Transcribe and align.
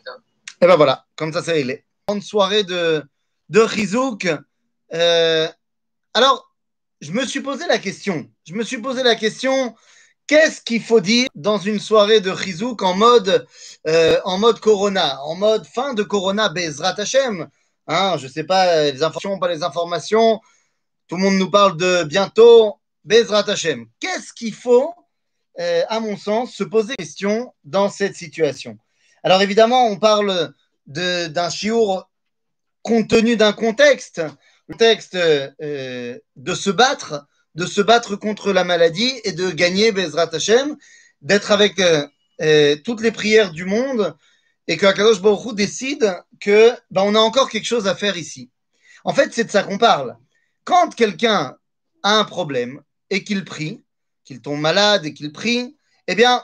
Tov. 0.05 0.21
Et 0.61 0.67
ben 0.67 0.75
voilà, 0.75 1.05
comme 1.15 1.33
ça 1.33 1.41
c'est 1.41 1.53
réglé. 1.53 1.85
Une 2.09 2.21
soirée 2.21 2.63
de, 2.63 3.03
de 3.49 3.67
Chizouk. 3.67 4.27
Euh, 4.93 5.47
alors, 6.13 6.53
je 6.99 7.11
me 7.11 7.25
suis 7.25 7.41
posé 7.41 7.65
la 7.67 7.79
question. 7.79 8.29
Je 8.47 8.53
me 8.53 8.63
suis 8.63 8.77
posé 8.77 9.03
la 9.03 9.15
question. 9.15 9.75
Qu'est-ce 10.27 10.61
qu'il 10.61 10.81
faut 10.81 11.01
dire 11.01 11.27
dans 11.35 11.57
une 11.57 11.79
soirée 11.79 12.21
de 12.21 12.33
Chizouk 12.35 12.81
en 12.83 12.93
mode, 12.93 13.45
euh, 13.87 14.19
en 14.23 14.37
mode 14.37 14.59
Corona, 14.59 15.21
en 15.23 15.35
mode 15.35 15.65
fin 15.65 15.93
de 15.93 16.03
Corona, 16.03 16.49
Bezrat 16.49 16.95
Hashem 16.97 17.49
hein, 17.87 18.17
Je 18.17 18.27
sais 18.27 18.43
pas 18.43 18.83
les 18.91 19.03
informations, 19.03 19.39
pas 19.39 19.49
les 19.49 19.63
informations. 19.63 20.39
Tout 21.07 21.17
le 21.17 21.23
monde 21.23 21.35
nous 21.35 21.49
parle 21.49 21.75
de 21.75 22.03
bientôt 22.03 22.79
Bezrat 23.03 23.49
Hashem. 23.49 23.87
Qu'est-ce 23.99 24.31
qu'il 24.31 24.53
faut, 24.53 24.93
euh, 25.59 25.81
à 25.89 25.99
mon 25.99 26.17
sens, 26.17 26.53
se 26.53 26.63
poser 26.63 26.95
question 26.95 27.53
dans 27.63 27.89
cette 27.89 28.15
situation 28.15 28.77
Alors 29.23 29.41
évidemment, 29.41 29.87
on 29.87 29.97
parle 29.97 30.53
d'un 30.87 31.49
chiour 31.49 32.09
compte 32.81 33.09
tenu 33.09 33.35
d'un 33.35 33.53
contexte, 33.53 34.21
le 34.67 34.73
contexte 34.73 35.15
euh, 35.15 36.17
de 36.35 36.55
se 36.55 36.69
battre, 36.69 37.27
de 37.55 37.65
se 37.65 37.81
battre 37.81 38.15
contre 38.15 38.53
la 38.53 38.63
maladie 38.63 39.19
et 39.23 39.33
de 39.33 39.51
gagner 39.51 39.91
Bezrat 39.91 40.33
Hashem, 40.33 40.77
d'être 41.21 41.51
avec 41.51 41.79
euh, 41.79 42.07
euh, 42.41 42.75
toutes 42.83 43.01
les 43.01 43.11
prières 43.11 43.51
du 43.51 43.65
monde 43.65 44.15
et 44.67 44.77
que 44.77 44.85
Akadosh 44.85 45.21
Baruch 45.21 45.53
décide 45.55 46.17
que 46.39 46.71
ben, 46.89 47.03
on 47.03 47.15
a 47.15 47.19
encore 47.19 47.49
quelque 47.49 47.65
chose 47.65 47.87
à 47.87 47.95
faire 47.95 48.17
ici. 48.17 48.49
En 49.03 49.13
fait, 49.13 49.33
c'est 49.33 49.43
de 49.43 49.51
ça 49.51 49.63
qu'on 49.63 49.77
parle. 49.77 50.17
Quand 50.63 50.93
quelqu'un 50.95 51.57
a 52.03 52.19
un 52.19 52.23
problème 52.23 52.81
et 53.09 53.23
qu'il 53.23 53.43
prie, 53.43 53.83
qu'il 54.31 54.41
tombe 54.41 54.61
malade 54.61 55.05
et 55.05 55.13
qu'il 55.13 55.33
prie, 55.33 55.75
eh 56.07 56.15
bien, 56.15 56.41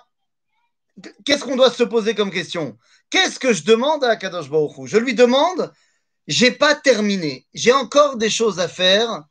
qu'est-ce 1.24 1.46
qu'on 1.46 1.56
doit 1.56 1.72
se 1.72 1.84
poser 1.84 2.16
comme 2.16 2.32
question? 2.32 2.78
Qu'est-ce 3.10 3.40
que 3.40 3.54
je 3.54 3.64
demande 3.64 4.04
à 4.04 4.10
Akadosh 4.10 4.50
Baruch 4.50 4.88
Je 4.88 4.98
lui 4.98 5.14
demande, 5.14 5.72
j'ai 6.28 6.52
pas 6.52 6.76
terminé, 6.76 7.48
j'ai 7.54 7.72
encore 7.72 8.18
des 8.18 8.30
choses 8.30 8.60
à 8.60 8.68
faire. 8.68 9.24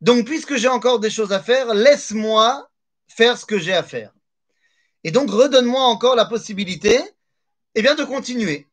Donc, 0.00 0.26
puisque 0.26 0.56
j'ai 0.56 0.66
encore 0.66 0.98
des 0.98 1.08
choses 1.08 1.32
à 1.32 1.38
faire, 1.38 1.72
laisse-moi 1.72 2.68
faire 3.06 3.38
ce 3.38 3.46
que 3.46 3.60
j'ai 3.60 3.74
à 3.74 3.84
faire. 3.84 4.12
Et 5.04 5.12
donc, 5.12 5.30
redonne-moi 5.30 5.84
encore 5.84 6.16
la 6.16 6.24
possibilité, 6.24 7.00
eh 7.76 7.82
bien, 7.82 7.94
de 7.94 8.02
continuer. 8.02 8.66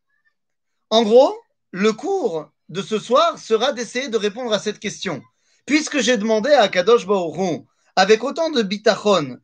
En 0.90 1.04
gros, 1.04 1.38
le 1.70 1.94
cours 1.94 2.50
de 2.70 2.82
ce 2.82 2.98
soir 2.98 3.38
sera 3.38 3.72
d'essayer 3.72 4.08
de 4.08 4.18
répondre 4.18 4.52
à 4.52 4.58
cette 4.58 4.80
question. 4.80 5.22
Puisque 5.68 6.00
j'ai 6.00 6.18
demandé 6.18 6.50
à 6.52 6.68
Kadosh 6.70 7.06
Baruch 7.06 7.66
avec 8.02 8.24
autant 8.24 8.50
de 8.50 8.64
bitachon, 8.64 9.38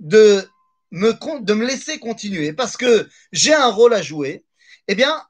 de 0.00 0.44
me, 0.90 1.12
de 1.42 1.54
me 1.54 1.64
laisser 1.64 2.00
continuer, 2.00 2.52
parce 2.52 2.76
que 2.76 3.08
j'ai 3.30 3.54
un 3.54 3.70
rôle 3.70 3.94
à 3.94 4.02
jouer, 4.02 4.44
eh 4.88 4.96
bien, 4.96 5.22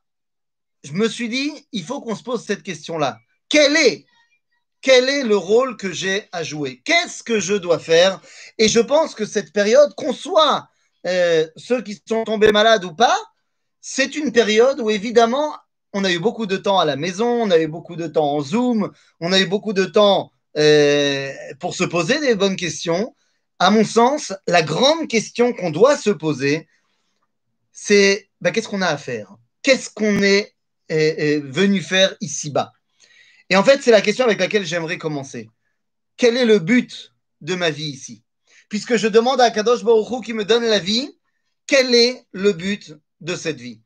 je 0.82 0.92
me 0.92 1.06
suis 1.06 1.28
dit, 1.28 1.52
il 1.72 1.84
faut 1.84 2.00
qu'on 2.00 2.16
se 2.16 2.22
pose 2.22 2.42
cette 2.42 2.62
question-là. 2.62 3.18
Quel 3.50 3.76
est, 3.76 4.06
le 5.24 5.36
rôle 5.36 5.76
que 5.76 5.92
j'ai 5.92 6.26
à 6.32 6.42
jouer? 6.42 6.80
Qu'est-ce 6.86 7.22
que 7.22 7.38
je 7.38 7.52
dois 7.52 7.78
faire? 7.78 8.18
Et 8.56 8.66
je 8.66 8.80
pense 8.80 9.14
que 9.14 9.26
cette 9.26 9.52
période, 9.52 9.94
qu'on 9.94 10.14
soit 10.14 10.66
euh, 11.06 11.46
ceux 11.56 11.82
qui 11.82 12.02
sont 12.08 12.24
tombés 12.24 12.50
malades 12.50 12.86
ou 12.86 12.94
pas, 12.94 13.18
c'est 13.82 14.16
une 14.16 14.32
période 14.32 14.80
où 14.80 14.88
évidemment, 14.88 15.54
on 15.92 16.02
a 16.04 16.10
eu 16.10 16.18
beaucoup 16.18 16.46
de 16.46 16.56
temps 16.56 16.78
à 16.78 16.86
la 16.86 16.96
maison, 16.96 17.28
on 17.42 17.50
a 17.50 17.58
eu 17.58 17.68
beaucoup 17.68 17.96
de 17.96 18.06
temps 18.06 18.36
en 18.36 18.40
Zoom, 18.40 18.90
on 19.20 19.34
a 19.34 19.38
eu 19.38 19.46
beaucoup 19.46 19.74
de 19.74 19.84
temps 19.84 20.32
pour 20.54 21.74
se 21.74 21.84
poser 21.84 22.18
des 22.20 22.34
bonnes 22.34 22.56
questions. 22.56 23.14
À 23.58 23.70
mon 23.70 23.84
sens, 23.84 24.32
la 24.46 24.62
grande 24.62 25.06
question 25.08 25.52
qu'on 25.52 25.70
doit 25.70 25.96
se 25.96 26.10
poser, 26.10 26.66
c'est 27.72 28.30
bah, 28.40 28.50
qu'est-ce 28.50 28.68
qu'on 28.68 28.82
a 28.82 28.86
à 28.86 28.96
faire? 28.96 29.36
Qu'est-ce 29.62 29.90
qu'on 29.90 30.22
est 30.22 30.54
euh, 30.90 31.14
euh, 31.18 31.40
venu 31.44 31.82
faire 31.82 32.16
ici-bas? 32.20 32.72
Et 33.50 33.56
en 33.56 33.64
fait, 33.64 33.82
c'est 33.82 33.90
la 33.90 34.00
question 34.00 34.24
avec 34.24 34.38
laquelle 34.38 34.64
j'aimerais 34.64 34.98
commencer. 34.98 35.50
Quel 36.16 36.36
est 36.36 36.44
le 36.44 36.58
but 36.58 37.12
de 37.40 37.54
ma 37.54 37.70
vie 37.70 37.88
ici? 37.88 38.22
Puisque 38.68 38.96
je 38.96 39.08
demande 39.08 39.40
à 39.40 39.50
Kadosh 39.50 39.84
Baruch 39.84 40.24
qui 40.24 40.32
me 40.32 40.44
donne 40.44 40.64
la 40.64 40.78
vie, 40.78 41.18
quel 41.66 41.94
est 41.94 42.24
le 42.32 42.52
but 42.52 42.94
de 43.20 43.34
cette 43.34 43.60
vie? 43.60 43.80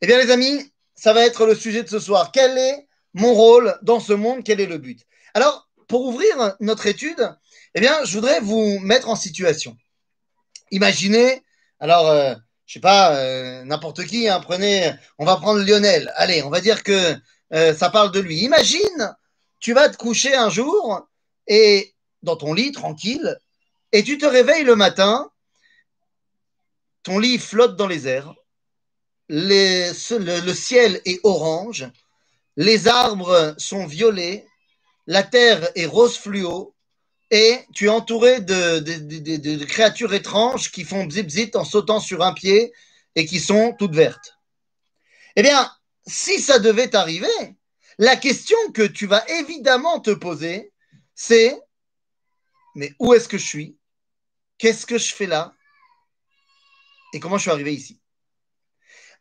Eh 0.00 0.06
bien, 0.06 0.18
les 0.18 0.30
amis, 0.30 0.72
ça 0.94 1.12
va 1.12 1.24
être 1.24 1.46
le 1.46 1.54
sujet 1.54 1.82
de 1.82 1.88
ce 1.88 1.98
soir. 1.98 2.32
Quel 2.32 2.58
est 2.58 2.86
mon 3.14 3.32
rôle 3.32 3.78
dans 3.82 4.00
ce 4.00 4.12
monde? 4.12 4.42
Quel 4.44 4.60
est 4.60 4.66
le 4.66 4.78
but? 4.78 5.06
Alors, 5.36 5.68
pour 5.86 6.06
ouvrir 6.06 6.56
notre 6.60 6.86
étude, 6.86 7.36
eh 7.74 7.80
bien, 7.80 8.02
je 8.06 8.14
voudrais 8.14 8.40
vous 8.40 8.78
mettre 8.78 9.10
en 9.10 9.16
situation. 9.16 9.76
Imaginez, 10.70 11.42
alors, 11.78 12.08
euh, 12.08 12.34
je 12.64 12.72
sais 12.72 12.80
pas, 12.80 13.14
euh, 13.16 13.62
n'importe 13.64 14.06
qui, 14.06 14.28
hein, 14.28 14.40
prenez, 14.40 14.94
on 15.18 15.26
va 15.26 15.36
prendre 15.36 15.60
Lionel. 15.62 16.10
Allez, 16.16 16.42
on 16.42 16.48
va 16.48 16.62
dire 16.62 16.82
que 16.82 17.14
euh, 17.52 17.74
ça 17.74 17.90
parle 17.90 18.12
de 18.12 18.20
lui. 18.20 18.44
Imagine, 18.44 19.14
tu 19.60 19.74
vas 19.74 19.90
te 19.90 19.98
coucher 19.98 20.34
un 20.34 20.48
jour 20.48 21.06
et 21.46 21.94
dans 22.22 22.36
ton 22.36 22.54
lit, 22.54 22.72
tranquille, 22.72 23.36
et 23.92 24.02
tu 24.02 24.16
te 24.16 24.24
réveilles 24.24 24.64
le 24.64 24.74
matin, 24.74 25.30
ton 27.02 27.18
lit 27.18 27.36
flotte 27.36 27.76
dans 27.76 27.88
les 27.88 28.08
airs, 28.08 28.34
le 29.28 30.52
ciel 30.54 31.02
est 31.04 31.20
orange, 31.24 31.86
les 32.56 32.88
arbres 32.88 33.54
sont 33.58 33.84
violets, 33.84 34.46
la 35.06 35.22
terre 35.22 35.68
est 35.74 35.86
rose 35.86 36.16
fluo, 36.16 36.74
et 37.30 37.58
tu 37.74 37.86
es 37.86 37.88
entouré 37.88 38.40
de, 38.40 39.64
créatures 39.64 40.14
étranges 40.14 40.70
qui 40.70 40.84
font 40.84 41.04
bzip 41.04 41.26
bzip 41.26 41.56
en 41.56 41.64
sautant 41.64 42.00
sur 42.00 42.22
un 42.22 42.32
pied 42.32 42.72
et 43.16 43.26
qui 43.26 43.40
sont 43.40 43.74
toutes 43.78 43.94
vertes. 43.94 44.38
Eh 45.34 45.42
bien, 45.42 45.70
si 46.06 46.40
ça 46.40 46.58
devait 46.58 46.94
arriver, 46.94 47.56
la 47.98 48.16
question 48.16 48.56
que 48.72 48.82
tu 48.82 49.06
vas 49.06 49.28
évidemment 49.28 50.00
te 50.00 50.12
poser, 50.12 50.72
c'est 51.14 51.58
mais 52.76 52.94
où 52.98 53.14
est-ce 53.14 53.26
que 53.26 53.38
je 53.38 53.46
suis? 53.46 53.76
Qu'est-ce 54.58 54.86
que 54.86 54.98
je 54.98 55.14
fais 55.14 55.26
là? 55.26 55.54
Et 57.12 57.20
comment 57.20 57.38
je 57.38 57.42
suis 57.42 57.50
arrivé 57.50 57.72
ici? 57.72 57.98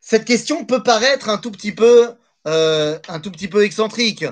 Cette 0.01 0.25
question 0.25 0.65
peut 0.65 0.83
paraître 0.83 1.29
un 1.29 1.37
tout 1.37 1.51
petit 1.51 1.71
peu, 1.71 2.13
euh, 2.47 2.99
un 3.07 3.19
tout 3.21 3.31
petit 3.31 3.47
peu 3.47 3.63
excentrique. 3.63 4.25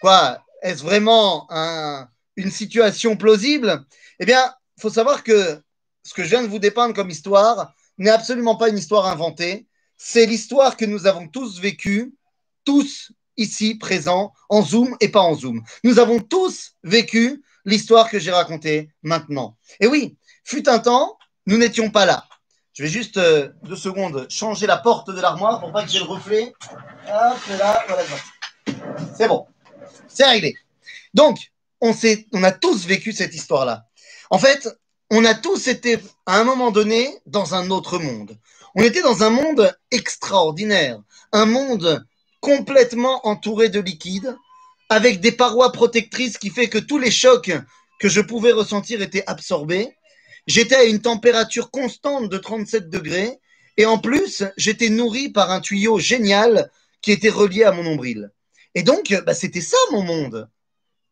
Quoi? 0.00 0.42
Est-ce 0.62 0.82
vraiment 0.82 1.46
un- 1.50 2.08
une 2.36 2.50
situation 2.50 3.16
plausible? 3.16 3.84
Eh 4.20 4.26
bien, 4.26 4.52
il 4.76 4.80
faut 4.82 4.90
savoir 4.90 5.22
que 5.22 5.60
ce 6.02 6.14
que 6.14 6.24
je 6.24 6.28
viens 6.30 6.42
de 6.42 6.48
vous 6.48 6.58
dépeindre 6.58 6.94
comme 6.94 7.10
histoire 7.10 7.74
n'est 7.98 8.10
absolument 8.10 8.56
pas 8.56 8.68
une 8.68 8.78
histoire 8.78 9.06
inventée. 9.06 9.66
C'est 9.96 10.26
l'histoire 10.26 10.76
que 10.76 10.84
nous 10.84 11.06
avons 11.06 11.28
tous 11.28 11.60
vécue, 11.60 12.14
tous 12.64 13.12
ici 13.36 13.76
présents, 13.76 14.32
en 14.48 14.62
Zoom 14.62 14.96
et 15.00 15.08
pas 15.08 15.20
en 15.20 15.34
Zoom. 15.34 15.62
Nous 15.84 15.98
avons 15.98 16.20
tous 16.20 16.72
vécu 16.82 17.42
l'histoire 17.64 18.10
que 18.10 18.18
j'ai 18.18 18.30
racontée 18.30 18.90
maintenant. 19.02 19.56
Et 19.80 19.86
oui, 19.86 20.16
fut 20.44 20.68
un 20.68 20.78
temps, 20.78 21.18
nous 21.46 21.56
n'étions 21.58 21.90
pas 21.90 22.06
là. 22.06 22.24
Je 22.72 22.84
vais 22.84 22.88
juste 22.88 23.16
euh, 23.16 23.48
deux 23.64 23.76
secondes 23.76 24.26
changer 24.30 24.66
la 24.66 24.76
porte 24.78 25.10
de 25.10 25.20
l'armoire 25.20 25.60
pour 25.60 25.72
pas 25.72 25.82
que 25.84 25.90
j'ai 25.90 25.98
le 25.98 26.04
reflet. 26.04 26.52
C'est 29.16 29.26
bon, 29.28 29.46
c'est 30.18 30.26
réglé. 30.26 30.56
Donc, 31.14 31.38
on, 31.80 31.94
on 32.32 32.42
a 32.42 32.50
tous 32.50 32.86
vécu 32.86 33.12
cette 33.12 33.34
histoire-là. 33.34 33.86
En 34.30 34.38
fait, 34.38 34.68
on 35.10 35.24
a 35.24 35.34
tous 35.34 35.68
été 35.68 35.98
à 36.26 36.40
un 36.40 36.44
moment 36.44 36.72
donné 36.72 37.08
dans 37.26 37.54
un 37.54 37.70
autre 37.70 38.00
monde. 38.00 38.36
On 38.74 38.82
était 38.82 39.02
dans 39.02 39.22
un 39.22 39.30
monde 39.30 39.72
extraordinaire, 39.92 41.00
un 41.32 41.46
monde 41.46 42.04
complètement 42.40 43.26
entouré 43.26 43.68
de 43.68 43.78
liquide, 43.78 44.36
avec 44.88 45.20
des 45.20 45.32
parois 45.32 45.70
protectrices 45.70 46.36
qui 46.36 46.50
fait 46.50 46.68
que 46.68 46.78
tous 46.78 46.98
les 46.98 47.12
chocs 47.12 47.52
que 48.00 48.08
je 48.08 48.20
pouvais 48.20 48.52
ressentir 48.52 49.02
étaient 49.02 49.24
absorbés. 49.26 49.88
J'étais 50.48 50.76
à 50.76 50.84
une 50.84 51.00
température 51.00 51.70
constante 51.70 52.28
de 52.28 52.38
37 52.38 52.90
degrés 52.90 53.38
et 53.76 53.86
en 53.86 53.98
plus, 53.98 54.42
j'étais 54.56 54.88
nourri 54.88 55.28
par 55.28 55.52
un 55.52 55.60
tuyau 55.60 56.00
génial 56.00 56.70
qui 57.02 57.12
était 57.12 57.28
relié 57.28 57.62
à 57.62 57.70
mon 57.70 57.84
nombril. 57.84 58.30
Et 58.74 58.82
donc, 58.82 59.14
bah, 59.24 59.34
c'était 59.34 59.60
ça 59.60 59.76
mon 59.90 60.02
monde. 60.02 60.48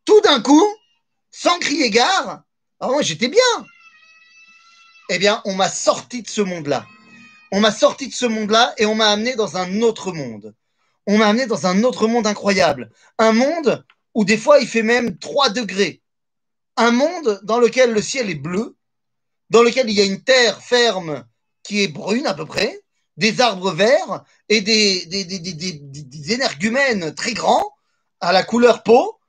Tout 0.05 0.21
d'un 0.21 0.41
coup, 0.41 0.65
sans 1.31 1.59
crier 1.59 1.89
gare, 1.89 2.43
moi 2.81 3.01
j'étais 3.01 3.27
bien. 3.27 3.65
Eh 5.09 5.19
bien, 5.19 5.41
on 5.45 5.55
m'a 5.55 5.69
sorti 5.69 6.21
de 6.21 6.29
ce 6.29 6.41
monde-là. 6.41 6.85
On 7.51 7.59
m'a 7.59 7.71
sorti 7.71 8.07
de 8.07 8.13
ce 8.13 8.25
monde-là 8.25 8.73
et 8.77 8.85
on 8.85 8.95
m'a 8.95 9.09
amené 9.09 9.35
dans 9.35 9.57
un 9.57 9.81
autre 9.81 10.11
monde. 10.11 10.53
On 11.05 11.17
m'a 11.17 11.27
amené 11.27 11.45
dans 11.45 11.65
un 11.65 11.83
autre 11.83 12.07
monde 12.07 12.27
incroyable. 12.27 12.91
Un 13.17 13.31
monde 13.31 13.85
où 14.13 14.25
des 14.25 14.37
fois 14.37 14.59
il 14.59 14.67
fait 14.67 14.83
même 14.83 15.17
3 15.17 15.49
degrés. 15.49 16.01
Un 16.75 16.91
monde 16.91 17.39
dans 17.43 17.59
lequel 17.59 17.91
le 17.93 18.01
ciel 18.01 18.29
est 18.29 18.35
bleu, 18.35 18.75
dans 19.49 19.63
lequel 19.63 19.89
il 19.89 19.95
y 19.95 20.01
a 20.01 20.05
une 20.05 20.23
terre 20.23 20.61
ferme 20.61 21.25
qui 21.63 21.81
est 21.83 21.87
brune 21.87 22.27
à 22.27 22.33
peu 22.33 22.45
près, 22.45 22.81
des 23.17 23.41
arbres 23.41 23.71
verts 23.71 24.23
et 24.47 24.61
des, 24.61 26.31
énergumènes 26.31 27.13
très 27.15 27.33
grands 27.33 27.75
à 28.19 28.31
la 28.31 28.43
couleur 28.43 28.83
peau 28.83 29.19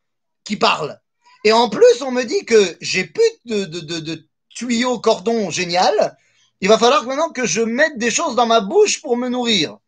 qui 0.44 0.56
parlent. 0.56 1.00
Et 1.44 1.52
en 1.52 1.68
plus, 1.68 2.02
on 2.02 2.10
me 2.10 2.24
dit 2.24 2.44
que 2.44 2.76
j'ai 2.80 3.04
plus 3.04 3.30
de, 3.46 3.64
de, 3.64 3.80
de, 3.80 4.00
de 4.00 4.28
tuyau, 4.50 4.98
cordon 4.98 5.50
génial. 5.50 6.16
Il 6.60 6.68
va 6.68 6.78
falloir 6.78 7.04
maintenant 7.04 7.30
que 7.30 7.46
je 7.46 7.60
mette 7.60 7.98
des 7.98 8.10
choses 8.10 8.34
dans 8.34 8.46
ma 8.46 8.60
bouche 8.60 9.00
pour 9.00 9.16
me 9.16 9.28
nourrir. 9.28 9.78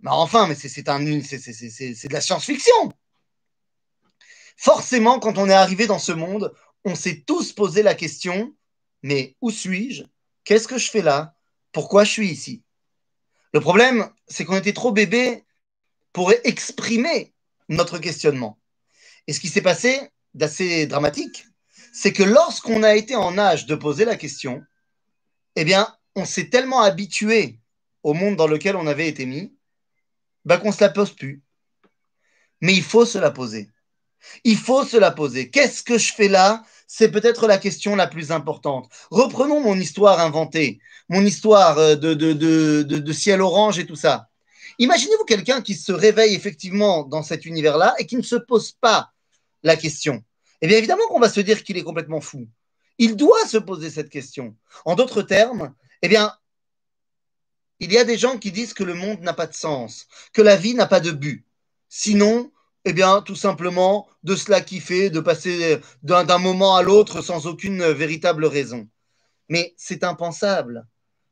Mais 0.00 0.10
enfin, 0.10 0.46
mais 0.46 0.54
c'est 0.54 0.82
de 0.82 2.12
la 2.12 2.20
science-fiction. 2.20 2.92
Forcément, 4.56 5.20
quand 5.20 5.38
on 5.38 5.48
est 5.48 5.54
arrivé 5.54 5.86
dans 5.86 5.98
ce 5.98 6.12
monde, 6.12 6.52
on 6.84 6.94
s'est 6.94 7.22
tous 7.26 7.52
posé 7.52 7.82
la 7.82 7.94
question, 7.94 8.54
mais 9.02 9.36
où 9.40 9.50
suis-je? 9.50 10.04
Qu'est-ce 10.44 10.66
que 10.66 10.78
je 10.78 10.90
fais 10.90 11.02
là? 11.02 11.34
Pourquoi 11.70 12.04
je 12.04 12.10
suis 12.10 12.28
ici? 12.28 12.62
Le 13.52 13.60
problème, 13.60 14.08
c'est 14.28 14.44
qu'on 14.44 14.56
était 14.56 14.72
trop 14.72 14.92
bébés 14.92 15.44
pour 16.12 16.32
exprimer 16.44 17.34
notre 17.68 17.98
questionnement. 17.98 18.58
Et 19.26 19.32
ce 19.32 19.40
qui 19.40 19.48
s'est 19.48 19.62
passé 19.62 20.10
d'assez 20.34 20.86
dramatique, 20.86 21.46
c'est 21.92 22.12
que 22.12 22.22
lorsqu'on 22.22 22.82
a 22.82 22.94
été 22.94 23.14
en 23.14 23.36
âge 23.38 23.66
de 23.66 23.74
poser 23.74 24.04
la 24.04 24.16
question, 24.16 24.62
eh 25.56 25.64
bien, 25.64 25.94
on 26.16 26.24
s'est 26.24 26.48
tellement 26.48 26.80
habitué 26.80 27.60
au 28.02 28.14
monde 28.14 28.36
dans 28.36 28.46
lequel 28.46 28.76
on 28.76 28.86
avait 28.86 29.08
été 29.08 29.26
mis, 29.26 29.54
bah, 30.44 30.58
qu'on 30.58 30.68
ne 30.68 30.74
se 30.74 30.80
la 30.80 30.88
pose 30.88 31.14
plus. 31.14 31.42
Mais 32.60 32.74
il 32.74 32.82
faut 32.82 33.04
se 33.04 33.18
la 33.18 33.30
poser. 33.30 33.68
Il 34.44 34.56
faut 34.56 34.84
se 34.84 34.96
la 34.96 35.10
poser. 35.10 35.50
Qu'est-ce 35.50 35.82
que 35.82 35.98
je 35.98 36.12
fais 36.12 36.28
là? 36.28 36.62
C'est 36.86 37.10
peut-être 37.10 37.46
la 37.46 37.58
question 37.58 37.96
la 37.96 38.06
plus 38.06 38.32
importante. 38.32 38.90
Reprenons 39.10 39.60
mon 39.60 39.78
histoire 39.78 40.20
inventée, 40.20 40.80
mon 41.08 41.24
histoire 41.24 41.78
euh, 41.78 41.94
de, 41.96 43.12
ciel 43.12 43.40
orange 43.40 43.78
et 43.78 43.86
tout 43.86 43.96
ça. 43.96 44.28
Imaginez-vous 44.78 45.24
quelqu'un 45.24 45.60
qui 45.60 45.74
se 45.74 45.92
réveille 45.92 46.34
effectivement 46.34 47.04
dans 47.04 47.22
cet 47.22 47.46
univers-là 47.46 47.94
et 47.98 48.06
qui 48.06 48.16
ne 48.16 48.22
se 48.22 48.36
pose 48.36 48.72
pas 48.72 49.10
la 49.62 49.76
question. 49.76 50.22
Eh 50.60 50.66
bien, 50.66 50.78
évidemment 50.78 51.06
qu'on 51.08 51.20
va 51.20 51.28
se 51.28 51.40
dire 51.40 51.62
qu'il 51.62 51.76
est 51.76 51.82
complètement 51.82 52.20
fou. 52.20 52.46
Il 52.98 53.16
doit 53.16 53.46
se 53.46 53.58
poser 53.58 53.90
cette 53.90 54.10
question. 54.10 54.56
En 54.84 54.94
d'autres 54.94 55.22
termes, 55.22 55.74
eh 56.02 56.08
bien, 56.08 56.32
il 57.80 57.92
y 57.92 57.98
a 57.98 58.04
des 58.04 58.16
gens 58.16 58.38
qui 58.38 58.52
disent 58.52 58.74
que 58.74 58.84
le 58.84 58.94
monde 58.94 59.20
n'a 59.22 59.32
pas 59.32 59.46
de 59.46 59.54
sens, 59.54 60.06
que 60.32 60.42
la 60.42 60.56
vie 60.56 60.74
n'a 60.74 60.86
pas 60.86 61.00
de 61.00 61.10
but. 61.10 61.44
Sinon, 61.88 62.52
eh 62.84 62.92
bien, 62.92 63.22
tout 63.22 63.36
simplement, 63.36 64.08
de 64.22 64.34
cela 64.34 64.60
kiffer, 64.60 65.10
de 65.10 65.20
passer 65.20 65.80
d'un 66.02 66.38
moment 66.38 66.76
à 66.76 66.82
l'autre 66.82 67.22
sans 67.22 67.46
aucune 67.46 67.84
véritable 67.84 68.44
raison. 68.44 68.88
Mais 69.48 69.74
c'est 69.76 70.04
impensable. 70.04 70.86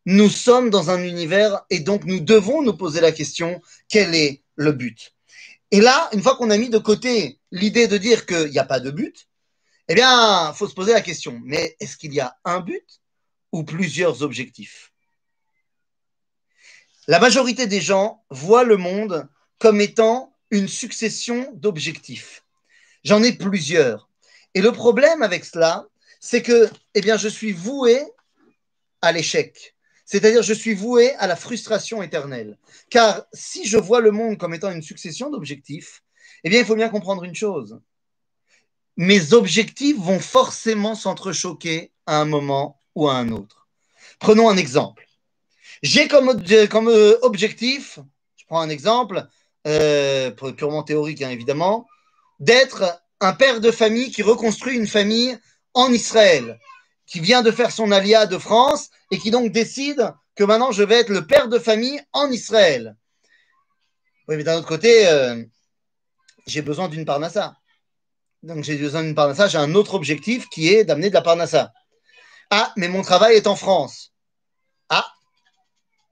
Nous 0.06 0.30
sommes 0.30 0.70
dans 0.70 0.90
un 0.90 1.02
univers 1.02 1.62
et 1.70 1.80
donc 1.80 2.04
nous 2.04 2.20
devons 2.20 2.62
nous 2.62 2.76
poser 2.76 3.00
la 3.00 3.12
question, 3.12 3.60
quel 3.88 4.14
est 4.14 4.42
le 4.56 4.72
but? 4.72 5.14
Et 5.70 5.80
là, 5.80 6.08
une 6.12 6.22
fois 6.22 6.36
qu'on 6.36 6.50
a 6.50 6.56
mis 6.56 6.68
de 6.68 6.78
côté 6.78 7.38
l'idée 7.50 7.86
de 7.86 7.98
dire 7.98 8.26
qu'il 8.26 8.50
n'y 8.50 8.58
a 8.58 8.64
pas 8.64 8.80
de 8.80 8.90
but, 8.90 9.28
eh 9.88 9.94
bien, 9.94 10.50
il 10.50 10.56
faut 10.56 10.68
se 10.68 10.74
poser 10.74 10.92
la 10.92 11.00
question, 11.00 11.40
mais 11.44 11.76
est-ce 11.80 11.96
qu'il 11.96 12.14
y 12.14 12.20
a 12.20 12.36
un 12.44 12.60
but 12.60 13.00
ou 13.52 13.64
plusieurs 13.64 14.22
objectifs? 14.22 14.92
La 17.06 17.18
majorité 17.18 17.66
des 17.66 17.80
gens 17.80 18.24
voient 18.30 18.64
le 18.64 18.76
monde 18.76 19.28
comme 19.58 19.80
étant 19.80 20.29
une 20.50 20.68
succession 20.68 21.50
d'objectifs. 21.54 22.44
J'en 23.04 23.22
ai 23.22 23.32
plusieurs. 23.32 24.08
Et 24.54 24.60
le 24.60 24.72
problème 24.72 25.22
avec 25.22 25.44
cela, 25.44 25.86
c'est 26.20 26.42
que 26.42 26.68
eh 26.94 27.00
bien, 27.00 27.16
je 27.16 27.28
suis 27.28 27.52
voué 27.52 28.02
à 29.00 29.12
l'échec. 29.12 29.74
C'est-à-dire, 30.04 30.42
je 30.42 30.54
suis 30.54 30.74
voué 30.74 31.14
à 31.14 31.26
la 31.26 31.36
frustration 31.36 32.02
éternelle. 32.02 32.58
Car 32.90 33.22
si 33.32 33.66
je 33.66 33.78
vois 33.78 34.00
le 34.00 34.10
monde 34.10 34.38
comme 34.38 34.54
étant 34.54 34.70
une 34.70 34.82
succession 34.82 35.30
d'objectifs, 35.30 36.02
eh 36.42 36.50
bien, 36.50 36.60
il 36.60 36.66
faut 36.66 36.74
bien 36.74 36.88
comprendre 36.88 37.24
une 37.24 37.34
chose. 37.34 37.80
Mes 38.96 39.32
objectifs 39.32 39.96
vont 39.96 40.18
forcément 40.18 40.94
s'entrechoquer 40.94 41.92
à 42.06 42.20
un 42.20 42.24
moment 42.24 42.80
ou 42.94 43.08
à 43.08 43.14
un 43.14 43.30
autre. 43.30 43.68
Prenons 44.18 44.50
un 44.50 44.56
exemple. 44.56 45.06
J'ai 45.82 46.08
comme, 46.08 46.42
comme, 46.68 46.88
euh, 46.88 47.16
objectif, 47.22 48.00
je 48.36 48.44
prends 48.46 48.60
un 48.60 48.68
exemple, 48.68 49.26
euh, 49.66 50.30
purement 50.30 50.82
théorique 50.82 51.22
hein, 51.22 51.30
évidemment, 51.30 51.86
d'être 52.38 53.02
un 53.20 53.32
père 53.32 53.60
de 53.60 53.70
famille 53.70 54.10
qui 54.10 54.22
reconstruit 54.22 54.76
une 54.76 54.86
famille 54.86 55.38
en 55.74 55.92
Israël, 55.92 56.58
qui 57.06 57.20
vient 57.20 57.42
de 57.42 57.50
faire 57.50 57.70
son 57.70 57.92
alia 57.92 58.26
de 58.26 58.38
France 58.38 58.88
et 59.10 59.18
qui 59.18 59.30
donc 59.30 59.52
décide 59.52 60.12
que 60.34 60.44
maintenant 60.44 60.72
je 60.72 60.82
vais 60.82 61.00
être 61.00 61.10
le 61.10 61.26
père 61.26 61.48
de 61.48 61.58
famille 61.58 62.00
en 62.12 62.30
Israël. 62.30 62.96
Oui, 64.28 64.36
mais 64.36 64.44
d'un 64.44 64.56
autre 64.56 64.68
côté, 64.68 65.08
euh, 65.08 65.42
j'ai 66.46 66.62
besoin 66.62 66.88
d'une 66.88 67.04
parnassa. 67.04 67.56
Donc 68.42 68.64
j'ai 68.64 68.76
besoin 68.76 69.02
d'une 69.02 69.14
parnassa, 69.14 69.48
j'ai 69.48 69.58
un 69.58 69.74
autre 69.74 69.94
objectif 69.94 70.48
qui 70.48 70.72
est 70.72 70.84
d'amener 70.84 71.10
de 71.10 71.14
la 71.14 71.20
parnassa. 71.20 71.72
Ah, 72.50 72.72
mais 72.76 72.88
mon 72.88 73.02
travail 73.02 73.36
est 73.36 73.46
en 73.46 73.56
France. 73.56 74.12
Ah, 74.88 75.06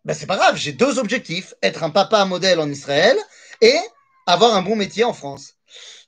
ben 0.04 0.14
c'est 0.14 0.26
pas 0.26 0.36
grave, 0.36 0.56
j'ai 0.56 0.72
deux 0.72 0.98
objectifs, 0.98 1.54
être 1.62 1.82
un 1.82 1.90
papa 1.90 2.24
modèle 2.24 2.60
en 2.60 2.68
Israël 2.68 3.16
et 3.60 3.78
avoir 4.26 4.54
un 4.54 4.62
bon 4.62 4.76
métier 4.76 5.04
en 5.04 5.12
France. 5.12 5.54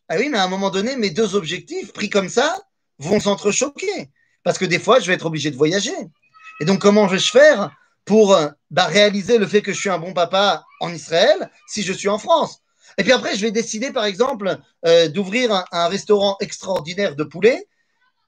Ah 0.08 0.16
oui, 0.18 0.28
mais 0.28 0.38
à 0.38 0.44
un 0.44 0.48
moment 0.48 0.70
donné, 0.70 0.96
mes 0.96 1.10
deux 1.10 1.34
objectifs 1.34 1.92
pris 1.92 2.10
comme 2.10 2.28
ça 2.28 2.58
vont 2.98 3.20
s'entrechoquer. 3.20 4.10
Parce 4.42 4.58
que 4.58 4.64
des 4.64 4.78
fois, 4.78 5.00
je 5.00 5.06
vais 5.06 5.14
être 5.14 5.26
obligé 5.26 5.50
de 5.50 5.56
voyager. 5.56 5.94
Et 6.60 6.64
donc, 6.64 6.80
comment 6.80 7.06
vais-je 7.06 7.30
faire 7.30 7.70
pour 8.04 8.34
euh, 8.34 8.48
bah, 8.70 8.86
réaliser 8.86 9.38
le 9.38 9.46
fait 9.46 9.62
que 9.62 9.72
je 9.72 9.78
suis 9.78 9.90
un 9.90 9.98
bon 9.98 10.12
papa 10.12 10.64
en 10.80 10.92
Israël 10.92 11.50
si 11.68 11.82
je 11.82 11.92
suis 11.92 12.08
en 12.08 12.18
France? 12.18 12.60
Et 12.98 13.02
puis 13.02 13.12
après, 13.12 13.36
je 13.36 13.42
vais 13.42 13.50
décider, 13.50 13.92
par 13.92 14.04
exemple, 14.04 14.58
euh, 14.86 15.08
d'ouvrir 15.08 15.64
un, 15.72 15.88
restaurant 15.88 16.36
extraordinaire 16.40 17.16
de 17.16 17.24
poulet 17.24 17.66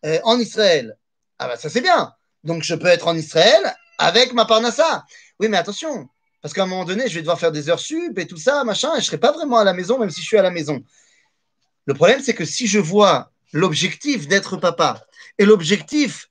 euh, 0.06 0.18
en 0.24 0.38
Israël. 0.38 0.96
Ah 1.38 1.48
bah 1.48 1.56
ça, 1.56 1.68
c'est 1.68 1.80
bien. 1.80 2.12
Donc, 2.44 2.62
je 2.62 2.74
peux 2.74 2.86
être 2.86 3.08
en 3.08 3.16
Israël 3.16 3.74
avec 3.98 4.32
ma 4.32 4.44
parnassa. 4.44 5.04
Oui, 5.40 5.48
mais 5.48 5.56
attention, 5.56 6.08
parce 6.42 6.52
qu'à 6.52 6.64
un 6.64 6.66
moment 6.66 6.84
donné, 6.84 7.08
je 7.08 7.14
vais 7.14 7.20
devoir 7.20 7.38
faire 7.38 7.52
des 7.52 7.70
heures 7.70 7.80
sup 7.80 8.18
et 8.18 8.26
tout 8.26 8.36
ça, 8.36 8.64
machin, 8.64 8.90
et 8.90 8.96
je 8.96 9.02
ne 9.02 9.04
serai 9.04 9.18
pas 9.18 9.30
vraiment 9.30 9.58
à 9.58 9.64
la 9.64 9.72
maison, 9.72 9.98
même 9.98 10.10
si 10.10 10.20
je 10.20 10.26
suis 10.26 10.36
à 10.36 10.42
la 10.42 10.50
maison. 10.50 10.82
Le 11.86 11.94
problème, 11.94 12.20
c'est 12.20 12.34
que 12.34 12.44
si 12.44 12.66
je 12.66 12.80
vois 12.80 13.30
l'objectif 13.52 14.26
d'être 14.26 14.56
papa 14.56 15.06
et 15.38 15.44
l'objectif 15.44 16.30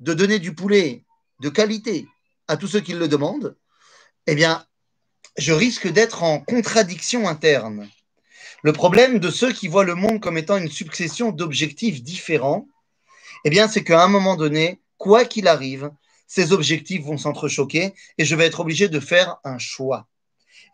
de 0.00 0.14
donner 0.14 0.40
du 0.40 0.54
poulet 0.54 1.04
de 1.40 1.48
qualité 1.48 2.06
à 2.48 2.56
tous 2.56 2.66
ceux 2.66 2.80
qui 2.80 2.92
le 2.92 3.06
demandent, 3.06 3.56
eh 4.26 4.34
bien, 4.34 4.66
je 5.38 5.52
risque 5.52 5.88
d'être 5.88 6.24
en 6.24 6.40
contradiction 6.40 7.28
interne. 7.28 7.88
Le 8.62 8.72
problème 8.72 9.20
de 9.20 9.30
ceux 9.30 9.52
qui 9.52 9.68
voient 9.68 9.84
le 9.84 9.94
monde 9.94 10.20
comme 10.20 10.38
étant 10.38 10.56
une 10.56 10.70
succession 10.70 11.30
d'objectifs 11.30 12.02
différents, 12.02 12.66
eh 13.44 13.50
bien, 13.50 13.68
c'est 13.68 13.84
qu'à 13.84 14.02
un 14.02 14.08
moment 14.08 14.34
donné, 14.34 14.80
quoi 14.98 15.24
qu'il 15.24 15.46
arrive, 15.46 15.90
ces 16.26 16.52
objectifs 16.52 17.04
vont 17.04 17.18
s'entrechoquer 17.18 17.94
et 18.18 18.24
je 18.24 18.34
vais 18.34 18.46
être 18.46 18.60
obligé 18.60 18.88
de 18.88 19.00
faire 19.00 19.36
un 19.44 19.58
choix. 19.58 20.06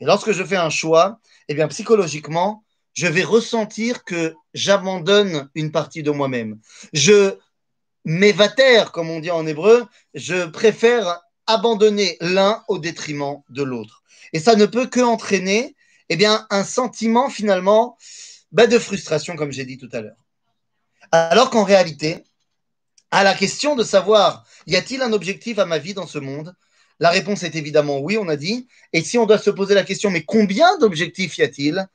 Et 0.01 0.05
lorsque 0.05 0.33
je 0.33 0.45
fais 0.45 0.57
un 0.57 0.71
choix, 0.71 1.21
eh 1.49 1.55
bien, 1.55 1.69
psychologiquement, 1.69 2.65
je 2.95 3.07
vais 3.07 3.23
ressentir 3.23 4.05
que 4.05 4.35
j'abandonne 4.55 5.49
une 5.55 5.73
partie 5.73 6.03
de 6.03 6.11
moi-même. 6.11 6.59
Je 6.93 7.37
m'évatère, 8.05 8.93
comme 8.93 9.11
on 9.11 9.21
dit 9.21 9.31
en 9.31 9.47
hébreu, 9.47 9.87
je 10.15 10.47
préfère 10.47 11.21
abandonner 11.47 12.17
l'un 12.21 12.63
au 12.69 12.79
détriment 12.79 13.43
de 13.49 13.63
l'autre. 13.63 14.03
Et 14.33 14.41
ça 14.41 14.57
ne 14.57 14.67
peut 14.67 14.87
que 14.87 15.01
entraîner 15.01 15.77
eh 16.09 16.17
bien, 16.17 16.47
un 16.51 16.65
sentiment 16.65 17.31
finalement 17.31 17.97
bah, 18.51 18.67
de 18.67 18.79
frustration, 18.79 19.37
comme 19.37 19.53
j'ai 19.53 19.65
dit 19.65 19.79
tout 19.79 19.89
à 19.93 20.01
l'heure. 20.01 20.17
Alors 21.11 21.51
qu'en 21.51 21.65
réalité, 21.65 22.25
à 23.13 23.23
la 23.23 23.35
question 23.35 23.77
de 23.77 23.85
savoir 23.85 24.45
y 24.67 24.75
a-t-il 24.75 25.03
un 25.03 25.13
objectif 25.13 25.59
à 25.59 25.67
ma 25.67 25.79
vie 25.79 25.95
dans 25.95 26.07
ce 26.07 26.19
monde, 26.19 26.55
la 26.99 27.11
réponse 27.11 27.43
est 27.43 27.55
évidemment 27.55 27.99
oui, 27.99 28.17
on 28.17 28.29
a 28.29 28.37
dit. 28.37 28.67
Et 28.93 29.03
si 29.03 29.19
on 29.19 29.27
doit 29.27 29.39
se 29.39 29.51
poser 29.51 29.75
la 29.75 29.85
question, 29.85 30.11
mais 30.11 30.23
combien 30.23 30.79
d'objectifs 30.79 31.37
y 31.39 31.43
a-t-il? 31.43 31.87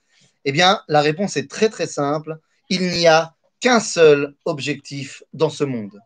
Eh 0.46 0.52
bien, 0.52 0.82
la 0.88 1.02
réponse 1.02 1.36
est 1.36 1.50
très 1.50 1.70
très 1.70 1.88
simple. 1.88 2.38
Il 2.70 2.90
n'y 2.92 3.08
a 3.08 3.34
qu'un 3.60 3.80
seul 3.80 4.36
objectif 4.46 5.24
dans 5.34 5.50
ce 5.50 5.64
monde. 5.64 6.00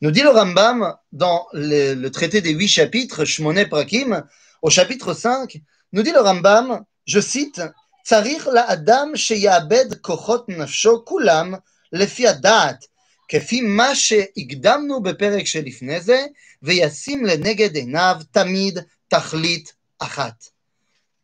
Nous 0.00 0.10
dit 0.10 0.22
le 0.22 0.30
Rambam 0.30 0.96
dans 1.12 1.46
le, 1.52 2.08
traité 2.08 2.40
des 2.40 2.52
huit 2.52 2.68
chapitres, 2.68 3.24
Shmoné 3.24 3.66
Prakim, 3.66 4.24
au 4.62 4.70
chapitre 4.70 5.14
5, 5.14 5.60
nous 5.92 6.02
dit 6.02 6.12
le 6.12 6.20
Rambam, 6.20 6.84
je 7.06 7.20
cite, 7.20 7.62
Tzarir 8.04 8.50
la 8.50 8.62
Adam 8.62 9.14
sheyabed 9.14 10.00
kochot 10.00 10.44
nafsho 10.48 11.00
kulam 11.00 11.60
lefi 11.92 12.26
adat, 12.26 12.78
כפי 13.29 13.61
מה 13.61 13.95
שהקדמנו 13.95 15.03
בפרק 15.03 15.45
שלפני 15.45 16.01
זה, 16.01 16.25
וישים 16.61 17.25
לנגד 17.25 17.75
עיניו 17.75 18.15
תמיד 18.31 18.79
תכלית 19.07 19.73
אחת. 19.99 20.45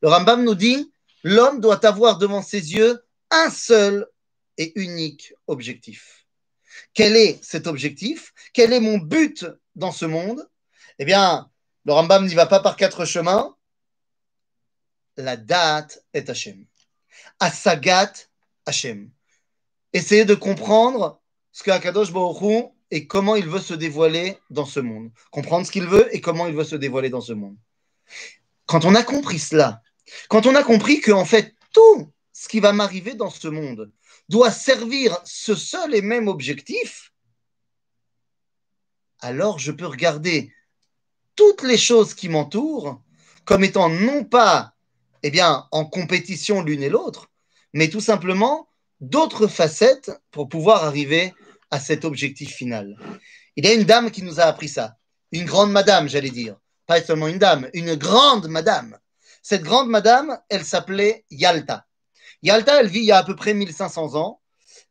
Le 0.03 0.09
Rambam 0.09 0.43
nous 0.43 0.55
dit, 0.55 0.91
l'homme 1.23 1.61
doit 1.61 1.85
avoir 1.85 2.17
devant 2.17 2.41
ses 2.41 2.73
yeux 2.73 3.03
un 3.29 3.49
seul 3.51 4.07
et 4.57 4.71
unique 4.79 5.33
objectif. 5.47 6.25
Quel 6.93 7.15
est 7.15 7.43
cet 7.43 7.67
objectif 7.67 8.33
Quel 8.53 8.73
est 8.73 8.79
mon 8.79 8.97
but 8.97 9.45
dans 9.75 9.91
ce 9.91 10.05
monde 10.05 10.49
Eh 10.97 11.05
bien, 11.05 11.49
le 11.85 11.93
Rambam 11.93 12.25
n'y 12.25 12.33
va 12.33 12.47
pas 12.47 12.59
par 12.59 12.75
quatre 12.75 13.05
chemins. 13.05 13.55
La 15.17 15.37
date 15.37 16.03
est 16.13 16.29
Hachem. 16.29 16.65
Asagat 17.39 18.13
Hachem. 18.65 19.11
Essayez 19.93 20.25
de 20.25 20.35
comprendre 20.35 21.21
ce 21.56 21.62
que 21.62 21.70
Akadosh 21.70 22.12
Baruch 22.12 22.42
Hu 22.42 22.64
et 22.90 23.06
comment 23.06 23.34
il 23.34 23.48
veut 23.48 23.60
se 23.60 23.72
dévoiler 23.72 24.36
dans 24.50 24.66
ce 24.66 24.78
monde. 24.78 25.10
Comprendre 25.30 25.64
ce 25.64 25.72
qu'il 25.72 25.86
veut 25.86 26.14
et 26.14 26.20
comment 26.20 26.46
il 26.46 26.54
veut 26.54 26.64
se 26.64 26.76
dévoiler 26.76 27.08
dans 27.08 27.22
ce 27.22 27.32
monde. 27.32 27.56
Quand 28.66 28.84
on 28.84 28.94
a 28.94 29.02
compris 29.02 29.38
cela, 29.38 29.80
quand 30.28 30.44
on 30.44 30.54
a 30.54 30.62
compris 30.62 31.00
que 31.00 31.12
en 31.12 31.24
fait 31.24 31.54
tout 31.72 32.12
ce 32.34 32.48
qui 32.48 32.60
va 32.60 32.74
m'arriver 32.74 33.14
dans 33.14 33.30
ce 33.30 33.48
monde 33.48 33.90
doit 34.28 34.50
servir 34.50 35.18
ce 35.24 35.54
seul 35.54 35.94
et 35.94 36.02
même 36.02 36.28
objectif, 36.28 37.14
alors 39.20 39.58
je 39.58 39.72
peux 39.72 39.86
regarder 39.86 40.52
toutes 41.36 41.62
les 41.62 41.78
choses 41.78 42.12
qui 42.12 42.28
m'entourent 42.28 43.00
comme 43.46 43.64
étant 43.64 43.88
non 43.88 44.24
pas 44.24 44.74
eh 45.22 45.30
bien, 45.30 45.66
en 45.70 45.86
compétition 45.86 46.60
l'une 46.60 46.82
et 46.82 46.90
l'autre, 46.90 47.30
mais 47.72 47.88
tout 47.88 48.02
simplement 48.02 48.68
d'autres 49.00 49.46
facettes 49.46 50.10
pour 50.30 50.50
pouvoir 50.50 50.84
arriver 50.84 51.32
cet 51.78 52.04
objectif 52.04 52.54
final. 52.54 52.96
Il 53.56 53.64
y 53.64 53.68
a 53.68 53.74
une 53.74 53.84
dame 53.84 54.10
qui 54.10 54.22
nous 54.22 54.40
a 54.40 54.44
appris 54.44 54.68
ça, 54.68 54.96
une 55.32 55.44
grande 55.44 55.72
madame, 55.72 56.08
j'allais 56.08 56.30
dire, 56.30 56.56
pas 56.86 57.00
seulement 57.00 57.28
une 57.28 57.38
dame, 57.38 57.68
une 57.74 57.94
grande 57.94 58.48
madame. 58.48 58.98
Cette 59.42 59.62
grande 59.62 59.88
madame, 59.88 60.38
elle 60.48 60.64
s'appelait 60.64 61.24
Yalta. 61.30 61.86
Yalta, 62.42 62.80
elle 62.80 62.88
vit 62.88 63.00
il 63.00 63.06
y 63.06 63.12
a 63.12 63.18
à 63.18 63.24
peu 63.24 63.36
près 63.36 63.54
1500 63.54 64.14
ans. 64.14 64.40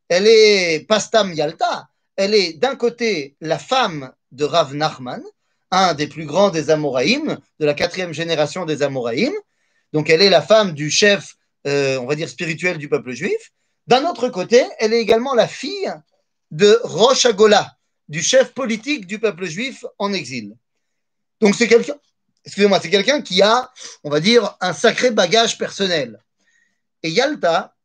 Elle 0.10 0.28
est 0.28 0.86
Pastam 0.88 1.34
Yalta. 1.34 1.90
Elle 2.16 2.34
est 2.34 2.54
d'un 2.54 2.76
côté 2.76 3.36
la 3.42 3.60
femme 3.60 4.14
de 4.32 4.46
Rav 4.46 4.74
Nachman, 4.74 5.22
un 5.72 5.94
des 5.94 6.08
plus 6.08 6.26
grands 6.26 6.50
des 6.50 6.70
Amoraïm, 6.70 7.38
de 7.60 7.66
la 7.66 7.74
quatrième 7.74 8.14
génération 8.14 8.66
des 8.66 8.84
Amoraïm. 8.84 9.34
Donc 9.94 10.10
elle 10.10 10.22
est 10.22 10.30
la 10.30 10.42
femme 10.42 10.74
du 10.74 10.90
chef, 10.90 11.36
euh, 11.68 11.98
on 11.98 12.06
va 12.06 12.16
dire, 12.16 12.30
spirituel 12.30 12.78
du 12.78 12.90
peuple 12.90 13.12
juif. 13.12 13.52
D'un 13.88 14.06
autre 14.06 14.30
côté, 14.30 14.64
elle 14.80 14.94
est 14.94 15.02
également 15.02 15.34
la 15.34 15.48
fille 15.48 15.92
de 16.56 16.80
Rosh 16.84 17.26
Agola, 17.26 17.78
du 18.08 18.22
chef 18.24 18.54
politique 18.54 19.08
du 19.08 19.20
peuple 19.20 19.46
juif 19.46 19.84
en 20.00 20.14
exil. 20.14 20.56
Donc 21.42 21.54
c'est 21.54 21.68
quelqu'un, 21.68 21.98
excusez-moi, 22.46 22.80
c'est 22.80 22.90
quelqu'un 22.90 23.22
qui 23.22 23.42
a, 23.42 23.70
on 24.06 24.10
va 24.10 24.22
dire, 24.22 24.56
un 24.62 24.72
sacré 24.72 25.12
bagage 25.12 25.58
personnel. 25.58 26.18
Et 27.04 27.10
Yalta 27.10 27.76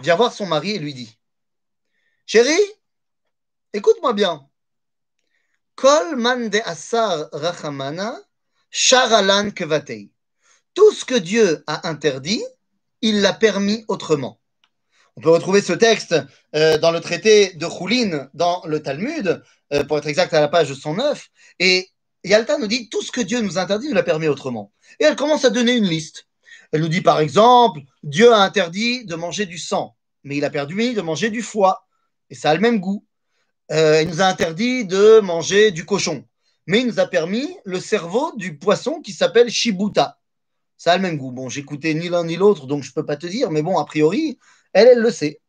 vient 0.00 0.16
voir 0.16 0.32
son 0.32 0.46
mari 0.46 0.72
et 0.72 0.78
lui 0.80 0.92
dit 0.92 1.16
Chérie, 2.26 2.68
écoute-moi 3.72 4.12
bien. 4.12 4.44
Kol 5.76 6.16
de 6.50 6.58
asar 6.68 7.28
rachamana, 7.32 8.18
sharalan 8.70 9.52
kevatei. 9.52 10.10
Tout 10.74 10.90
ce 10.92 11.04
que 11.04 11.14
Dieu 11.14 11.62
a 11.68 11.88
interdit, 11.88 12.44
il 13.02 13.20
l'a 13.20 13.34
permis 13.34 13.84
autrement. 13.86 14.40
On 15.18 15.20
peut 15.20 15.30
retrouver 15.30 15.62
ce 15.62 15.72
texte 15.72 16.14
euh, 16.54 16.78
dans 16.78 16.92
le 16.92 17.00
traité 17.00 17.52
de 17.54 17.66
Choulin, 17.68 18.28
dans 18.34 18.62
le 18.66 18.80
Talmud, 18.80 19.42
euh, 19.72 19.82
pour 19.82 19.98
être 19.98 20.06
exact 20.06 20.32
à 20.32 20.40
la 20.40 20.46
page 20.46 20.72
109. 20.72 21.26
Et 21.58 21.88
Yalta 22.22 22.56
nous 22.56 22.68
dit 22.68 22.88
tout 22.88 23.02
ce 23.02 23.10
que 23.10 23.20
Dieu 23.20 23.40
nous 23.40 23.58
interdit, 23.58 23.88
nous 23.88 23.96
l'a 23.96 24.04
permis 24.04 24.28
autrement. 24.28 24.72
Et 25.00 25.04
elle 25.04 25.16
commence 25.16 25.44
à 25.44 25.50
donner 25.50 25.72
une 25.72 25.88
liste. 25.88 26.28
Elle 26.70 26.82
nous 26.82 26.88
dit 26.88 27.00
par 27.00 27.18
exemple, 27.18 27.80
Dieu 28.04 28.32
a 28.32 28.38
interdit 28.38 29.06
de 29.06 29.16
manger 29.16 29.44
du 29.44 29.58
sang, 29.58 29.96
mais 30.22 30.36
il 30.36 30.44
a 30.44 30.50
permis 30.50 30.94
de 30.94 31.00
manger 31.00 31.30
du 31.30 31.42
foie, 31.42 31.84
et 32.30 32.36
ça 32.36 32.50
a 32.50 32.54
le 32.54 32.60
même 32.60 32.78
goût. 32.78 33.04
Euh, 33.72 34.00
il 34.00 34.08
nous 34.08 34.20
a 34.20 34.26
interdit 34.26 34.84
de 34.84 35.18
manger 35.18 35.72
du 35.72 35.84
cochon, 35.84 36.24
mais 36.68 36.82
il 36.82 36.86
nous 36.86 37.00
a 37.00 37.08
permis 37.08 37.56
le 37.64 37.80
cerveau 37.80 38.30
du 38.36 38.56
poisson 38.56 39.00
qui 39.00 39.12
s'appelle 39.12 39.50
Shibuta. 39.50 40.20
Ça 40.76 40.92
a 40.92 40.96
le 40.96 41.02
même 41.02 41.16
goût. 41.16 41.32
Bon, 41.32 41.48
j'écoutais 41.48 41.92
ni 41.94 42.08
l'un 42.08 42.24
ni 42.24 42.36
l'autre, 42.36 42.68
donc 42.68 42.84
je 42.84 42.90
ne 42.90 42.94
peux 42.94 43.04
pas 43.04 43.16
te 43.16 43.26
dire, 43.26 43.50
mais 43.50 43.62
bon, 43.62 43.78
a 43.78 43.84
priori, 43.84 44.38
elle, 44.72 44.88
elle 44.88 45.00
le 45.00 45.10
sait. 45.10 45.40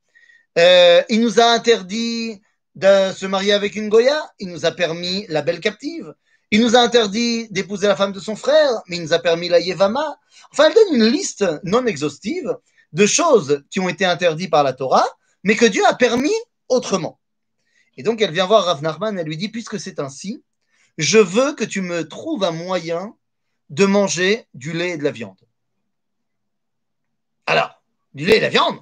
Euh, 0.58 1.04
il 1.10 1.22
nous 1.22 1.40
a 1.40 1.46
interdit 1.46 2.42
de 2.76 3.12
se 3.14 3.26
marier 3.26 3.54
avec 3.54 3.76
une 3.76 3.90
Goya. 3.90 4.32
Il 4.40 4.50
nous 4.50 4.66
a 4.66 4.72
permis 4.72 5.26
la 5.30 5.42
belle 5.42 5.60
captive. 5.60 6.14
Il 6.52 6.62
nous 6.62 6.76
a 6.76 6.80
interdit 6.80 7.48
d'épouser 7.50 7.88
la 7.88 7.96
femme 7.96 8.12
de 8.12 8.20
son 8.20 8.36
frère, 8.36 8.72
mais 8.88 8.98
il 8.98 9.04
nous 9.04 9.14
a 9.14 9.20
permis 9.20 9.50
la 9.50 9.60
Yevama. 9.60 10.18
Enfin, 10.52 10.68
elle 10.68 10.74
donne 10.74 10.96
une 10.96 11.06
liste 11.06 11.46
non 11.64 11.86
exhaustive 11.86 12.58
de 12.92 13.06
choses 13.06 13.64
qui 13.70 13.80
ont 13.80 13.90
été 13.90 14.04
interdites 14.04 14.50
par 14.50 14.64
la 14.64 14.74
Torah, 14.74 15.06
mais 15.44 15.56
que 15.56 15.66
Dieu 15.66 15.86
a 15.86 15.94
permis 15.94 16.34
autrement. 16.68 17.20
Et 17.98 18.04
donc, 18.04 18.22
elle 18.22 18.32
vient 18.32 18.48
voir 18.48 18.66
Rav 18.66 18.82
Nachman, 18.82 19.20
elle 19.20 19.28
lui 19.28 19.38
dit, 19.38 19.50
puisque 19.50 19.80
c'est 19.80 20.00
ainsi, 20.00 20.44
je 20.98 21.20
veux 21.20 21.54
que 21.54 21.64
tu 21.64 21.82
me 21.82 22.08
trouves 22.08 22.44
un 22.44 22.52
moyen 22.52 23.14
de 23.70 23.86
manger 23.86 24.48
du 24.56 24.74
lait 24.74 24.92
et 24.92 24.98
de 24.98 25.04
la 25.04 25.12
viande. 25.12 25.40
Alors, 27.46 27.84
du 28.14 28.26
lait 28.26 28.38
et 28.38 28.40
de 28.40 28.46
la 28.46 28.50
viande 28.50 28.80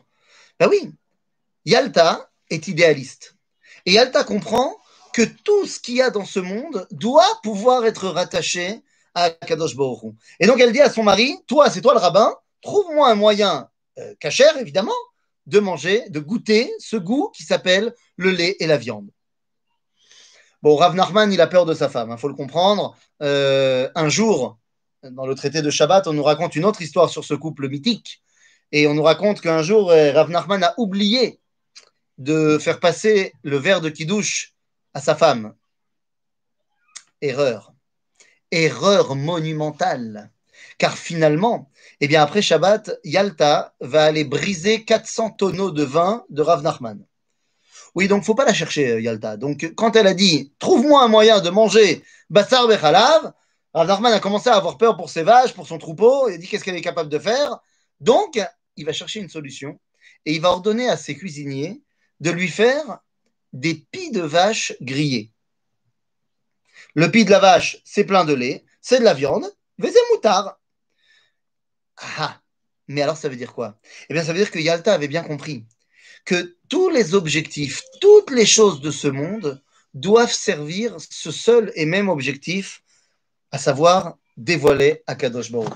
ben 0.59 0.67
oui, 0.69 0.91
Yalta 1.65 2.29
est 2.49 2.67
idéaliste. 2.67 3.35
Et 3.85 3.93
Yalta 3.93 4.23
comprend 4.23 4.75
que 5.13 5.23
tout 5.23 5.65
ce 5.65 5.79
qu'il 5.79 5.95
y 5.95 6.01
a 6.01 6.09
dans 6.09 6.25
ce 6.25 6.39
monde 6.39 6.87
doit 6.91 7.39
pouvoir 7.43 7.85
être 7.85 8.07
rattaché 8.07 8.81
à 9.13 9.29
Kadosh 9.31 9.75
Baruch 9.75 10.13
Et 10.39 10.47
donc 10.47 10.59
elle 10.59 10.71
dit 10.71 10.81
à 10.81 10.89
son 10.89 11.03
mari, 11.03 11.37
toi, 11.47 11.69
c'est 11.69 11.81
toi 11.81 11.93
le 11.93 11.99
rabbin, 11.99 12.35
trouve-moi 12.61 13.09
un 13.09 13.15
moyen, 13.15 13.69
euh, 13.97 14.13
évidemment, 14.59 14.91
de 15.47 15.59
manger, 15.59 16.07
de 16.09 16.19
goûter 16.19 16.71
ce 16.79 16.97
goût 16.97 17.31
qui 17.35 17.43
s'appelle 17.43 17.93
le 18.15 18.31
lait 18.31 18.55
et 18.59 18.67
la 18.67 18.77
viande. 18.77 19.09
Bon, 20.61 20.75
Rav 20.75 20.95
Nachman, 20.95 21.31
il 21.31 21.41
a 21.41 21.47
peur 21.47 21.65
de 21.65 21.73
sa 21.73 21.89
femme, 21.89 22.09
il 22.09 22.13
hein, 22.13 22.17
faut 22.17 22.27
le 22.27 22.33
comprendre. 22.33 22.95
Euh, 23.21 23.89
un 23.95 24.09
jour, 24.09 24.57
dans 25.03 25.25
le 25.25 25.35
traité 25.35 25.61
de 25.61 25.69
Shabbat, 25.69 26.07
on 26.07 26.13
nous 26.13 26.23
raconte 26.23 26.55
une 26.55 26.65
autre 26.65 26.81
histoire 26.81 27.09
sur 27.09 27.23
ce 27.23 27.33
couple 27.33 27.69
mythique 27.69 28.21
et 28.71 28.87
on 28.87 28.93
nous 28.93 29.03
raconte 29.03 29.41
qu'un 29.41 29.61
jour, 29.61 29.91
euh, 29.91 30.11
Rav 30.11 30.29
Nachman 30.29 30.63
a 30.63 30.73
oublié 30.77 31.39
de 32.17 32.57
faire 32.57 32.79
passer 32.79 33.33
le 33.43 33.57
verre 33.57 33.81
de 33.81 33.89
Kiddush 33.89 34.55
à 34.93 35.01
sa 35.01 35.15
femme. 35.15 35.53
Erreur. 37.21 37.73
Erreur 38.51 39.15
monumentale. 39.15 40.31
Car 40.77 40.97
finalement, 40.97 41.71
eh 42.01 42.07
bien 42.07 42.21
après 42.21 42.41
Shabbat, 42.41 42.91
Yalta 43.03 43.73
va 43.79 44.05
aller 44.05 44.23
briser 44.23 44.83
400 44.83 45.31
tonneaux 45.31 45.71
de 45.71 45.83
vin 45.83 46.25
de 46.29 46.41
Rav 46.41 46.61
Nachman. 46.61 47.05
Oui, 47.95 48.07
donc 48.07 48.23
faut 48.23 48.35
pas 48.35 48.45
la 48.45 48.53
chercher, 48.53 48.91
euh, 48.91 49.01
Yalta. 49.01 49.37
Donc 49.37 49.73
quand 49.75 49.95
elle 49.95 50.07
a 50.07 50.13
dit 50.13 50.53
trouve-moi 50.59 51.03
un 51.03 51.07
moyen 51.07 51.39
de 51.39 51.49
manger 51.49 52.03
Bassar 52.29 52.67
Bechalav, 52.67 53.33
Rav 53.73 53.87
Nachman 53.87 54.13
a 54.13 54.19
commencé 54.19 54.49
à 54.49 54.55
avoir 54.55 54.77
peur 54.77 54.97
pour 54.97 55.09
ses 55.09 55.23
vaches, 55.23 55.53
pour 55.53 55.67
son 55.67 55.77
troupeau, 55.77 56.29
il 56.29 56.35
a 56.35 56.37
dit 56.37 56.47
qu'est-ce 56.47 56.63
qu'elle 56.63 56.75
est 56.75 56.81
capable 56.81 57.09
de 57.09 57.19
faire? 57.19 57.59
Donc, 57.99 58.39
il 58.77 58.85
va 58.85 58.93
chercher 58.93 59.19
une 59.19 59.29
solution 59.29 59.79
et 60.25 60.33
il 60.33 60.41
va 60.41 60.49
ordonner 60.49 60.87
à 60.87 60.97
ses 60.97 61.15
cuisiniers 61.15 61.81
de 62.19 62.31
lui 62.31 62.47
faire 62.47 62.99
des 63.53 63.75
pis 63.75 64.11
de 64.11 64.21
vache 64.21 64.73
grillés. 64.81 65.31
Le 66.95 67.11
pis 67.11 67.25
de 67.25 67.31
la 67.31 67.39
vache, 67.39 67.77
c'est 67.83 68.05
plein 68.05 68.25
de 68.25 68.33
lait, 68.33 68.63
c'est 68.81 68.99
de 68.99 69.03
la 69.03 69.13
viande, 69.13 69.45
mais 69.77 69.91
c'est 69.91 69.99
moutard. 70.11 70.59
Ah, 71.97 72.41
mais 72.87 73.01
alors 73.01 73.17
ça 73.17 73.29
veut 73.29 73.35
dire 73.35 73.53
quoi? 73.53 73.79
Eh 74.09 74.13
bien, 74.13 74.23
ça 74.23 74.31
veut 74.31 74.39
dire 74.39 74.51
que 74.51 74.59
Yalta 74.59 74.93
avait 74.93 75.07
bien 75.07 75.23
compris 75.23 75.65
que 76.25 76.57
tous 76.69 76.89
les 76.89 77.13
objectifs, 77.13 77.81
toutes 78.01 78.31
les 78.31 78.45
choses 78.45 78.81
de 78.81 78.91
ce 78.91 79.07
monde 79.07 79.63
doivent 79.93 80.33
servir 80.33 80.95
ce 80.99 81.31
seul 81.31 81.71
et 81.75 81.85
même 81.85 82.09
objectif, 82.09 82.83
à 83.51 83.57
savoir 83.57 84.17
dévoiler 84.35 85.03
Akadosh 85.07 85.51
Baruch. 85.51 85.73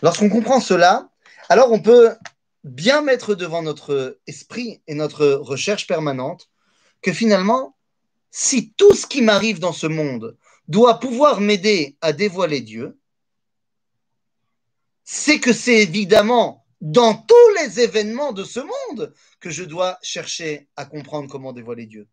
Lorsqu'on 0.00 0.30
comprend 0.30 0.60
cela, 0.60 1.11
alors 1.48 1.72
on 1.72 1.80
peut 1.80 2.14
bien 2.64 3.02
mettre 3.02 3.34
devant 3.34 3.62
notre 3.62 4.20
esprit 4.26 4.82
et 4.86 4.94
notre 4.94 5.26
recherche 5.26 5.86
permanente 5.86 6.48
que 7.00 7.12
finalement, 7.12 7.76
si 8.30 8.72
tout 8.74 8.94
ce 8.94 9.06
qui 9.06 9.22
m'arrive 9.22 9.58
dans 9.58 9.72
ce 9.72 9.86
monde 9.86 10.36
doit 10.68 11.00
pouvoir 11.00 11.40
m'aider 11.40 11.96
à 12.00 12.12
dévoiler 12.12 12.60
Dieu, 12.60 12.98
c'est 15.04 15.40
que 15.40 15.52
c'est 15.52 15.82
évidemment 15.82 16.64
dans 16.80 17.14
tous 17.14 17.54
les 17.62 17.80
événements 17.80 18.32
de 18.32 18.44
ce 18.44 18.60
monde 18.60 19.12
que 19.40 19.50
je 19.50 19.64
dois 19.64 19.98
chercher 20.02 20.68
à 20.76 20.84
comprendre 20.84 21.30
comment 21.30 21.52
dévoiler 21.52 21.86
Dieu. 21.86 22.08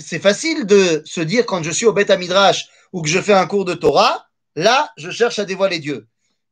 C'est 0.00 0.18
facile 0.18 0.66
de 0.66 1.02
se 1.04 1.20
dire 1.20 1.46
quand 1.46 1.62
je 1.62 1.70
suis 1.70 1.86
au 1.86 1.92
Beth 1.92 2.10
Midrash 2.10 2.68
ou 2.92 3.02
que 3.02 3.08
je 3.08 3.20
fais 3.20 3.32
un 3.32 3.46
cours 3.46 3.64
de 3.64 3.74
Torah, 3.74 4.26
là, 4.56 4.90
je 4.96 5.10
cherche 5.10 5.38
à 5.38 5.44
dévoiler 5.44 5.78
Dieu. 5.78 6.08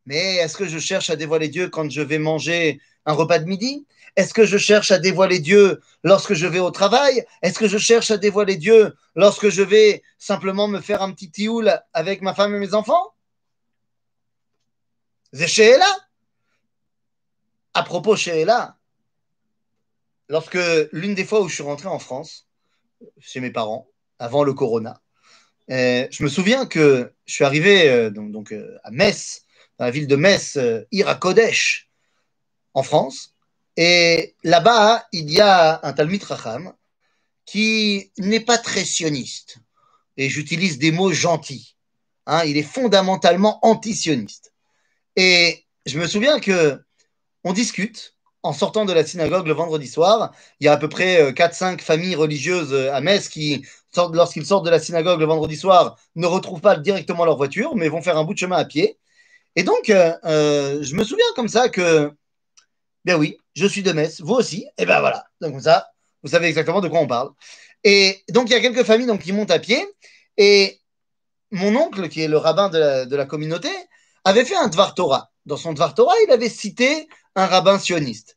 Mais 0.08 0.36
est-ce 0.36 0.56
que 0.56 0.66
je 0.66 0.78
cherche 0.78 1.10
à 1.10 1.16
dévoiler 1.16 1.48
Dieu 1.48 1.68
quand 1.68 1.90
je 1.90 2.00
vais 2.00 2.18
manger 2.18 2.80
un 3.04 3.12
repas 3.12 3.38
de 3.38 3.44
midi? 3.44 3.86
Est-ce 4.16 4.32
que 4.32 4.46
je 4.46 4.56
cherche 4.56 4.90
à 4.90 4.98
dévoiler 4.98 5.38
Dieu 5.38 5.82
lorsque 6.02 6.32
je 6.32 6.46
vais 6.46 6.60
au 6.60 6.70
travail? 6.70 7.26
Est-ce 7.42 7.58
que 7.58 7.68
je 7.68 7.76
cherche 7.76 8.10
à 8.10 8.16
dévoiler 8.16 8.56
Dieu 8.56 8.96
lorsque 9.14 9.50
je 9.50 9.60
vais 9.60 10.02
simplement 10.16 10.66
me 10.66 10.80
faire 10.80 11.02
un 11.02 11.12
petit 11.12 11.30
tioul 11.30 11.78
avec 11.92 12.22
ma 12.22 12.34
femme 12.34 12.54
et 12.54 12.58
mes 12.58 12.72
enfants? 12.72 13.12
Là. 15.34 15.96
À 17.74 17.82
propos 17.82 18.16
là, 18.46 18.78
lorsque 20.30 20.58
l'une 20.90 21.14
des 21.14 21.26
fois 21.26 21.42
où 21.42 21.48
je 21.50 21.54
suis 21.54 21.62
rentré 21.62 21.88
en 21.88 21.98
France, 21.98 22.48
chez 23.20 23.40
mes 23.40 23.50
parents, 23.50 23.90
avant 24.18 24.42
le 24.42 24.54
corona, 24.54 25.02
euh, 25.70 26.08
je 26.10 26.22
me 26.22 26.30
souviens 26.30 26.64
que 26.64 27.12
je 27.26 27.34
suis 27.34 27.44
arrivé 27.44 27.90
euh, 27.90 28.08
donc, 28.08 28.52
euh, 28.52 28.78
à 28.84 28.90
Metz 28.90 29.44
dans 29.78 29.84
la 29.84 29.90
ville 29.90 30.06
de 30.06 30.16
Metz, 30.16 30.56
euh, 30.56 30.84
Ira 30.92 31.14
Kodesh, 31.14 31.88
en 32.74 32.82
France. 32.82 33.34
Et 33.76 34.34
là-bas, 34.42 35.06
il 35.12 35.30
y 35.30 35.40
a 35.40 35.80
un 35.84 35.92
Talmud 35.92 36.22
Racham 36.22 36.72
qui 37.46 38.10
n'est 38.18 38.40
pas 38.40 38.58
très 38.58 38.84
sioniste. 38.84 39.58
Et 40.16 40.28
j'utilise 40.28 40.78
des 40.78 40.90
mots 40.90 41.12
gentils. 41.12 41.76
Hein, 42.26 42.42
il 42.44 42.56
est 42.56 42.62
fondamentalement 42.62 43.64
anti-sioniste. 43.64 44.52
Et 45.16 45.64
je 45.86 45.98
me 45.98 46.06
souviens 46.06 46.40
que 46.40 46.82
on 47.44 47.52
discute 47.52 48.16
en 48.42 48.52
sortant 48.52 48.84
de 48.84 48.92
la 48.92 49.04
synagogue 49.04 49.46
le 49.46 49.54
vendredi 49.54 49.86
soir. 49.86 50.32
Il 50.60 50.64
y 50.64 50.68
a 50.68 50.72
à 50.72 50.76
peu 50.76 50.88
près 50.88 51.32
4-5 51.32 51.80
familles 51.80 52.16
religieuses 52.16 52.74
à 52.74 53.00
Metz 53.00 53.28
qui, 53.28 53.64
lorsqu'ils 54.12 54.44
sortent 54.44 54.64
de 54.64 54.70
la 54.70 54.80
synagogue 54.80 55.20
le 55.20 55.26
vendredi 55.26 55.56
soir, 55.56 55.98
ne 56.16 56.26
retrouvent 56.26 56.60
pas 56.60 56.76
directement 56.76 57.24
leur 57.24 57.36
voiture, 57.36 57.76
mais 57.76 57.88
vont 57.88 58.02
faire 58.02 58.18
un 58.18 58.24
bout 58.24 58.34
de 58.34 58.38
chemin 58.38 58.56
à 58.56 58.64
pied. 58.64 58.98
Et 59.56 59.62
donc, 59.62 59.90
euh, 59.90 60.14
euh, 60.24 60.82
je 60.82 60.94
me 60.94 61.04
souviens 61.04 61.26
comme 61.34 61.48
ça 61.48 61.68
que, 61.68 62.12
ben 63.04 63.16
oui, 63.16 63.36
je 63.54 63.66
suis 63.66 63.82
de 63.82 63.92
Metz, 63.92 64.20
vous 64.20 64.34
aussi, 64.34 64.68
et 64.78 64.86
ben 64.86 65.00
voilà. 65.00 65.24
Donc, 65.40 65.52
comme 65.52 65.60
ça, 65.60 65.88
vous 66.22 66.30
savez 66.30 66.48
exactement 66.48 66.80
de 66.80 66.88
quoi 66.88 67.00
on 67.00 67.06
parle. 67.06 67.30
Et 67.84 68.22
donc, 68.28 68.48
il 68.48 68.52
y 68.52 68.56
a 68.56 68.60
quelques 68.60 68.84
familles 68.84 69.06
donc, 69.06 69.22
qui 69.22 69.32
montent 69.32 69.50
à 69.50 69.58
pied, 69.58 69.84
et 70.36 70.80
mon 71.50 71.74
oncle, 71.76 72.08
qui 72.08 72.22
est 72.22 72.28
le 72.28 72.36
rabbin 72.36 72.68
de 72.68 73.16
la, 73.16 73.26
communauté, 73.26 73.70
avait 74.24 74.44
fait 74.44 74.56
un 74.56 74.68
Dvar 74.68 74.94
Torah. 74.94 75.30
Dans 75.46 75.56
son 75.56 75.72
Dvar 75.72 75.94
Torah, 75.94 76.14
il 76.26 76.32
avait 76.32 76.48
cité 76.48 77.08
un 77.34 77.46
rabbin 77.46 77.78
sioniste. 77.78 78.36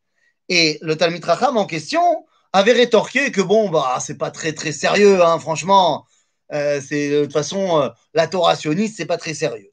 Et 0.49 0.79
le 0.81 0.95
Talmud 0.95 1.23
Racham 1.23 1.57
en 1.57 1.65
question 1.65 2.25
avait 2.53 2.73
rétorqué 2.73 3.31
que 3.31 3.41
bon, 3.41 3.69
bah, 3.69 3.99
c'est 4.01 4.17
pas 4.17 4.31
très 4.31 4.53
très 4.53 4.71
sérieux, 4.71 5.21
hein, 5.23 5.39
franchement. 5.39 6.05
Euh, 6.53 6.81
c'est 6.85 7.09
de 7.09 7.23
toute 7.23 7.33
façon 7.33 7.91
la 8.13 8.27
Torah 8.27 8.55
sioniste, 8.55 8.97
c'est 8.97 9.05
pas 9.05 9.17
très 9.17 9.33
sérieux. 9.33 9.70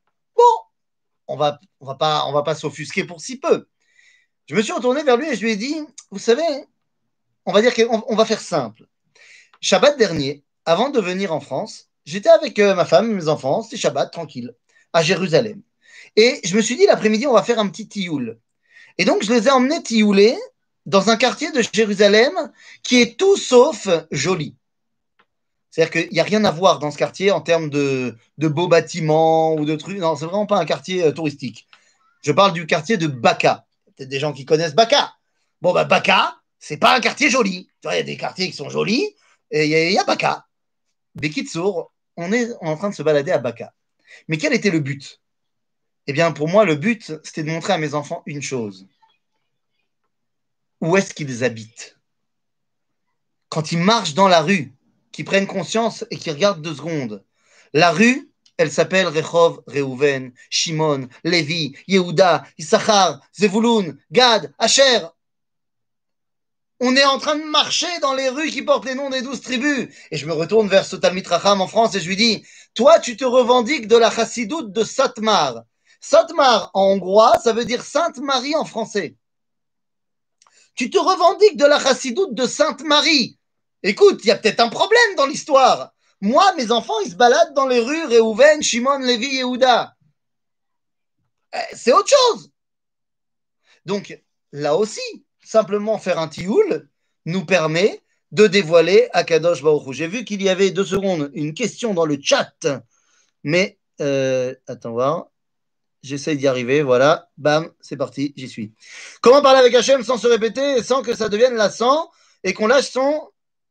On 1.29 1.37
va 1.37 1.61
va 1.81 1.95
pas 1.95 2.55
s'offusquer 2.55 3.05
pour 3.05 3.21
si 3.21 3.39
peu. 3.39 3.69
Je 4.47 4.55
me 4.55 4.63
suis 4.63 4.73
retourné 4.73 5.03
vers 5.03 5.17
lui 5.17 5.29
et 5.29 5.37
je 5.37 5.43
lui 5.43 5.53
ai 5.53 5.57
dit, 5.57 5.77
vous 6.11 6.19
savez, 6.19 6.43
on 7.45 7.53
va 7.53 7.61
dire 7.61 7.75
qu'on 7.75 8.03
on 8.09 8.17
va 8.17 8.25
faire 8.25 8.41
simple. 8.41 8.87
Shabbat 9.61 9.99
dernier, 9.99 10.43
avant 10.65 10.89
de 10.89 11.01
venir 11.01 11.33
en 11.33 11.41
France, 11.41 11.89
j'étais 12.05 12.29
avec 12.31 12.59
euh, 12.59 12.75
ma 12.75 12.85
femme, 12.85 13.13
mes 13.13 13.29
enfants, 13.29 13.63
c'était 13.63 13.77
Shabbat 13.77 14.11
tranquille 14.11 14.55
à 14.93 15.03
Jérusalem. 15.03 15.63
Et 16.17 16.41
je 16.45 16.57
me 16.57 16.63
suis 16.63 16.77
dit 16.77 16.87
l'après-midi, 16.87 17.27
on 17.27 17.35
va 17.35 17.43
faire 17.43 17.59
un 17.59 17.69
petit 17.69 17.89
tioul. 17.89 18.39
Et 18.97 19.05
donc 19.05 19.23
je 19.23 19.33
les 19.33 19.49
ai 19.49 19.51
emmenés 19.51 19.83
tiouler 19.83 20.37
dans 20.87 21.11
un 21.11 21.17
quartier 21.17 21.53
de 21.53 21.63
Jérusalem 21.73 22.33
qui 22.83 23.01
est 23.01 23.19
tout 23.19 23.37
sauf 23.37 23.89
joli. 24.11 24.57
C'est-à-dire 25.79 25.93
qu'il 25.93 26.13
n'y 26.13 26.19
a 26.19 26.25
rien 26.25 26.45
à 26.45 26.51
voir 26.51 26.81
dans 26.81 26.91
ce 26.91 26.99
quartier 26.99 27.31
en 27.31 27.41
termes 27.41 27.71
de, 27.71 28.17
beaux 28.37 28.67
bâtiments 28.67 29.55
ou 29.55 29.65
de 29.65 29.77
trucs. 29.77 29.99
Non, 29.99 30.17
c'est 30.17 30.25
vraiment 30.25 30.45
pas 30.45 30.59
un 30.59 30.65
quartier 30.65 31.05
euh, 31.05 31.13
touristique. 31.13 31.69
Je 32.25 32.33
parle 32.33 32.53
du 32.53 32.67
quartier 32.67 32.97
de 32.97 33.07
Baka. 33.07 33.65
Peut-être 33.95 34.09
des 34.09 34.19
gens 34.19 34.33
qui 34.33 34.45
connaissent 34.45 34.75
Baka. 34.75 35.15
Bon, 35.61 35.73
bah, 35.73 35.85
Baka, 35.85 36.37
c'est 36.59 36.79
pas 36.79 36.97
un 36.97 37.01
quartier 37.01 37.31
joli. 37.31 37.71
Il 37.85 37.91
y 37.93 37.99
a 37.99 38.03
des 38.03 38.17
quartiers 38.17 38.51
qui 38.51 38.57
sont 38.57 38.69
jolis 38.69 39.15
et 39.53 39.67
il 39.67 39.71
y, 39.71 39.77
a, 39.77 39.91
y 39.91 39.99
a 39.99 40.03
Baka. 40.03 40.47
Bekitsour, 41.15 41.93
on 42.17 42.33
est 42.33 42.49
en 42.61 42.77
train 42.77 42.91
de 42.91 42.95
se 42.97 43.05
balader 43.05 43.31
à 43.31 43.39
Baka. 43.39 43.73
Mais 44.27 44.37
quel 44.37 44.55
était 44.55 44.71
le 44.71 44.81
but? 44.81 45.21
Eh 46.09 46.13
bien, 46.13 46.33
pour 46.33 46.49
moi, 46.49 46.65
le 46.65 46.75
but, 46.75 47.21
c'était 47.23 47.45
de 47.45 47.51
montrer 47.51 47.75
à 47.75 47.79
mes 47.79 47.95
enfants 47.95 48.25
une 48.27 48.43
chose 48.43 48.89
où 50.81 50.97
est-ce 50.97 51.15
qu'ils 51.15 51.45
habitent? 51.45 52.01
Quand 53.49 53.71
ils 53.71 53.79
marchent 53.79 54.15
dans 54.15 54.27
la 54.27 54.43
rue, 54.43 54.73
qu'ils 55.19 55.25
prennent 55.25 55.49
conscience 55.49 56.05
et 56.13 56.17
qu'ils 56.17 56.33
regardent 56.33 56.63
deux 56.63 56.77
secondes. 56.77 57.25
La 57.73 57.91
rue, 57.91 58.31
elle 58.57 58.71
s'appelle 58.71 59.09
Rechov, 59.09 59.63
Reuven, 59.67 60.33
Shimon, 60.49 61.09
Lévi, 61.25 61.75
Yehuda, 61.89 62.45
Issachar, 62.57 63.21
Zevulun, 63.37 63.97
Gad, 64.13 64.55
Asher. 64.61 65.01
On 66.79 66.95
est 66.95 67.05
en 67.05 67.19
train 67.19 67.35
de 67.35 67.43
marcher 67.43 67.89
dans 68.01 68.15
les 68.15 68.29
rues 68.29 68.49
qui 68.49 68.63
portent 68.63 68.85
les 68.85 68.95
noms 68.95 69.11
des 69.11 69.23
douze 69.23 69.41
tribus. 69.41 69.89
Et 70.13 70.17
je 70.17 70.25
me 70.25 70.33
retourne 70.33 70.69
vers 70.69 70.87
ce 70.87 70.95
Talmid 70.95 71.27
Racham 71.27 71.61
en 71.61 71.67
France 71.67 71.97
et 71.97 72.01
je 72.01 72.07
lui 72.07 72.15
dis, 72.15 72.47
toi, 72.75 73.01
tu 73.01 73.17
te 73.17 73.25
revendiques 73.25 73.89
de 73.89 73.97
la 73.97 74.13
chassidoute 74.13 74.71
de 74.71 74.85
Satmar. 74.85 75.65
Satmar 76.01 76.71
en 76.75 76.93
hongrois, 76.93 77.41
ça 77.43 77.53
veut 77.53 77.65
dire 77.65 77.83
Sainte 77.83 78.19
Marie 78.19 78.55
en 78.55 78.65
français. 78.65 79.17
Tu 80.77 80.91
te 80.91 80.99
revendiques 80.99 81.57
de 81.57 81.67
la 81.67 81.81
chassidoute 81.81 82.35
de 82.35 82.47
Sainte 82.47 82.83
Marie. 82.83 83.38
Écoute, 83.83 84.21
il 84.25 84.29
y 84.29 84.31
a 84.31 84.37
peut-être 84.37 84.61
un 84.61 84.69
problème 84.69 85.15
dans 85.17 85.27
l'histoire. 85.27 85.93
Moi, 86.21 86.53
mes 86.57 86.73
enfants, 86.73 86.99
ils 87.05 87.11
se 87.11 87.17
baladent 87.17 87.55
dans 87.55 87.67
les 87.67 87.81
rues 87.81 88.05
Réhouven, 88.07 88.63
Shimon, 88.63 88.99
Lévi, 88.99 89.37
Yehuda. 89.37 89.95
Eh, 91.55 91.77
c'est 91.77 91.93
autre 91.93 92.09
chose. 92.09 92.51
Donc, 93.87 94.21
là 94.53 94.77
aussi, 94.77 95.01
simplement 95.43 95.99
faire 95.99 96.19
un 96.19 96.29
tioul 96.29 96.89
nous 97.25 97.45
permet 97.45 98.03
de 98.33 98.47
dévoiler 98.47 99.09
Akadosh 99.13 99.63
Baruch 99.63 99.93
J'ai 99.93 100.09
vu 100.09 100.25
qu'il 100.25 100.43
y 100.43 100.49
avait 100.49 100.71
deux 100.71 100.85
secondes 100.85 101.31
une 101.35 101.55
question 101.55 101.95
dans 101.95 102.05
le 102.05 102.19
chat, 102.21 102.67
mais 103.45 103.79
euh, 104.01 104.55
attends 104.67 104.93
voir. 104.93 105.29
J'essaye 106.03 106.37
d'y 106.37 106.47
arriver, 106.47 106.83
voilà. 106.83 107.29
Bam, 107.39 107.73
c'est 107.81 107.97
parti, 107.97 108.33
j'y 108.37 108.49
suis. 108.49 108.73
Comment 109.21 109.43
parler 109.43 109.61
avec 109.61 109.75
Hachem 109.75 110.05
sans 110.05 110.17
se 110.17 110.27
répéter 110.27 110.83
sans 110.83 111.03
que 111.03 111.15
ça 111.15 111.29
devienne 111.29 111.55
lassant 111.55 112.11
et 112.45 112.53
qu'on 112.53 112.67
lâche 112.67 112.91
son 112.91 113.31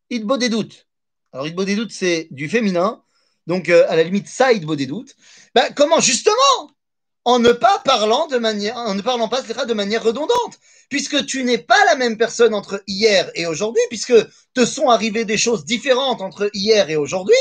Idbo 0.10 0.38
des 0.38 0.50
doutes 0.50 0.88
Alors, 1.34 1.48
Idbo 1.48 1.65
des 1.65 1.76
doutes, 1.76 1.91
c'est 1.91 2.28
du 2.32 2.50
féminin. 2.50 3.04
Donc, 3.46 3.70
euh, 3.70 3.86
à 3.89 3.96
la 3.96 4.04
limite, 4.04 4.28
ça, 4.28 4.54
Idbo 4.54 4.76
des 4.76 4.86
doutes. 4.86 5.15
Ben, 5.56 5.72
comment 5.76 6.00
Justement 6.00 6.36
En 7.26 7.39
ne 7.39 7.52
pas 7.52 7.80
parlant 7.80 8.28
de 8.28 8.38
manière, 8.38 8.78
en 8.78 8.96
ne 8.96 9.02
parlant 9.02 9.28
pas 9.28 9.41
de 9.41 9.74
manière 9.74 10.04
redondante. 10.04 10.60
Puisque 10.89 11.26
tu 11.26 11.43
n'es 11.43 11.58
pas 11.58 11.84
la 11.86 11.96
même 11.96 12.17
personne 12.17 12.54
entre 12.54 12.82
hier 12.88 13.30
et 13.36 13.46
aujourd'hui, 13.46 13.82
puisque 13.89 14.15
te 14.54 14.65
sont 14.65 14.89
arrivées 14.89 15.26
des 15.26 15.38
choses 15.38 15.65
différentes 15.65 16.22
entre 16.22 16.50
hier 16.54 16.89
et 16.89 16.96
aujourd'hui. 16.96 17.36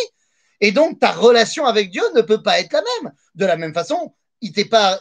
Et 0.61 0.73
donc, 0.73 0.99
ta 0.99 1.13
relation 1.13 1.67
avec 1.67 1.91
Dieu 1.91 2.03
ne 2.15 2.23
peut 2.23 2.43
pas 2.43 2.59
être 2.59 2.73
la 2.73 2.83
même. 2.83 3.13
De 3.35 3.47
la 3.47 3.57
même 3.57 3.75
façon, 3.75 4.15
il 4.41 4.53
pas, 4.69 5.01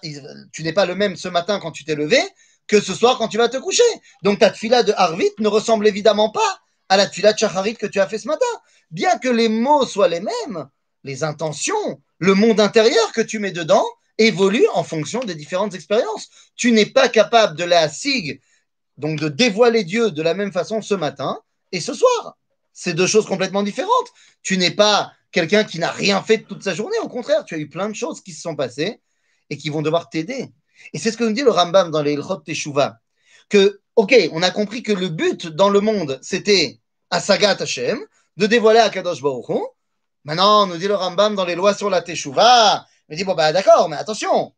tu 0.52 0.64
n'es 0.64 0.74
pas 0.74 0.86
le 0.86 0.96
même 0.96 1.16
ce 1.16 1.28
matin 1.28 1.60
quand 1.60 1.72
tu 1.72 1.84
t'es 1.86 1.96
levé 1.96 2.20
que 2.68 2.82
ce 2.82 2.94
soir 2.94 3.18
quand 3.18 3.28
tu 3.28 3.38
vas 3.38 3.50
te 3.50 3.58
coucher. 3.58 3.84
Donc 4.24 4.40
ta 4.40 4.50
tfila 4.50 4.84
de 4.84 4.94
Harvit 4.96 5.32
ne 5.40 5.48
ressemble 5.48 5.88
évidemment 5.88 6.30
pas 6.30 6.62
à 6.90 6.98
la 6.98 7.08
tfila 7.08 7.34
de 7.34 7.38
Shacharit 7.38 7.76
que 7.76 7.88
tu 7.88 8.00
as 8.00 8.08
fait 8.08 8.18
ce 8.18 8.28
matin. 8.28 8.46
Bien 8.92 9.18
que 9.18 9.30
les 9.30 9.50
mots 9.50 9.86
soient 9.86 10.08
les 10.08 10.20
mêmes, 10.20 10.68
les 11.04 11.24
intentions, 11.24 12.02
le 12.20 12.34
monde 12.34 12.60
intérieur 12.60 13.12
que 13.12 13.22
tu 13.22 13.40
mets 13.40 13.52
dedans 13.52 13.86
évolue 14.18 14.66
en 14.74 14.84
fonction 14.84 15.20
des 15.20 15.36
différentes 15.36 15.74
expériences. 15.74 16.30
Tu 16.56 16.72
n'es 16.72 16.86
pas 16.86 17.10
capable 17.10 17.58
de 17.58 17.64
la 17.64 17.90
sig, 17.90 18.42
donc 18.98 19.20
de 19.20 19.30
dévoiler 19.30 19.84
Dieu 19.84 20.12
de 20.12 20.22
la 20.22 20.34
même 20.34 20.52
façon 20.52 20.82
ce 20.82 20.94
matin 20.94 21.40
et 21.72 21.82
ce 21.82 21.94
soir. 21.94 22.38
C'est 22.74 22.94
deux 22.94 23.08
choses 23.08 23.26
complètement 23.26 23.64
différentes. 23.64 24.12
Tu 24.42 24.58
n'es 24.58 24.72
pas 24.72 25.12
quelqu'un 25.32 25.64
qui 25.64 25.80
n'a 25.80 25.92
rien 25.92 26.22
fait 26.22 26.40
toute 26.40 26.64
sa 26.64 26.74
journée. 26.74 26.98
Au 27.02 27.10
contraire, 27.10 27.44
tu 27.46 27.56
as 27.56 27.58
eu 27.58 27.68
plein 27.68 27.90
de 27.90 27.96
choses 27.96 28.22
qui 28.22 28.32
se 28.32 28.42
sont 28.42 28.56
passées 28.56 29.02
et 29.50 29.58
qui 29.58 29.70
vont 29.70 29.82
devoir 29.82 30.10
t'aider. 30.10 30.54
Et 30.94 31.00
c'est 31.00 31.12
ce 31.12 31.18
que 31.18 31.24
nous 31.24 31.34
dit 31.34 31.42
le 31.42 31.52
Rambam 31.52 31.92
dans 31.92 32.02
les 32.02 32.14
Ilchot 32.14 32.38
Teshuvah, 32.38 33.00
que, 33.50 33.82
ok, 33.97 34.15
on 34.33 34.43
a 34.43 34.51
compris 34.51 34.83
que 34.83 34.93
le 34.93 35.09
but 35.09 35.47
dans 35.47 35.69
le 35.69 35.81
monde, 35.81 36.19
c'était 36.23 36.81
Asagat 37.11 37.57
Hashem, 37.61 37.99
de 38.37 38.47
dévoiler 38.47 38.81
à 38.81 38.91
Kadosh 38.91 39.23
Baruch 39.23 39.49
Hu. 39.49 39.61
Maintenant, 40.25 40.67
nous 40.67 40.77
dit 40.77 40.89
le 40.89 40.95
Rambam 40.95 41.35
dans 41.35 41.45
les 41.45 41.55
lois 41.55 41.75
sur 41.75 41.91
la 41.91 42.03
Teshuvah, 42.03 42.87
il 43.09 43.17
dit, 43.17 43.25
bon, 43.25 43.35
bah 43.35 43.53
d'accord, 43.53 43.89
mais 43.89 43.97
attention. 43.97 44.55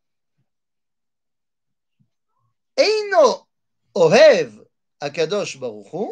Eino 2.76 3.46
ohev 3.94 4.52
akadosh 5.00 5.58
baruch 5.58 5.92
hu, 5.92 6.08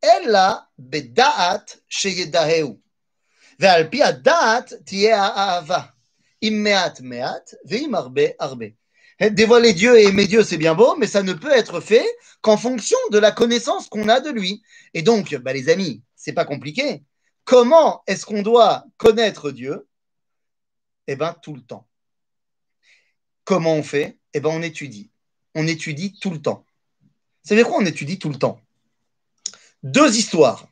ella 0.00 0.68
beda'at 0.78 1.78
sheyedaheu. 1.88 2.80
ועל 3.60 3.88
פי 3.90 4.02
הדעת 4.02 4.72
תהיה 4.84 5.24
האהבה 5.24 5.80
arbe. 8.40 8.77
Dévoiler 9.19 9.73
Dieu 9.73 9.99
et 9.99 10.05
aimer 10.05 10.27
Dieu, 10.27 10.43
c'est 10.43 10.57
bien 10.57 10.75
beau, 10.75 10.95
mais 10.95 11.07
ça 11.07 11.23
ne 11.23 11.33
peut 11.33 11.51
être 11.51 11.81
fait 11.81 12.07
qu'en 12.41 12.55
fonction 12.55 12.97
de 13.11 13.17
la 13.17 13.31
connaissance 13.31 13.89
qu'on 13.89 14.07
a 14.07 14.21
de 14.21 14.29
lui. 14.29 14.63
Et 14.93 15.01
donc, 15.01 15.35
bah, 15.35 15.51
les 15.51 15.67
amis, 15.67 16.01
c'est 16.15 16.31
pas 16.31 16.45
compliqué. 16.45 17.03
Comment 17.43 18.01
est-ce 18.07 18.25
qu'on 18.25 18.43
doit 18.43 18.85
connaître 18.97 19.51
Dieu? 19.51 19.87
Eh 21.07 21.17
bien, 21.17 21.35
tout 21.41 21.53
le 21.53 21.61
temps. 21.61 21.85
Comment 23.43 23.75
on 23.75 23.83
fait? 23.83 24.17
Eh 24.33 24.39
bien, 24.39 24.51
on 24.51 24.61
étudie. 24.61 25.09
On 25.53 25.67
étudie 25.67 26.17
tout 26.19 26.29
le 26.29 26.41
temps. 26.41 26.65
Vous 27.01 27.49
savez 27.49 27.63
quoi? 27.63 27.77
On 27.79 27.85
étudie 27.85 28.19
tout 28.19 28.29
le 28.29 28.37
temps. 28.37 28.61
Deux 29.83 30.17
histoires. 30.17 30.67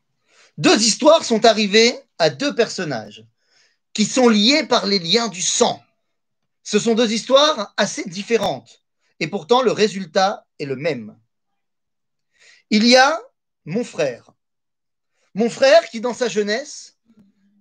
Deux 0.58 0.82
histoires 0.84 1.26
sont 1.26 1.44
arrivées 1.46 1.98
à 2.18 2.30
deux 2.30 2.56
personnages 2.56 3.26
qui 3.94 4.06
sont 4.06 4.30
liées 4.30 4.64
par 4.64 4.86
les 4.86 5.00
liens 5.00 5.28
du 5.28 5.42
sang. 5.42 5.84
Ce 6.70 6.80
sont 6.80 6.96
deux 6.96 7.14
histoires 7.14 7.74
assez 7.78 8.04
différentes, 8.04 8.84
et 9.22 9.30
pourtant 9.30 9.62
le 9.62 9.72
résultat 9.72 10.46
est 10.60 10.66
le 10.66 10.76
même. 10.76 11.18
Il 12.70 12.86
y 12.86 12.98
a 12.98 13.22
mon 13.64 13.86
frère. 13.86 14.32
Mon 15.34 15.50
frère 15.50 15.88
qui, 15.90 16.02
dans 16.02 16.14
sa 16.14 16.28
jeunesse, 16.28 16.98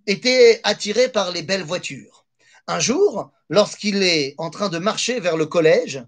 était 0.09 0.61
attiré 0.65 1.09
par 1.09 1.31
les 1.31 1.43
belles 1.43 1.63
voitures. 1.63 2.27
Un 2.67 2.81
jour, 2.81 3.31
lorsqu'il 3.49 4.03
est 4.03 4.35
en 4.39 4.51
train 4.51 4.71
de 4.71 4.79
marcher 4.79 5.21
vers 5.21 5.37
le 5.37 5.47
collège, 5.47 6.05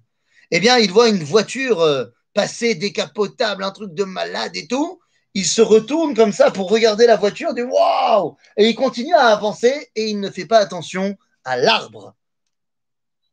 eh 0.50 0.58
bien, 0.58 0.76
il 0.78 0.90
voit 0.90 1.08
une 1.08 1.22
voiture 1.22 1.80
euh, 1.82 2.06
passer 2.34 2.74
décapotable, 2.74 3.62
un 3.62 3.70
truc 3.70 3.94
de 3.94 4.02
malade 4.02 4.56
et 4.56 4.66
tout. 4.66 5.00
il 5.34 5.46
se 5.46 5.62
retourne 5.62 6.16
comme 6.16 6.32
ça 6.32 6.50
pour 6.50 6.68
regarder 6.68 7.06
la 7.06 7.14
voiture, 7.14 7.54
dit 7.54 7.62
waouh 7.62 8.36
Et 8.56 8.68
il 8.68 8.74
continue 8.74 9.14
à 9.14 9.26
avancer 9.26 9.88
et 9.94 10.08
il 10.08 10.18
ne 10.18 10.30
fait 10.30 10.46
pas 10.46 10.58
attention 10.58 11.16
à 11.44 11.56
l'arbre, 11.56 12.16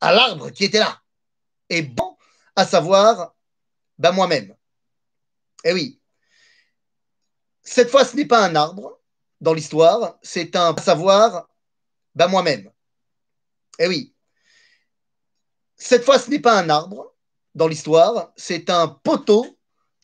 à 0.05 0.11
l'arbre 0.11 0.51
qui 0.51 0.65
était 0.65 0.79
là. 0.79 1.01
Et 1.69 1.81
bon, 1.81 2.15
à 2.55 2.63
savoir, 2.63 3.33
ben 3.97 4.11
moi-même. 4.11 4.55
Eh 5.63 5.73
oui, 5.73 5.99
cette 7.63 7.89
fois, 7.89 8.05
ce 8.05 8.15
n'est 8.15 8.27
pas 8.27 8.45
un 8.45 8.55
arbre 8.55 9.01
dans 9.41 9.53
l'histoire, 9.53 10.19
c'est 10.21 10.55
un 10.55 10.75
savoir, 10.77 11.49
ben 12.13 12.27
moi-même. 12.27 12.71
Eh 13.79 13.87
oui, 13.87 14.13
cette 15.75 16.03
fois, 16.03 16.19
ce 16.19 16.29
n'est 16.29 16.39
pas 16.39 16.59
un 16.59 16.69
arbre 16.69 17.15
dans 17.55 17.67
l'histoire, 17.67 18.31
c'est 18.35 18.69
un 18.69 18.87
poteau. 18.87 19.57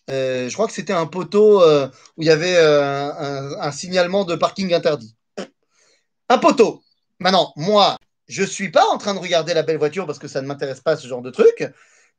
Euh, 0.09 0.49
je 0.49 0.53
crois 0.55 0.65
que 0.65 0.73
c'était 0.73 0.93
un 0.93 1.05
poteau 1.05 1.61
euh, 1.61 1.87
où 2.17 2.23
il 2.23 2.25
y 2.25 2.31
avait 2.31 2.57
euh, 2.57 3.55
un, 3.59 3.71
signalement 3.71 4.25
de 4.25 4.35
parking 4.35 4.73
interdit. 4.73 5.15
Un 6.27 6.39
poteau. 6.39 6.83
Maintenant, 7.19 7.53
moi, 7.55 7.97
je 8.27 8.41
ne 8.41 8.47
suis 8.47 8.71
pas 8.71 8.86
en 8.88 8.97
train 8.97 9.13
de 9.13 9.19
regarder 9.19 9.53
la 9.53 9.63
belle 9.63 9.77
voiture 9.77 10.05
parce 10.05 10.19
que 10.19 10.27
ça 10.27 10.41
ne 10.41 10.47
m'intéresse 10.47 10.81
pas 10.81 10.95
ce 10.95 11.07
genre 11.07 11.21
de 11.21 11.31
truc, 11.31 11.65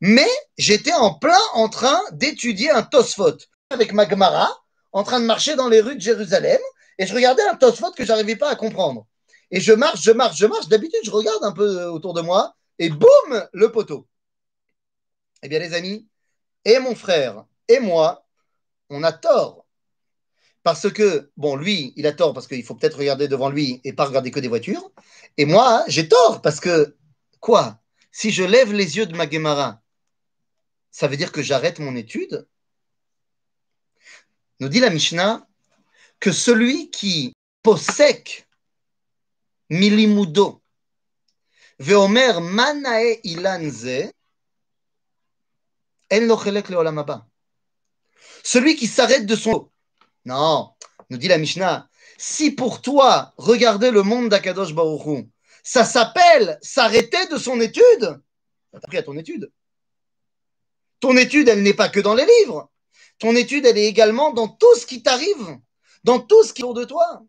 mais 0.01 0.29
j'étais 0.59 0.93
en 0.93 1.15
plein 1.15 1.39
en 1.55 1.69
train 1.69 2.01
d'étudier 2.13 2.71
un 2.71 2.83
Tosfot 2.83 3.37
avec 3.71 3.93
Magmara, 3.93 4.51
en 4.93 5.05
train 5.05 5.21
de 5.21 5.25
marcher 5.25 5.55
dans 5.55 5.69
les 5.69 5.81
rues 5.81 5.97
de 5.97 6.01
Jérusalem, 6.01 6.61
et 6.99 7.07
je 7.07 7.15
regardais 7.15 7.43
un 7.45 7.55
Tosfot 7.55 7.93
que 7.93 8.05
j'arrivais 8.05 8.37
pas 8.37 8.51
à 8.51 8.57
comprendre. 8.57 9.07
Et 9.51 9.61
je 9.61 9.73
marche, 9.73 10.03
je 10.03 10.11
marche, 10.13 10.39
je 10.39 10.47
marche. 10.47 10.69
D'habitude, 10.69 11.01
je 11.05 11.11
regarde 11.11 11.45
un 11.45 11.53
peu 11.53 11.85
autour 11.85 12.15
de 12.15 12.21
moi, 12.21 12.55
et 12.79 12.89
boum, 12.89 13.49
le 13.53 13.71
poteau. 13.71 14.07
Eh 15.43 15.49
bien, 15.49 15.59
les 15.59 15.75
amis, 15.75 16.09
et 16.65 16.79
mon 16.79 16.95
frère 16.95 17.45
et 17.69 17.81
moi, 17.81 18.27
on 18.91 19.03
a 19.03 19.13
tort. 19.13 19.62
Parce 20.63 20.91
que, 20.93 21.31
bon, 21.37 21.57
lui, 21.57 21.93
il 21.97 22.07
a 22.07 22.13
tort 22.13 22.33
parce 22.33 22.47
qu'il 22.47 22.63
faut 22.65 22.75
peut-être 22.77 22.99
regarder 22.99 23.27
devant 23.27 23.51
lui 23.51 23.81
et 23.85 23.93
pas 23.93 24.05
regarder 24.05 24.31
que 24.31 24.41
des 24.41 24.49
voitures. 24.49 24.93
Et 25.37 25.45
moi, 25.45 25.85
j'ai 25.89 26.09
tort 26.09 26.41
parce 26.41 26.61
que, 26.61 26.97
quoi? 27.41 27.81
Si 28.13 28.31
je 28.31 28.45
lève 28.45 28.73
les 28.73 28.97
yeux 28.97 29.07
de 29.07 29.17
ma 29.17 29.29
Gemara, 29.29 29.83
ça 30.91 31.09
veut 31.09 31.17
dire 31.17 31.33
que 31.33 31.43
j'arrête 31.43 31.79
mon 31.79 31.97
étude? 31.97 32.47
Nous 34.61 34.69
dit 34.69 34.81
la 34.81 34.91
Mishnah 34.91 35.49
que 36.21 36.31
celui 36.31 36.91
qui 36.91 37.35
possède 37.63 38.29
milimudo, 39.71 40.63
veomer 41.79 42.41
manae 42.41 43.19
ilanze, 43.25 44.13
celui 48.45 48.77
qui 48.77 48.87
s'arrête 48.87 49.27
de 49.27 49.35
son... 49.35 49.72
Non, 50.25 50.73
nous 51.11 51.19
dit 51.19 51.29
la 51.29 51.39
Mishnah, 51.39 51.89
si 52.19 52.51
pour 52.53 52.81
toi, 52.81 53.33
regarder 53.37 53.91
le 53.91 54.03
monde 54.03 54.29
d'Akadosh 54.29 54.75
Baruch 54.75 55.27
ça 55.63 55.85
s'appelle 55.85 56.59
s'arrêter 56.61 57.27
de 57.27 57.39
son 57.39 57.61
étude, 57.61 58.21
t'as 58.73 58.81
pris 58.81 58.99
à 58.99 59.03
ton 59.03 59.17
étude. 59.17 59.51
Ton 61.01 61.17
étude, 61.17 61.49
elle 61.49 61.63
n'est 61.63 61.75
pas 61.75 61.89
que 61.89 62.01
dans 62.01 62.15
les 62.15 62.27
livres. 62.41 62.71
Ton 63.19 63.35
étude, 63.37 63.67
elle 63.67 63.79
est 63.79 63.87
également 63.87 64.33
dans 64.33 64.49
tout 64.49 64.75
ce 64.77 64.87
qui 64.87 65.03
t'arrive, 65.03 65.59
dans 66.05 66.19
tout 66.19 66.43
ce 66.45 66.53
qui 66.53 66.63
est 66.63 66.65
autour 66.65 66.75
de 66.81 66.85
toi. 66.85 67.23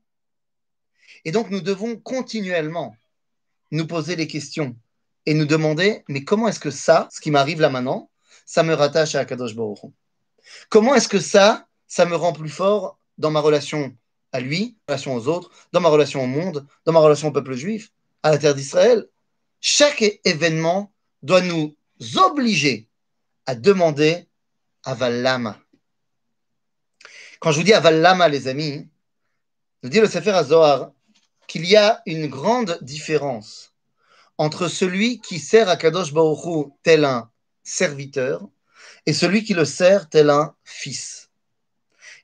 Et 1.26 1.32
donc, 1.32 1.50
nous 1.50 1.62
devons 1.62 1.96
continuellement 1.96 2.96
nous 3.72 3.88
poser 3.88 4.16
les 4.16 4.28
questions 4.28 4.76
et 5.26 5.34
nous 5.34 5.46
demander, 5.46 6.04
mais 6.08 6.24
comment 6.24 6.48
est-ce 6.48 6.60
que 6.60 6.72
ça, 6.72 7.08
ce 7.12 7.22
qui 7.22 7.32
m'arrive 7.32 7.62
là 7.62 7.70
maintenant, 7.70 8.10
ça 8.46 8.64
me 8.64 8.74
rattache 8.74 9.16
à 9.16 9.22
Akadosh 9.22 9.56
Baruch 9.56 9.80
Comment 10.70 10.96
est-ce 10.96 11.08
que 11.08 11.20
ça, 11.20 11.68
ça 11.94 12.08
me 12.08 12.16
rend 12.16 12.34
plus 12.34 12.50
fort 12.50 12.98
dans 13.20 13.30
ma 13.30 13.40
relation 13.40 13.96
à 14.32 14.40
lui, 14.40 14.76
relation 14.88 15.14
aux 15.14 15.28
autres, 15.28 15.52
dans 15.74 15.80
ma 15.80 15.90
relation 15.90 16.24
au 16.24 16.26
monde, 16.26 16.66
dans 16.86 16.92
ma 16.92 17.00
relation 17.00 17.28
au 17.28 17.32
peuple 17.32 17.54
juif, 17.54 17.92
à 18.24 18.32
la 18.32 18.40
terre 18.40 18.56
d'Israël 18.56 19.08
Chaque 19.62 20.04
événement 20.26 20.92
doit 21.22 21.42
nous 21.42 21.78
obliger 22.16 22.90
à 23.46 23.54
demander 23.54 24.28
à 24.84 24.96
Vallama. 24.96 25.60
Quand 27.40 27.52
je 27.52 27.58
vous 27.58 27.64
dis 27.64 27.74
à 27.74 27.80
Vallama, 27.80 28.28
les 28.28 28.48
amis, 28.48 28.90
nous 29.84 29.90
dit 29.90 30.00
le 30.00 30.08
Sefer 30.08 30.32
Azohar 30.32 30.94
qu'il 31.46 31.68
y 31.68 31.76
a 31.76 32.02
une 32.08 32.26
grande 32.26 32.80
différence 32.82 33.72
entre 34.40 34.68
celui 34.68 35.22
qui 35.22 35.38
sert 35.38 35.70
à 35.70 35.78
Kadosh 35.78 36.12
Baruch 36.12 36.72
tel 36.82 37.06
un 37.06 37.30
serviteur 37.62 38.42
et 39.06 39.14
celui 39.14 39.44
qui 39.44 39.54
le 39.54 39.66
sert 39.66 40.10
tel 40.10 40.32
un 40.32 40.56
fils. 40.64 41.23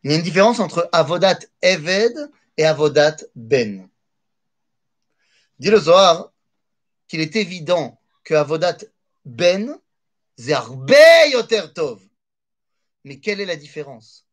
Il 0.03 0.12
y 0.12 0.13
a 0.13 0.17
une 0.17 0.23
différence 0.23 0.59
entre 0.59 0.89
Avodat 0.91 1.39
Eved 1.62 2.31
et 2.57 2.65
Avodat 2.65 3.17
Ben. 3.35 3.89
Dit 5.59 5.69
le 5.69 5.79
Zohar 5.79 6.31
qu'il 7.07 7.19
est 7.19 7.35
évident 7.35 7.99
que 8.23 8.33
Avodat 8.33 8.77
Ben, 9.25 9.77
Zerbe 10.38 10.95
Yoter 11.31 11.73
Tov. 11.75 12.01
Mais 13.03 13.19
quelle 13.19 13.41
est 13.41 13.45
la 13.45 13.57
différence? 13.57 14.25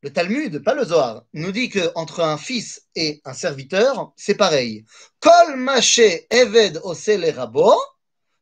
Le 0.00 0.12
Talmud, 0.12 0.64
pas 0.64 0.74
le 0.74 0.84
Zohar, 0.84 1.24
nous 1.32 1.52
dit 1.52 1.68
que 1.68 1.92
entre 1.94 2.20
un 2.20 2.36
fils 2.36 2.88
et 2.96 3.20
un 3.24 3.34
serviteur, 3.34 4.12
c'est 4.16 4.34
pareil. 4.34 4.84
Kol 5.20 5.56
Maché 5.56 6.26
Eved 6.28 6.80
Osele 6.82 7.30
Rabo, 7.30 7.72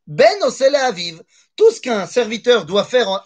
Ben 0.07 0.41
Osele 0.41 0.75
Aviv 0.75 1.21
tout 1.55 1.69
ce 1.71 1.81
qu'un 1.81 2.07
serviteur 2.07 2.65
doit 2.65 2.83
faire 2.83 3.23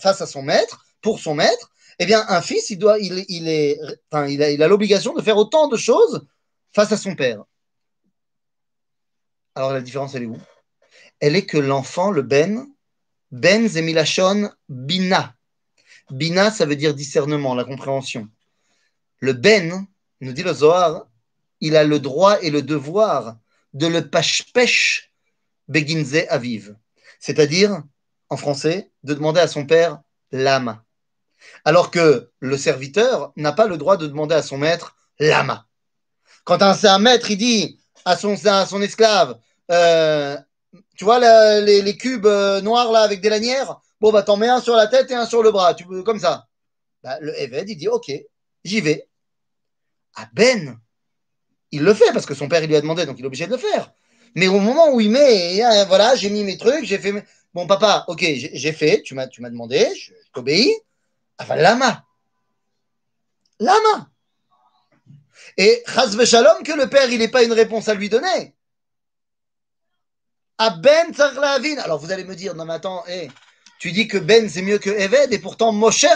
face 0.00 0.20
à 0.20 0.26
son 0.26 0.42
maître, 0.42 0.86
pour 1.00 1.18
son 1.18 1.34
maître, 1.34 1.72
eh 1.98 2.06
bien, 2.06 2.24
un 2.28 2.40
fils, 2.40 2.70
il, 2.70 2.78
doit, 2.78 2.98
il, 2.98 3.48
est, 3.48 3.78
enfin, 4.10 4.26
il 4.26 4.42
a, 4.42 4.50
il 4.50 4.62
a 4.62 4.68
l'obligation 4.68 5.14
de 5.14 5.22
faire 5.22 5.36
autant 5.36 5.68
de 5.68 5.76
choses 5.76 6.26
face 6.72 6.92
à 6.92 6.96
son 6.96 7.14
père. 7.14 7.44
Alors, 9.54 9.72
la 9.72 9.80
différence, 9.80 10.14
elle 10.14 10.24
est 10.24 10.26
où? 10.26 10.38
Elle 11.20 11.36
est 11.36 11.46
que 11.46 11.58
l'enfant, 11.58 12.10
le 12.10 12.22
ben, 12.22 12.66
ben 13.30 13.68
zemilachon 13.68 14.50
bina. 14.68 15.34
Bina, 16.10 16.50
ça 16.50 16.66
veut 16.66 16.76
dire 16.76 16.94
discernement, 16.94 17.54
la 17.54 17.64
compréhension. 17.64 18.28
Le 19.20 19.32
ben, 19.32 19.86
nous 20.20 20.32
dit 20.32 20.42
le 20.42 20.52
Zohar, 20.52 21.06
il 21.60 21.76
a 21.76 21.84
le 21.84 22.00
droit 22.00 22.40
et 22.42 22.50
le 22.50 22.62
devoir 22.62 23.38
de 23.72 23.86
le 23.86 24.08
pashpesh 24.08 25.12
beginze 25.68 26.26
aviv 26.28 26.74
c'est-à-dire, 27.24 27.82
en 28.28 28.36
français, 28.36 28.90
de 29.02 29.14
demander 29.14 29.40
à 29.40 29.48
son 29.48 29.64
père 29.64 29.98
l'âme. 30.30 30.82
Alors 31.64 31.90
que 31.90 32.30
le 32.40 32.56
serviteur 32.56 33.32
n'a 33.36 33.52
pas 33.52 33.66
le 33.66 33.76
droit 33.76 33.96
de 33.96 34.06
demander 34.06 34.34
à 34.34 34.42
son 34.42 34.58
maître 34.58 34.96
l'âme. 35.18 35.62
Quand 36.44 36.62
un, 36.62 36.98
maître, 36.98 37.30
il 37.30 37.38
dit 37.38 37.80
à 38.04 38.16
son, 38.16 38.36
son 38.36 38.82
esclave, 38.82 39.38
euh, 39.70 40.36
tu 40.96 41.04
vois 41.04 41.18
les, 41.60 41.96
cubes 41.96 42.26
euh, 42.26 42.60
noirs 42.60 42.92
là 42.92 43.00
avec 43.00 43.20
des 43.20 43.30
lanières, 43.30 43.80
bon 44.00 44.12
bah 44.12 44.22
t'en 44.22 44.36
mets 44.36 44.48
un 44.48 44.60
sur 44.60 44.76
la 44.76 44.86
tête 44.86 45.10
et 45.10 45.14
un 45.14 45.26
sur 45.26 45.42
le 45.42 45.50
bras, 45.50 45.74
tu 45.74 45.84
veux 45.88 46.02
comme 46.02 46.20
ça. 46.20 46.46
Bah, 47.02 47.18
le 47.20 47.38
Eved, 47.40 47.68
il 47.68 47.76
dit 47.76 47.88
ok, 47.88 48.12
j'y 48.64 48.80
vais. 48.80 49.08
À 50.16 50.28
Ben, 50.32 50.78
il 51.72 51.82
le 51.82 51.94
fait 51.94 52.12
parce 52.12 52.26
que 52.26 52.34
son 52.34 52.48
père 52.48 52.62
il 52.62 52.68
lui 52.68 52.76
a 52.76 52.80
demandé, 52.80 53.06
donc 53.06 53.18
il 53.18 53.24
est 53.24 53.26
obligé 53.26 53.46
de 53.46 53.52
le 53.52 53.58
faire. 53.58 53.92
Mais 54.34 54.48
au 54.48 54.58
moment 54.58 54.92
où 54.92 55.00
il 55.00 55.10
met, 55.10 55.60
voilà, 55.86 56.14
j'ai 56.16 56.30
mis 56.30 56.44
mes 56.44 56.56
trucs, 56.56 56.84
j'ai 56.84 56.98
fait. 56.98 57.24
Bon, 57.52 57.66
papa, 57.66 58.04
ok, 58.08 58.20
j'ai 58.20 58.72
fait, 58.72 59.02
tu 59.02 59.14
m'as, 59.14 59.26
demandé, 59.26 59.86
je, 59.96 60.12
t'obéis. 60.32 60.74
Enfin, 61.38 61.56
lama. 61.56 62.04
Lama. 63.60 64.10
Et 65.56 65.82
chas 65.86 66.24
shalom 66.24 66.62
que 66.62 66.72
le 66.72 66.88
père, 66.88 67.08
il 67.10 67.18
n'ait 67.18 67.28
pas 67.28 67.42
une 67.42 67.52
réponse 67.52 67.88
à 67.88 67.94
lui 67.94 68.08
donner. 68.08 68.54
À 70.58 70.70
Ben 70.70 71.12
Tsarlavin. 71.12 71.78
Alors 71.78 71.98
vous 71.98 72.12
allez 72.12 72.24
me 72.24 72.34
dire, 72.34 72.54
non 72.54 72.64
mais 72.64 72.74
attends, 72.74 73.04
hey, 73.06 73.30
tu 73.78 73.92
dis 73.92 74.08
que 74.08 74.18
Ben 74.18 74.48
c'est 74.48 74.62
mieux 74.62 74.78
que 74.78 74.90
Eved, 74.90 75.32
et 75.32 75.38
pourtant 75.38 75.72
Moshe 75.72 76.06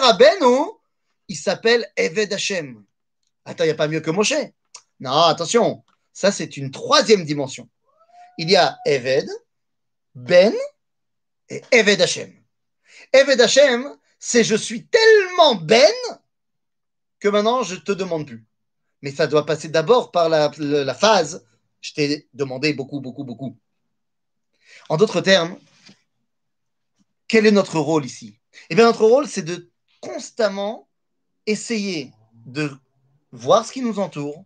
ou 0.43 0.81
il 1.29 1.37
s'appelle 1.37 1.91
Eved 1.97 2.33
Hashem. 2.33 2.85
Attends, 3.45 3.65
il 3.65 3.69
n'y 3.69 3.73
a 3.73 3.77
pas 3.77 3.89
mieux 3.89 4.01
que 4.01 4.11
Moshe. 4.11 4.35
Non, 5.01 5.23
attention, 5.23 5.85
ça 6.13 6.33
c'est 6.33 6.57
une 6.57 6.71
troisième 6.71 7.25
dimension 7.25 7.69
il 8.39 8.51
y 8.51 8.57
a 8.57 8.79
Eved, 8.87 9.29
Ben 10.15 10.55
et 11.51 11.63
Eved 11.73 12.01
Hashem. 12.01 12.33
Eved 13.13 13.41
Hashem, 13.41 13.97
c'est 14.19 14.45
je 14.45 14.55
suis 14.55 14.87
tellement 14.87 15.55
Ben 15.57 15.93
que 17.21 17.29
maintenant 17.29 17.63
je 17.63 17.77
te 17.77 17.93
demande 17.93 18.27
plus. 18.27 18.45
Mais 19.03 19.11
ça 19.13 19.27
doit 19.27 19.47
passer 19.47 19.69
d'abord 19.69 20.11
par 20.11 20.29
la, 20.29 20.51
phase 20.95 21.45
je 21.81 21.93
t'ai 21.93 22.29
demandé 22.35 22.75
beaucoup, 22.75 23.01
beaucoup, 23.01 23.25
beaucoup. 23.25 23.57
En 24.89 24.97
d'autres 24.97 25.21
termes, 25.21 25.57
quel 27.29 27.47
est 27.47 27.53
notre 27.53 27.79
rôle 27.79 28.05
ici? 28.05 28.41
Eh 28.71 28.75
bien, 28.75 28.85
notre 28.85 29.05
rôle, 29.05 29.29
c'est 29.29 29.43
de 29.43 29.71
constamment 30.01 30.89
essayer 31.47 32.13
de 32.33 32.71
voir 33.33 33.65
ce 33.65 33.73
qui 33.73 33.83
nous 33.83 33.99
entoure 33.99 34.45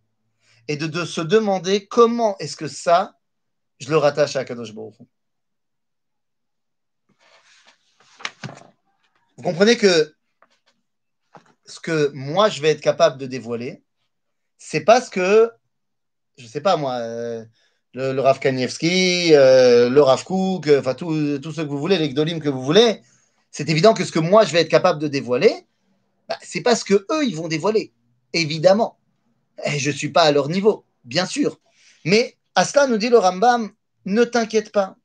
et 0.69 0.77
de, 0.77 1.05
se 1.05 1.21
demander 1.21 1.87
comment 1.87 2.37
est-ce 2.39 2.57
que 2.57 2.69
ça, 2.69 3.19
je 3.81 3.89
le 3.91 3.97
rattache 3.97 4.37
à 4.37 4.45
Kadosh 4.45 4.73
Vous 9.37 9.43
comprenez 9.43 9.77
que 9.77 10.15
ce 11.67 11.81
que 11.81 12.11
moi 12.15 12.49
je 12.49 12.61
vais 12.61 12.71
être 12.71 12.81
capable 12.81 13.19
de 13.19 13.27
dévoiler, 13.27 13.83
c'est 14.59 14.85
pas 14.85 15.01
ce 15.01 15.11
que, 15.11 15.51
je 16.37 16.47
sais 16.47 16.61
pas 16.61 16.77
moi, 16.77 16.95
euh, 16.97 17.45
le, 17.95 18.13
le 18.13 18.21
Rav 18.21 18.39
Kanievski, 18.39 19.35
euh, 19.35 19.89
le 19.89 20.03
Rav 20.03 20.25
Kook, 20.25 20.69
euh, 20.69 20.81
enfin 20.81 20.95
tout, 20.95 21.39
tout 21.39 21.53
ce 21.53 21.63
que 21.63 21.67
vous 21.67 21.79
voulez, 21.79 21.99
les 21.99 22.11
Gdolim 22.11 22.41
que 22.41 22.49
vous 22.49 22.63
voulez, 22.63 23.03
c'est 23.51 23.69
évident 23.69 23.95
que 23.95 24.05
ce 24.05 24.13
que 24.13 24.19
moi 24.19 24.45
je 24.45 24.53
vais 24.53 24.61
être 24.61 24.69
capable 24.69 25.01
de 25.01 25.09
dévoiler, 25.09 25.67
bah, 26.29 26.39
c'est 26.43 26.63
pas 26.63 26.77
ce 26.77 26.85
que 26.85 27.07
eux 27.11 27.25
ils 27.25 27.37
vont 27.37 27.49
dévoiler, 27.49 27.93
évidemment. 28.33 28.99
Et 29.65 29.79
je 29.79 29.91
suis 29.91 30.11
pas 30.11 30.23
à 30.23 30.33
leur 30.33 30.49
niveau, 30.49 30.85
bien 31.05 31.27
sûr. 31.27 31.59
Mais 32.05 32.37
à 32.55 32.65
cela 32.65 32.87
nous 32.87 32.99
dit 32.99 33.09
le 33.09 33.19
Rambam, 33.19 33.71
ne 34.05 34.25
t'inquiète 34.25 34.73
pas. 34.73 34.97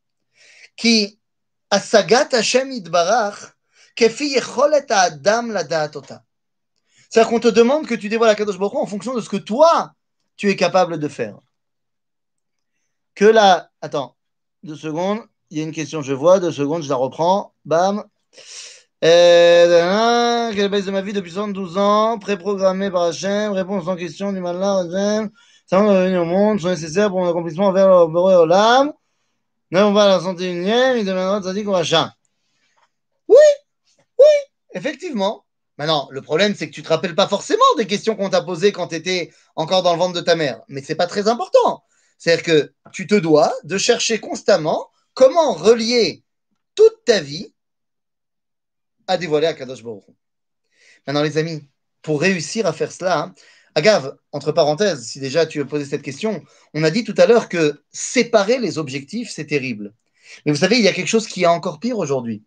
Qui 0.75 1.19
asagat 1.69 2.29
Hashem 2.31 2.71
idbarach, 2.71 3.56
la. 5.53 5.63
C'est-à-dire 7.09 7.29
qu'on 7.29 7.39
te 7.39 7.47
demande 7.47 7.87
que 7.87 7.95
tu 7.95 8.09
dévoiles 8.09 8.29
la 8.29 8.35
Kadosh 8.35 8.57
Baruch 8.57 8.75
en 8.75 8.85
fonction 8.85 9.13
de 9.13 9.21
ce 9.21 9.29
que 9.29 9.37
toi, 9.37 9.93
tu 10.35 10.49
es 10.49 10.55
capable 10.55 10.99
de 10.99 11.07
faire. 11.07 11.39
Que 13.15 13.25
là, 13.25 13.69
attends, 13.81 14.15
deux 14.63 14.75
secondes, 14.75 15.21
il 15.49 15.57
y 15.57 15.61
a 15.61 15.63
une 15.63 15.71
question, 15.71 16.01
je 16.01 16.13
vois, 16.13 16.39
deux 16.39 16.51
secondes, 16.51 16.83
je 16.83 16.89
la 16.89 16.95
reprends, 16.95 17.53
bam. 17.65 18.03
Euh, 19.03 20.53
quelle 20.53 20.69
baisse 20.69 20.85
de 20.85 20.91
ma 20.91 21.01
vie 21.01 21.13
depuis 21.13 21.31
72 21.31 21.77
ans, 21.77 22.19
préprogrammée 22.19 22.91
par 22.91 23.03
Hachem, 23.03 23.51
réponse 23.51 23.85
sans 23.85 23.95
question 23.95 24.33
du 24.33 24.39
malin, 24.39 24.87
Hachem, 24.87 25.29
ça 25.65 25.79
va 25.79 25.89
revenir 25.89 26.21
au 26.21 26.25
monde, 26.25 26.59
sont 26.59 26.69
nécessaires 26.69 27.09
pour 27.09 27.19
mon 27.19 27.29
accomplissement 27.29 27.71
vers 27.71 27.87
le 27.87 28.07
bureau 28.07 28.31
et 28.31 28.35
au 28.35 28.45
lame. 28.45 28.91
Non, 29.71 29.87
on 29.87 29.93
va 29.93 30.03
à 30.03 30.07
la 30.07 30.19
61e, 30.19 30.97
il 30.97 31.05
deviendra 31.05 31.41
tzaddik 31.41 31.67
ou 31.67 31.71
rachat. 31.71 32.13
Oui, 33.27 33.35
oui, 34.19 34.25
effectivement. 34.73 35.45
Maintenant, 35.77 36.07
le 36.11 36.21
problème, 36.21 36.55
c'est 36.55 36.67
que 36.67 36.73
tu 36.73 36.81
te 36.81 36.89
rappelles 36.89 37.15
pas 37.15 37.27
forcément 37.27 37.63
des 37.77 37.85
questions 37.85 38.15
qu'on 38.15 38.29
t'a 38.29 38.41
posées 38.41 38.71
quand 38.71 38.87
tu 38.87 38.95
étais 38.95 39.31
encore 39.55 39.83
dans 39.83 39.93
le 39.93 39.99
ventre 39.99 40.13
de 40.13 40.21
ta 40.21 40.35
mère. 40.35 40.61
Mais 40.67 40.81
c'est 40.81 40.95
pas 40.95 41.05
très 41.05 41.27
important. 41.27 41.83
C'est-à-dire 42.17 42.43
que 42.43 42.73
tu 42.91 43.05
te 43.05 43.15
dois 43.15 43.53
de 43.63 43.77
chercher 43.77 44.19
constamment 44.19 44.89
comment 45.13 45.53
relier 45.53 46.23
toute 46.73 47.05
ta 47.05 47.19
vie 47.19 47.53
à 49.05 49.17
dévoiler 49.17 49.47
à 49.47 49.53
Kadosh 49.53 49.83
Baruch. 49.83 50.03
Maintenant, 51.05 51.21
les 51.21 51.37
amis, 51.37 51.67
pour 52.01 52.21
réussir 52.21 52.65
à 52.65 52.73
faire 52.73 52.91
cela, 52.91 53.33
Agave, 53.75 54.17
entre 54.31 54.51
parenthèses, 54.51 55.05
si 55.05 55.19
déjà 55.19 55.45
tu 55.45 55.61
as 55.61 55.65
posé 55.65 55.85
cette 55.85 56.01
question, 56.01 56.43
on 56.73 56.83
a 56.83 56.89
dit 56.89 57.03
tout 57.03 57.13
à 57.17 57.27
l'heure 57.27 57.47
que 57.47 57.83
séparer 57.91 58.57
les 58.57 58.79
objectifs, 58.79 59.29
c'est 59.29 59.45
terrible. 59.45 59.93
Mais 60.45 60.51
vous 60.51 60.57
savez, 60.57 60.77
il 60.77 60.83
y 60.83 60.87
a 60.87 60.93
quelque 60.93 61.07
chose 61.07 61.27
qui 61.27 61.43
est 61.43 61.47
encore 61.47 61.79
pire 61.79 61.99
aujourd'hui. 61.99 62.43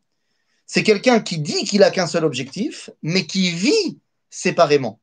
C'est 0.72 0.85
quelqu'un 0.85 1.18
qui 1.18 1.38
dit 1.38 1.64
qu'il 1.64 1.83
a 1.83 1.90
qu'un 1.90 2.06
seul 2.06 2.24
objectif, 2.24 2.90
mais 3.02 3.26
qui 3.26 3.50
vit 3.50 3.98
séparément. 4.30 5.00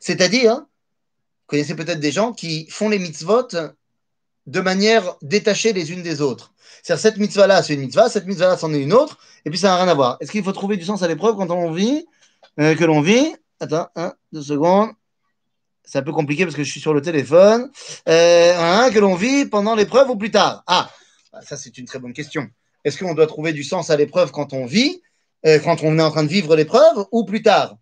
C'est-à-dire, 0.00 0.56
vous 0.56 1.46
connaissez 1.46 1.76
peut-être 1.76 2.00
des 2.00 2.10
gens 2.10 2.32
qui 2.32 2.66
font 2.68 2.88
les 2.88 2.98
mitzvot 2.98 3.46
de 4.46 4.60
manière 4.60 5.14
détachée 5.22 5.72
les 5.72 5.92
unes 5.92 6.02
des 6.02 6.20
autres. 6.20 6.52
C'est-à-dire, 6.82 7.02
cette 7.02 7.18
mitzvah-là, 7.18 7.62
c'est 7.62 7.74
une 7.74 7.82
mitzvah, 7.82 8.08
cette 8.08 8.26
mitzvah-là, 8.26 8.56
c'en 8.56 8.74
est 8.74 8.82
une 8.82 8.92
autre, 8.92 9.18
et 9.44 9.50
puis 9.50 9.60
ça 9.60 9.68
n'a 9.68 9.76
rien 9.76 9.86
à 9.86 9.94
voir. 9.94 10.16
Est-ce 10.18 10.32
qu'il 10.32 10.42
faut 10.42 10.50
trouver 10.50 10.76
du 10.76 10.84
sens 10.84 11.04
à 11.04 11.06
l'épreuve 11.06 11.36
quand 11.36 11.52
on 11.52 11.70
vit, 11.70 12.04
euh, 12.58 12.74
que 12.74 12.82
l'on 12.82 13.00
vit? 13.00 13.36
Attends, 13.60 13.86
deux 14.32 14.42
secondes. 14.42 14.90
C'est 15.84 15.98
un 15.98 16.02
peu 16.02 16.12
compliqué 16.12 16.44
parce 16.44 16.56
que 16.56 16.64
je 16.64 16.70
suis 16.70 16.80
sur 16.80 16.94
le 16.94 17.00
téléphone. 17.00 17.70
Euh, 18.08 18.54
hein, 18.58 18.90
que 18.90 18.98
l'on 18.98 19.14
vit 19.14 19.46
pendant 19.46 19.76
l'épreuve 19.76 20.10
ou 20.10 20.16
plus 20.16 20.32
tard? 20.32 20.64
Ah, 20.66 20.90
ça 21.42 21.56
c'est 21.56 21.78
une 21.78 21.84
très 21.84 22.00
bonne 22.00 22.12
question. 22.12 22.50
Est-ce 22.84 22.98
qu'on 22.98 23.14
doit 23.14 23.26
trouver 23.26 23.52
du 23.52 23.64
sens 23.64 23.90
à 23.90 23.96
l'épreuve 23.96 24.30
quand 24.30 24.52
on 24.52 24.66
vit, 24.66 25.02
euh, 25.46 25.58
quand 25.58 25.82
on 25.82 25.98
est 25.98 26.02
en 26.02 26.10
train 26.10 26.24
de 26.24 26.28
vivre 26.28 26.56
l'épreuve 26.56 27.06
ou 27.12 27.24
plus 27.24 27.42
tard? 27.42 27.76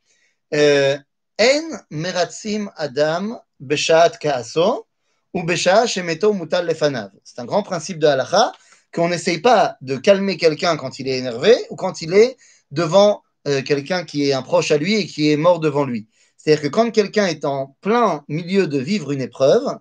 En 1.40 1.84
meratzim 1.90 2.68
adam 2.76 3.38
beshat 3.60 4.18
kaaso 4.18 4.86
ou 5.34 5.42
shemeto 5.86 6.32
mutal 6.32 6.66
lefanav. 6.66 7.10
C'est 7.22 7.38
un 7.38 7.44
grand 7.44 7.62
principe 7.62 7.98
de 7.98 8.06
halacha 8.06 8.52
qu'on 8.92 9.08
n'essaye 9.08 9.38
pas 9.38 9.76
de 9.80 9.96
calmer 9.96 10.36
quelqu'un 10.36 10.76
quand 10.76 10.98
il 10.98 11.08
est 11.08 11.18
énervé 11.18 11.54
ou 11.70 11.76
quand 11.76 12.02
il 12.02 12.14
est 12.14 12.36
devant 12.70 13.22
euh, 13.46 13.62
quelqu'un 13.62 14.04
qui 14.04 14.28
est 14.28 14.32
un 14.32 14.42
proche 14.42 14.70
à 14.70 14.78
lui 14.78 14.94
et 14.94 15.06
qui 15.06 15.30
est 15.30 15.36
mort 15.36 15.60
devant 15.60 15.84
lui. 15.84 16.08
C'est-à-dire 16.36 16.62
que 16.62 16.68
quand 16.68 16.90
quelqu'un 16.90 17.26
est 17.26 17.44
en 17.44 17.76
plein 17.80 18.24
milieu 18.28 18.66
de 18.66 18.78
vivre 18.78 19.12
une 19.12 19.20
épreuve, 19.20 19.78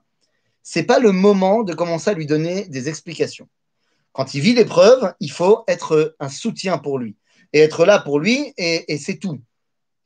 c'est 0.62 0.84
pas 0.84 1.00
le 1.00 1.12
moment 1.12 1.64
de 1.64 1.74
commencer 1.74 2.10
à 2.10 2.14
lui 2.14 2.26
donner 2.26 2.66
des 2.66 2.90
explications. 2.90 3.48
Quand 4.18 4.34
il 4.34 4.42
vit 4.42 4.56
l'épreuve, 4.56 5.14
il 5.20 5.32
faut 5.32 5.64
être 5.68 6.16
un 6.20 6.30
soutien 6.30 6.80
pour 6.80 6.98
lui 6.98 7.16
et 7.54 7.60
être 7.60 7.86
là 7.86 8.00
pour 8.00 8.20
lui 8.20 8.52
et, 8.58 8.92
et 8.92 8.98
c'est 8.98 9.20
tout. 9.20 9.40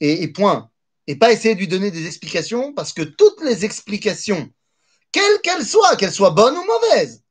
Et, 0.02 0.24
et 0.24 0.28
point. 0.28 0.69
Et 1.08 1.15
pas 1.15 1.32
essayer 1.32 1.56
de 1.56 1.60
lui 1.62 1.69
donner 1.69 1.91
des 1.91 2.08
explications 2.08 2.74
parce 2.74 2.91
que 2.91 3.04
toutes 3.04 3.41
les 3.41 3.63
explications, 3.63 4.52
quelles 5.13 5.39
qu'elles 5.41 5.65
soient, 5.65 5.95
qu'elles 5.95 6.12
soient 6.12 6.32
bonnes 6.32 6.58
ou 6.58 6.65
mauvaises, 6.65 7.24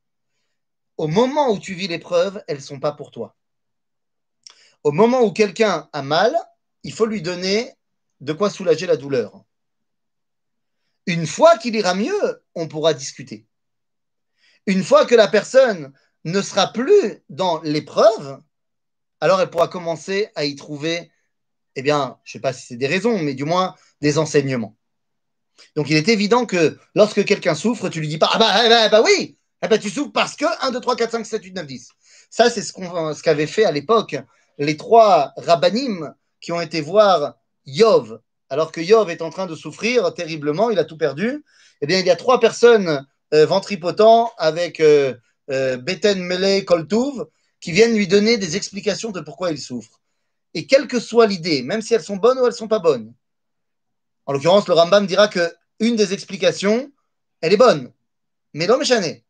au 0.97 1.07
moment 1.07 1.51
où 1.51 1.59
tu 1.59 1.75
vis 1.75 1.87
l'épreuve, 1.87 2.43
elles 2.47 2.57
ne 2.57 2.63
sont 2.63 2.79
pas 2.79 2.93
pour 2.93 3.11
toi. 3.11 3.35
Au 4.83 4.91
moment 4.91 5.21
où 5.21 5.31
quelqu'un 5.31 5.87
a 5.93 6.01
mal, 6.01 6.35
il 6.81 6.93
faut 6.93 7.05
lui 7.05 7.21
donner 7.21 7.71
de 8.21 8.33
quoi 8.33 8.49
soulager 8.49 8.87
la 8.87 8.97
douleur. 8.97 9.43
Une 11.05 11.27
fois 11.27 11.59
qu'il 11.59 11.75
ira 11.75 11.93
mieux, 11.93 12.43
on 12.55 12.67
pourra 12.67 12.95
discuter. 12.95 13.45
Une 14.65 14.83
fois 14.83 15.05
que 15.05 15.13
la 15.13 15.27
personne 15.27 15.93
ne 16.25 16.41
sera 16.41 16.71
plus 16.71 17.23
dans 17.29 17.61
l'épreuve, 17.61 18.39
alors 19.19 19.41
elle 19.41 19.49
pourra 19.49 19.67
commencer 19.67 20.29
à 20.35 20.45
y 20.45 20.55
trouver, 20.55 21.11
eh 21.75 21.81
bien, 21.81 22.17
je 22.23 22.31
ne 22.31 22.33
sais 22.33 22.41
pas 22.41 22.53
si 22.53 22.67
c'est 22.67 22.75
des 22.75 22.87
raisons, 22.87 23.19
mais 23.19 23.33
du 23.33 23.45
moins 23.45 23.75
des 24.01 24.17
enseignements. 24.17 24.75
Donc 25.75 25.89
il 25.89 25.95
est 25.95 26.09
évident 26.09 26.45
que 26.45 26.77
lorsque 26.95 27.23
quelqu'un 27.25 27.55
souffre, 27.55 27.89
tu 27.89 27.99
lui 27.99 28.07
dis 28.07 28.17
pas 28.17 28.29
Ah 28.33 28.39
bah, 28.39 28.47
ah 28.49 28.69
bah, 28.69 28.89
bah 28.89 29.01
oui, 29.03 29.37
ah 29.61 29.67
bah, 29.67 29.77
tu 29.77 29.89
souffres 29.89 30.11
parce 30.11 30.35
que 30.35 30.45
1, 30.65 30.71
2, 30.71 30.79
3, 30.79 30.95
4, 30.95 31.11
5, 31.11 31.25
7, 31.25 31.43
8, 31.43 31.55
9, 31.55 31.65
10. 31.65 31.89
Ça, 32.29 32.49
c'est 32.49 32.61
ce 32.61 32.73
qu'on 32.73 33.13
ce 33.13 33.21
qu'avaient 33.21 33.47
fait 33.47 33.65
à 33.65 33.71
l'époque 33.71 34.15
les 34.57 34.77
trois 34.77 35.33
rabbinim 35.37 36.13
qui 36.39 36.51
ont 36.51 36.61
été 36.61 36.81
voir 36.81 37.35
Yov, 37.65 38.19
alors 38.49 38.71
que 38.71 38.81
Yov 38.81 39.09
est 39.09 39.21
en 39.21 39.29
train 39.29 39.45
de 39.45 39.55
souffrir 39.55 40.13
terriblement, 40.13 40.69
il 40.69 40.79
a 40.79 40.85
tout 40.85 40.97
perdu. 40.97 41.43
Eh 41.81 41.87
bien, 41.87 41.99
il 41.99 42.05
y 42.05 42.11
a 42.11 42.15
trois 42.15 42.39
personnes 42.39 43.05
euh, 43.33 43.47
avec 44.37 44.79
euh, 44.79 45.15
euh, 45.51 45.77
Beten 45.77 46.21
Mele 46.21 46.65
Koltuv 46.65 47.25
qui 47.59 47.71
viennent 47.71 47.95
lui 47.95 48.07
donner 48.07 48.37
des 48.37 48.55
explications 48.55 49.11
de 49.11 49.21
pourquoi 49.21 49.51
il 49.51 49.59
souffre. 49.59 50.01
Et 50.53 50.65
quelle 50.65 50.87
que 50.87 50.99
soit 50.99 51.27
l'idée, 51.27 51.61
même 51.61 51.81
si 51.81 51.93
elles 51.93 52.03
sont 52.03 52.17
bonnes 52.17 52.39
ou 52.39 52.43
elles 52.43 52.51
ne 52.51 52.55
sont 52.55 52.67
pas 52.67 52.79
bonnes, 52.79 53.13
en 54.25 54.33
l'occurrence, 54.33 54.67
le 54.67 54.73
Rambam 54.73 55.07
dira 55.07 55.27
que 55.27 55.53
une 55.79 55.95
des 55.95 56.13
explications, 56.13 56.91
elle 57.41 57.53
est 57.53 57.57
bonne. 57.57 57.91
Mais 58.53 58.67
l'homme 58.67 58.83
chané. 58.83 59.23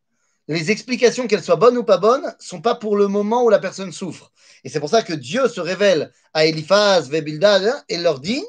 Les 0.47 0.71
explications, 0.71 1.27
qu'elles 1.27 1.43
soient 1.43 1.55
bonnes 1.55 1.77
ou 1.77 1.83
pas 1.83 1.97
bonnes, 1.97 2.35
sont 2.39 2.61
pas 2.61 2.75
pour 2.75 2.97
le 2.97 3.07
moment 3.07 3.43
où 3.43 3.49
la 3.49 3.59
personne 3.59 3.91
souffre. 3.91 4.31
Et 4.63 4.69
c'est 4.69 4.79
pour 4.79 4.89
ça 4.89 5.01
que 5.01 5.13
Dieu 5.13 5.47
se 5.47 5.61
révèle 5.61 6.11
à 6.33 6.45
Eliphaz, 6.45 7.09
Vebildad, 7.09 7.83
et 7.87 7.97
leur 7.97 8.19
dit. 8.19 8.43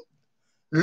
Vous 0.73 0.81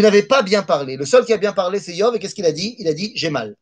n'avez 0.00 0.22
pas 0.22 0.42
bien 0.42 0.62
parlé. 0.62 0.96
Le 0.96 1.04
seul 1.04 1.24
qui 1.24 1.32
a 1.32 1.36
bien 1.36 1.52
parlé, 1.52 1.78
c'est 1.78 1.94
Yov. 1.94 2.16
Et 2.16 2.18
qu'est-ce 2.18 2.34
qu'il 2.34 2.46
a 2.46 2.52
dit? 2.52 2.74
Il 2.78 2.88
a 2.88 2.94
dit 2.94 3.12
J'ai 3.14 3.30
mal. 3.30 3.56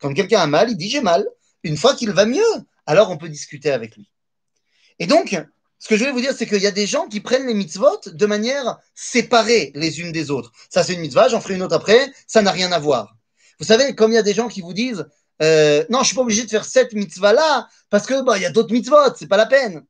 Quand 0.00 0.12
quelqu'un 0.14 0.40
a 0.40 0.46
mal, 0.46 0.70
il 0.70 0.76
dit 0.76 0.88
J'ai 0.88 1.00
mal. 1.00 1.26
Une 1.62 1.76
fois 1.76 1.94
qu'il 1.94 2.10
va 2.10 2.24
mieux, 2.24 2.42
alors 2.86 3.10
on 3.10 3.18
peut 3.18 3.28
discuter 3.28 3.70
avec 3.70 3.96
lui. 3.96 4.10
Et 4.98 5.06
donc, 5.06 5.36
ce 5.78 5.88
que 5.88 5.96
je 5.96 6.04
vais 6.04 6.12
vous 6.12 6.20
dire, 6.20 6.34
c'est 6.36 6.46
qu'il 6.46 6.60
y 6.62 6.66
a 6.66 6.70
des 6.70 6.86
gens 6.86 7.06
qui 7.06 7.20
prennent 7.20 7.46
les 7.46 7.54
mitzvot 7.54 8.00
de 8.06 8.26
manière 8.26 8.78
séparée 8.94 9.72
les 9.74 10.00
unes 10.00 10.12
des 10.12 10.30
autres. 10.30 10.52
Ça, 10.68 10.84
c'est 10.84 10.94
une 10.94 11.00
mitzvah, 11.00 11.28
j'en 11.28 11.40
ferai 11.40 11.54
une 11.54 11.62
autre 11.62 11.74
après, 11.74 12.12
ça 12.26 12.42
n'a 12.42 12.50
rien 12.50 12.70
à 12.72 12.78
voir. 12.78 13.16
Vous 13.58 13.66
savez, 13.66 13.94
comme 13.94 14.12
il 14.12 14.14
y 14.14 14.18
a 14.18 14.22
des 14.22 14.34
gens 14.34 14.48
qui 14.48 14.60
vous 14.60 14.74
disent 14.74 15.06
euh, 15.42 15.84
Non, 15.88 15.98
je 15.98 16.02
ne 16.02 16.06
suis 16.06 16.14
pas 16.14 16.22
obligé 16.22 16.44
de 16.44 16.50
faire 16.50 16.64
cette 16.64 16.92
mitzvah-là 16.92 17.68
parce 17.88 18.06
que 18.06 18.22
bah, 18.22 18.38
y 18.38 18.44
a 18.44 18.50
d'autres 18.50 18.72
mitzvot, 18.72 19.14
c'est 19.16 19.26
pas 19.26 19.36
la 19.38 19.46
peine. 19.46 19.84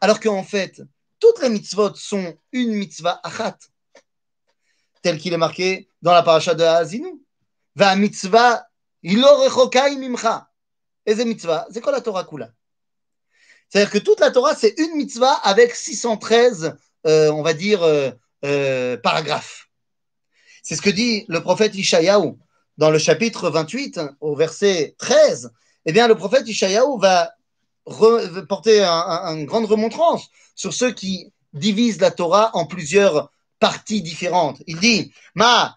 Alors 0.00 0.20
qu'en 0.20 0.42
fait, 0.42 0.82
toutes 1.18 1.40
les 1.42 1.48
mitzvot 1.48 1.94
sont 1.94 2.36
une 2.52 2.72
mitzvah 2.72 3.20
achat, 3.22 3.58
tel 5.02 5.18
qu'il 5.18 5.32
est 5.32 5.38
marqué 5.38 5.88
dans 6.02 6.12
la 6.12 6.22
paracha 6.22 6.54
de 6.54 6.64
Hazinu. 6.64 7.08
Va 7.76 7.96
mitzvah 7.96 8.66
ilorechokai 9.04 9.96
mimcha. 9.96 10.48
Et 11.06 11.14
c'est 11.14 11.24
mitzvah, 11.24 11.66
c'est 11.70 11.80
quoi 11.80 11.92
la 11.92 12.00
Torah 12.00 12.24
kula 12.24 12.50
c'est-à-dire 13.74 13.90
que 13.90 13.98
toute 13.98 14.20
la 14.20 14.30
Torah, 14.30 14.54
c'est 14.54 14.78
une 14.78 14.94
mitzvah 14.94 15.32
avec 15.42 15.74
613, 15.74 16.76
euh, 17.06 17.30
on 17.32 17.42
va 17.42 17.54
dire, 17.54 17.82
euh, 17.82 18.10
euh, 18.44 18.96
paragraphes. 18.96 19.68
C'est 20.62 20.76
ce 20.76 20.82
que 20.82 20.90
dit 20.90 21.24
le 21.26 21.42
prophète 21.42 21.74
Ishayahu 21.74 22.34
dans 22.78 22.90
le 22.90 22.98
chapitre 22.98 23.50
28, 23.50 24.00
au 24.20 24.36
verset 24.36 24.94
13. 24.98 25.52
Eh 25.86 25.92
bien, 25.92 26.06
le 26.06 26.14
prophète 26.14 26.46
Ishayahu 26.46 27.00
va 27.00 27.32
porter 28.48 28.80
une 28.80 28.86
un, 28.86 29.44
grande 29.44 29.66
remontrance 29.66 30.28
sur 30.54 30.72
ceux 30.72 30.92
qui 30.92 31.32
divisent 31.52 32.00
la 32.00 32.12
Torah 32.12 32.50
en 32.54 32.66
plusieurs 32.66 33.32
parties 33.58 34.02
différentes. 34.02 34.62
Il 34.68 34.78
dit 34.78 35.12
Ma, 35.34 35.76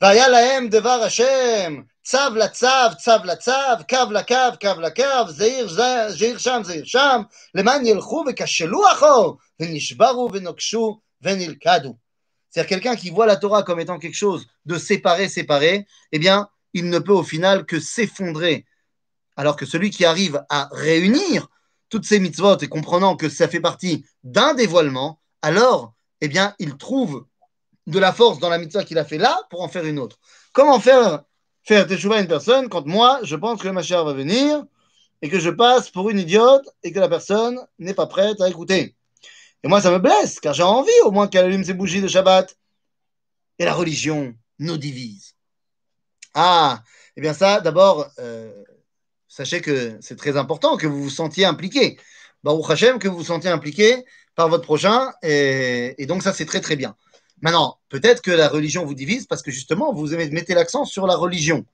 Vaya 0.00 0.28
lahem 0.28 0.68
devar 0.68 1.00
Hashem, 1.00 1.86
צב 2.03 2.31
לצב, 2.35 2.89
צב 2.97 3.19
לצב, 3.23 3.75
קו 3.89 4.11
לקו, 4.11 4.35
קו 4.61 4.81
לקו, 4.81 5.31
זעיר 5.31 5.67
זעיר 6.09 6.37
שם, 6.37 6.61
זעיר 6.63 6.85
שם, 6.85 7.21
למען 7.55 7.85
ילכו 7.85 8.23
וכשלו 8.27 8.91
אחור, 8.91 9.37
ונשברו 9.59 10.29
ונוקשו 10.33 10.99
ונלכדו. 11.21 11.95
C'est-à-dire 12.49 12.67
quelqu'un 12.67 12.95
qui 12.95 13.11
voit 13.11 13.27
la 13.27 13.35
Torah 13.35 13.63
comme 13.63 13.79
étant 13.79 13.99
quelque 13.99 14.15
chose 14.15 14.47
de 14.65 14.77
séparé, 14.77 15.29
séparé, 15.29 15.85
eh 16.11 16.19
bien, 16.19 16.49
il 16.73 16.89
ne 16.89 16.99
peut 16.99 17.13
au 17.13 17.23
final 17.23 17.65
que 17.65 17.79
s'effondrer. 17.79 18.65
Alors 19.35 19.55
que 19.55 19.65
celui 19.65 19.91
qui 19.91 20.03
arrive 20.03 20.43
à 20.49 20.69
réunir 20.71 21.47
toutes 21.89 22.05
ces 22.05 22.19
mitzvot 22.19 22.57
et 22.57 22.67
comprenant 22.67 23.15
que 23.15 23.29
ça 23.29 23.47
fait 23.47 23.59
partie 23.59 24.05
d'un 24.23 24.53
dévoilement, 24.53 25.19
alors, 25.41 25.93
eh 26.21 26.27
bien, 26.27 26.55
il 26.59 26.75
trouve 26.77 27.25
de 27.87 27.99
la 27.99 28.13
force 28.13 28.39
dans 28.39 28.49
la 28.49 28.57
mitzvah 28.57 28.83
qu'il 28.83 28.97
a 28.97 29.05
fait 29.05 29.17
là 29.17 29.39
pour 29.49 29.61
en 29.61 29.67
faire 29.67 29.85
une 29.85 29.99
autre. 29.99 30.19
Comment 30.53 30.79
faire 30.79 31.23
faire 31.64 31.86
teshuva 31.86 32.16
à 32.16 32.20
une 32.20 32.28
personne 32.28 32.68
quand 32.68 32.86
moi, 32.86 33.20
je 33.22 33.36
pense 33.36 33.60
que 33.60 33.66
le 33.66 33.72
Mashiach 33.72 34.04
va 34.04 34.12
venir 34.12 34.64
et 35.22 35.28
que 35.28 35.40
je 35.40 35.50
passe 35.50 35.90
pour 35.90 36.10
une 36.10 36.18
idiote 36.18 36.68
et 36.82 36.92
que 36.92 37.00
la 37.00 37.08
personne 37.08 37.58
n'est 37.78 37.94
pas 37.94 38.06
prête 38.06 38.40
à 38.40 38.48
écouter. 38.48 38.94
Et 39.62 39.68
moi, 39.68 39.80
ça 39.80 39.90
me 39.90 39.98
blesse, 39.98 40.40
car 40.40 40.52
j'ai 40.52 40.62
envie 40.62 40.90
au 41.04 41.10
moins 41.10 41.26
qu'elle 41.26 41.46
allume 41.46 41.64
ses 41.64 41.72
bougies 41.72 42.02
de 42.02 42.08
Shabbat. 42.08 42.54
Et 43.58 43.64
la 43.64 43.72
religion 43.72 44.34
nous 44.58 44.76
divise. 44.76 45.34
Ah, 46.34 46.82
eh 47.16 47.20
bien 47.20 47.32
ça, 47.32 47.60
d'abord, 47.60 48.10
euh, 48.18 48.52
sachez 49.28 49.60
que 49.60 49.96
c'est 50.00 50.16
très 50.16 50.36
important 50.36 50.76
que 50.76 50.86
vous 50.86 51.04
vous 51.04 51.10
sentiez 51.10 51.44
impliqué. 51.44 51.98
Baruch 52.42 52.68
Hashem, 52.68 52.98
que 52.98 53.08
vous 53.08 53.18
vous 53.18 53.24
sentiez 53.24 53.48
impliqué 53.50 54.04
par 54.34 54.48
votre 54.48 54.64
prochain. 54.64 55.12
Et 55.22 56.04
donc 56.06 56.22
ça, 56.22 56.32
c'est 56.34 56.44
très 56.44 56.60
très 56.60 56.76
bien. 56.76 56.96
Maintenant, 57.40 57.78
peut-être 57.88 58.22
que 58.22 58.30
la 58.30 58.48
religion 58.48 58.84
vous 58.84 58.94
divise 58.94 59.26
parce 59.26 59.42
que 59.42 59.50
justement, 59.50 59.92
vous 59.92 60.08
mettez 60.08 60.54
l'accent 60.54 60.84
sur 60.84 61.06
la 61.06 61.16
religion, 61.16 61.64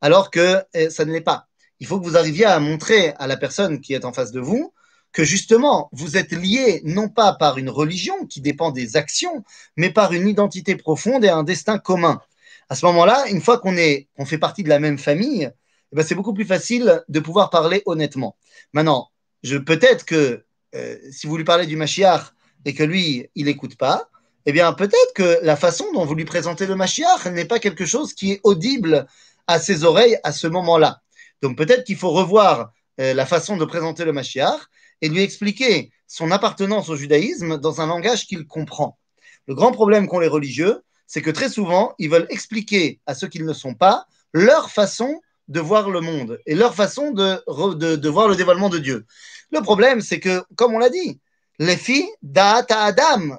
alors 0.00 0.30
que 0.30 0.62
eh, 0.74 0.90
ça 0.90 1.04
ne 1.04 1.12
l'est 1.12 1.20
pas. 1.20 1.48
Il 1.80 1.86
faut 1.86 1.98
que 1.98 2.04
vous 2.04 2.16
arriviez 2.16 2.44
à 2.44 2.60
montrer 2.60 3.14
à 3.18 3.26
la 3.26 3.36
personne 3.36 3.80
qui 3.80 3.94
est 3.94 4.04
en 4.04 4.12
face 4.12 4.32
de 4.32 4.40
vous 4.40 4.72
que 5.12 5.24
justement, 5.24 5.88
vous 5.92 6.16
êtes 6.16 6.32
lié 6.32 6.82
non 6.84 7.08
pas 7.08 7.32
par 7.32 7.58
une 7.58 7.70
religion 7.70 8.26
qui 8.26 8.40
dépend 8.40 8.70
des 8.70 8.96
actions, 8.96 9.44
mais 9.76 9.90
par 9.90 10.12
une 10.12 10.28
identité 10.28 10.76
profonde 10.76 11.24
et 11.24 11.28
un 11.28 11.42
destin 11.42 11.78
commun. 11.78 12.20
À 12.68 12.76
ce 12.76 12.86
moment-là, 12.86 13.26
une 13.28 13.40
fois 13.40 13.58
qu'on 13.58 13.76
est, 13.76 14.08
fait 14.24 14.38
partie 14.38 14.62
de 14.62 14.68
la 14.68 14.78
même 14.78 14.98
famille, 14.98 15.50
eh 15.92 15.96
ben 15.96 16.04
c'est 16.04 16.14
beaucoup 16.14 16.34
plus 16.34 16.44
facile 16.44 17.02
de 17.08 17.18
pouvoir 17.18 17.50
parler 17.50 17.82
honnêtement. 17.86 18.36
Maintenant, 18.72 19.08
peut-être 19.42 20.04
que 20.04 20.44
euh, 20.76 20.96
si 21.10 21.26
vous 21.26 21.36
lui 21.36 21.44
parlez 21.44 21.66
du 21.66 21.74
Mashiach 21.74 22.32
et 22.64 22.74
que 22.74 22.84
lui, 22.84 23.28
il 23.34 23.46
n'écoute 23.46 23.76
pas, 23.76 24.08
eh 24.46 24.52
bien, 24.52 24.72
peut-être 24.72 25.12
que 25.14 25.38
la 25.42 25.56
façon 25.56 25.92
dont 25.92 26.04
vous 26.04 26.14
lui 26.14 26.24
présentez 26.24 26.66
le 26.66 26.76
Mashiach 26.76 27.26
n'est 27.26 27.44
pas 27.44 27.58
quelque 27.58 27.84
chose 27.84 28.14
qui 28.14 28.32
est 28.32 28.40
audible 28.42 29.06
à 29.46 29.58
ses 29.58 29.84
oreilles 29.84 30.18
à 30.24 30.32
ce 30.32 30.46
moment-là. 30.46 31.02
Donc, 31.42 31.56
peut-être 31.56 31.84
qu'il 31.84 31.96
faut 31.96 32.10
revoir 32.10 32.72
euh, 33.00 33.14
la 33.14 33.26
façon 33.26 33.56
de 33.56 33.64
présenter 33.64 34.04
le 34.04 34.12
Mashiach 34.12 34.60
et 35.02 35.08
lui 35.08 35.22
expliquer 35.22 35.90
son 36.06 36.30
appartenance 36.30 36.88
au 36.88 36.96
judaïsme 36.96 37.58
dans 37.58 37.80
un 37.80 37.86
langage 37.86 38.26
qu'il 38.26 38.46
comprend. 38.46 38.98
Le 39.46 39.54
grand 39.54 39.72
problème 39.72 40.06
qu'ont 40.06 40.18
les 40.18 40.28
religieux, 40.28 40.82
c'est 41.06 41.22
que 41.22 41.30
très 41.30 41.48
souvent, 41.48 41.94
ils 41.98 42.10
veulent 42.10 42.26
expliquer 42.30 43.00
à 43.06 43.14
ceux 43.14 43.28
qui 43.28 43.42
ne 43.42 43.52
sont 43.52 43.74
pas 43.74 44.06
leur 44.32 44.70
façon 44.70 45.20
de 45.48 45.60
voir 45.60 45.90
le 45.90 46.00
monde 46.00 46.38
et 46.46 46.54
leur 46.54 46.74
façon 46.74 47.10
de, 47.10 47.96
de, 47.96 48.08
voir 48.08 48.28
le 48.28 48.36
dévoilement 48.36 48.68
de 48.68 48.78
Dieu. 48.78 49.06
Le 49.50 49.60
problème, 49.60 50.00
c'est 50.00 50.20
que, 50.20 50.44
comme 50.54 50.74
on 50.74 50.78
l'a 50.78 50.90
dit, 50.90 51.18
les 51.58 51.76
filles 51.76 52.08
d'Ata 52.22 52.82
Adam, 52.84 53.38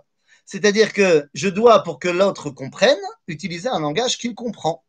c'est-à-dire 0.51 0.91
que 0.91 1.29
je 1.33 1.47
dois, 1.47 1.81
pour 1.81 1.97
que 1.97 2.09
l'autre 2.09 2.49
comprenne, 2.49 2.99
utiliser 3.29 3.69
un 3.69 3.79
langage 3.79 4.17
qu'il 4.17 4.35
comprend. 4.35 4.83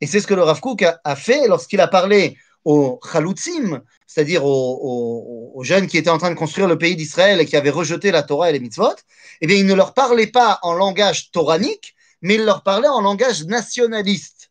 Et 0.00 0.06
c'est 0.06 0.20
ce 0.20 0.26
que 0.26 0.32
le 0.32 0.42
Rav 0.42 0.60
Kook 0.60 0.82
a, 0.82 1.16
fait 1.16 1.48
lorsqu'il 1.48 1.82
a 1.82 1.86
parlé 1.86 2.38
aux 2.64 2.98
Chalutzim, 3.12 3.82
c'est-à-dire 4.06 4.42
aux, 4.42 5.60
jeunes 5.64 5.86
qui 5.86 5.98
étaient 5.98 6.08
en 6.08 6.16
train 6.16 6.30
de 6.30 6.34
construire 6.34 6.66
le 6.66 6.78
pays 6.78 6.96
d'Israël 6.96 7.42
et 7.42 7.44
qui 7.44 7.56
avaient 7.56 7.68
rejeté 7.68 8.10
la 8.10 8.22
Torah 8.22 8.48
et 8.48 8.54
les 8.54 8.60
mitzvot. 8.60 8.94
Eh 9.42 9.46
bien, 9.46 9.58
il 9.58 9.66
ne 9.66 9.74
leur 9.74 9.92
parlait 9.92 10.28
pas 10.28 10.58
en 10.62 10.72
langage 10.72 11.30
toranique, 11.30 11.94
mais 12.22 12.36
il 12.36 12.46
leur 12.46 12.62
parlait 12.62 12.88
en 12.88 13.02
langage 13.02 13.44
nationaliste. 13.44 14.50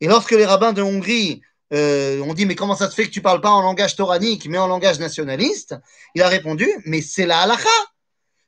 Et 0.00 0.06
lorsque 0.06 0.32
les 0.32 0.46
rabbins 0.46 0.72
de 0.72 0.80
Hongrie 0.80 1.42
euh, 1.74 2.22
ont 2.22 2.32
dit 2.32 2.46
mais 2.46 2.54
comment 2.54 2.74
ça 2.74 2.88
se 2.88 2.94
fait 2.94 3.04
que 3.04 3.10
tu 3.10 3.20
parles 3.20 3.42
pas 3.42 3.50
en 3.50 3.60
langage 3.60 3.96
toranique 3.96 4.48
mais 4.48 4.56
en 4.56 4.66
langage 4.66 4.98
nationaliste? 4.98 5.76
Il 6.14 6.22
a 6.22 6.28
répondu 6.28 6.68
mais 6.86 7.02
c'est 7.02 7.26
la 7.26 7.40
halakha 7.40 7.68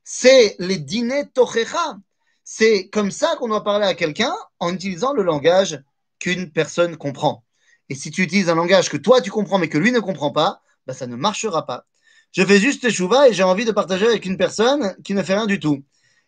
c'est 0.04 0.56
les 0.58 0.78
dîners 0.78 1.28
tochecha. 1.32 1.98
C'est 2.44 2.88
comme 2.88 3.10
ça 3.10 3.36
qu'on 3.36 3.48
doit 3.48 3.64
parler 3.64 3.86
à 3.86 3.94
quelqu'un 3.94 4.34
en 4.60 4.74
utilisant 4.74 5.14
le 5.14 5.22
langage 5.22 5.82
qu'une 6.18 6.52
personne 6.52 6.96
comprend. 6.96 7.44
Et 7.88 7.94
si 7.94 8.10
tu 8.10 8.22
utilises 8.22 8.50
un 8.50 8.54
langage 8.54 8.90
que 8.90 8.98
toi 8.98 9.20
tu 9.22 9.30
comprends 9.30 9.58
mais 9.58 9.68
que 9.68 9.78
lui 9.78 9.92
ne 9.92 10.00
comprend 10.00 10.30
pas, 10.30 10.60
bah, 10.86 10.94
ça 10.94 11.06
ne 11.06 11.16
marchera 11.16 11.66
pas. 11.66 11.86
Je 12.32 12.44
fais 12.44 12.58
juste 12.58 12.90
chouva 12.90 13.28
et 13.28 13.32
j'ai 13.32 13.42
envie 13.42 13.64
de 13.64 13.72
partager 13.72 14.06
avec 14.06 14.26
une 14.26 14.36
personne 14.36 14.94
qui 15.04 15.14
ne 15.14 15.22
fait 15.22 15.34
rien 15.34 15.46
du 15.46 15.58
tout. 15.58 15.84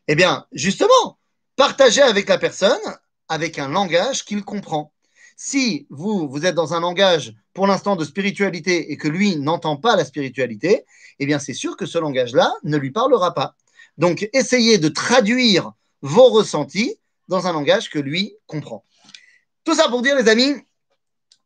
Eh 0.08 0.14
bien, 0.14 0.46
justement, 0.52 1.18
partagez 1.56 2.02
avec 2.02 2.28
la 2.28 2.38
personne 2.38 2.80
avec 3.28 3.58
un 3.58 3.68
langage 3.68 4.24
qu'il 4.24 4.44
comprend. 4.44 4.92
Si 5.36 5.86
vous, 5.90 6.28
vous 6.28 6.46
êtes 6.46 6.54
dans 6.54 6.72
un 6.74 6.80
langage 6.80 7.34
pour 7.52 7.66
l'instant 7.66 7.96
de 7.96 8.04
spiritualité 8.04 8.92
et 8.92 8.96
que 8.96 9.08
lui 9.08 9.36
n'entend 9.36 9.76
pas 9.76 9.96
la 9.96 10.04
spiritualité, 10.04 10.86
eh 11.18 11.26
bien 11.26 11.38
c'est 11.38 11.54
sûr 11.54 11.76
que 11.76 11.86
ce 11.86 11.98
langage-là 11.98 12.54
ne 12.62 12.76
lui 12.78 12.90
parlera 12.90 13.34
pas. 13.34 13.56
Donc, 13.98 14.28
essayez 14.32 14.78
de 14.78 14.88
traduire 14.88 15.72
vos 16.02 16.28
ressentis 16.28 16.96
dans 17.28 17.46
un 17.46 17.52
langage 17.52 17.90
que 17.90 17.98
lui 17.98 18.36
comprend. 18.46 18.84
Tout 19.64 19.74
ça 19.74 19.88
pour 19.88 20.02
dire, 20.02 20.16
les 20.16 20.28
amis, 20.28 20.54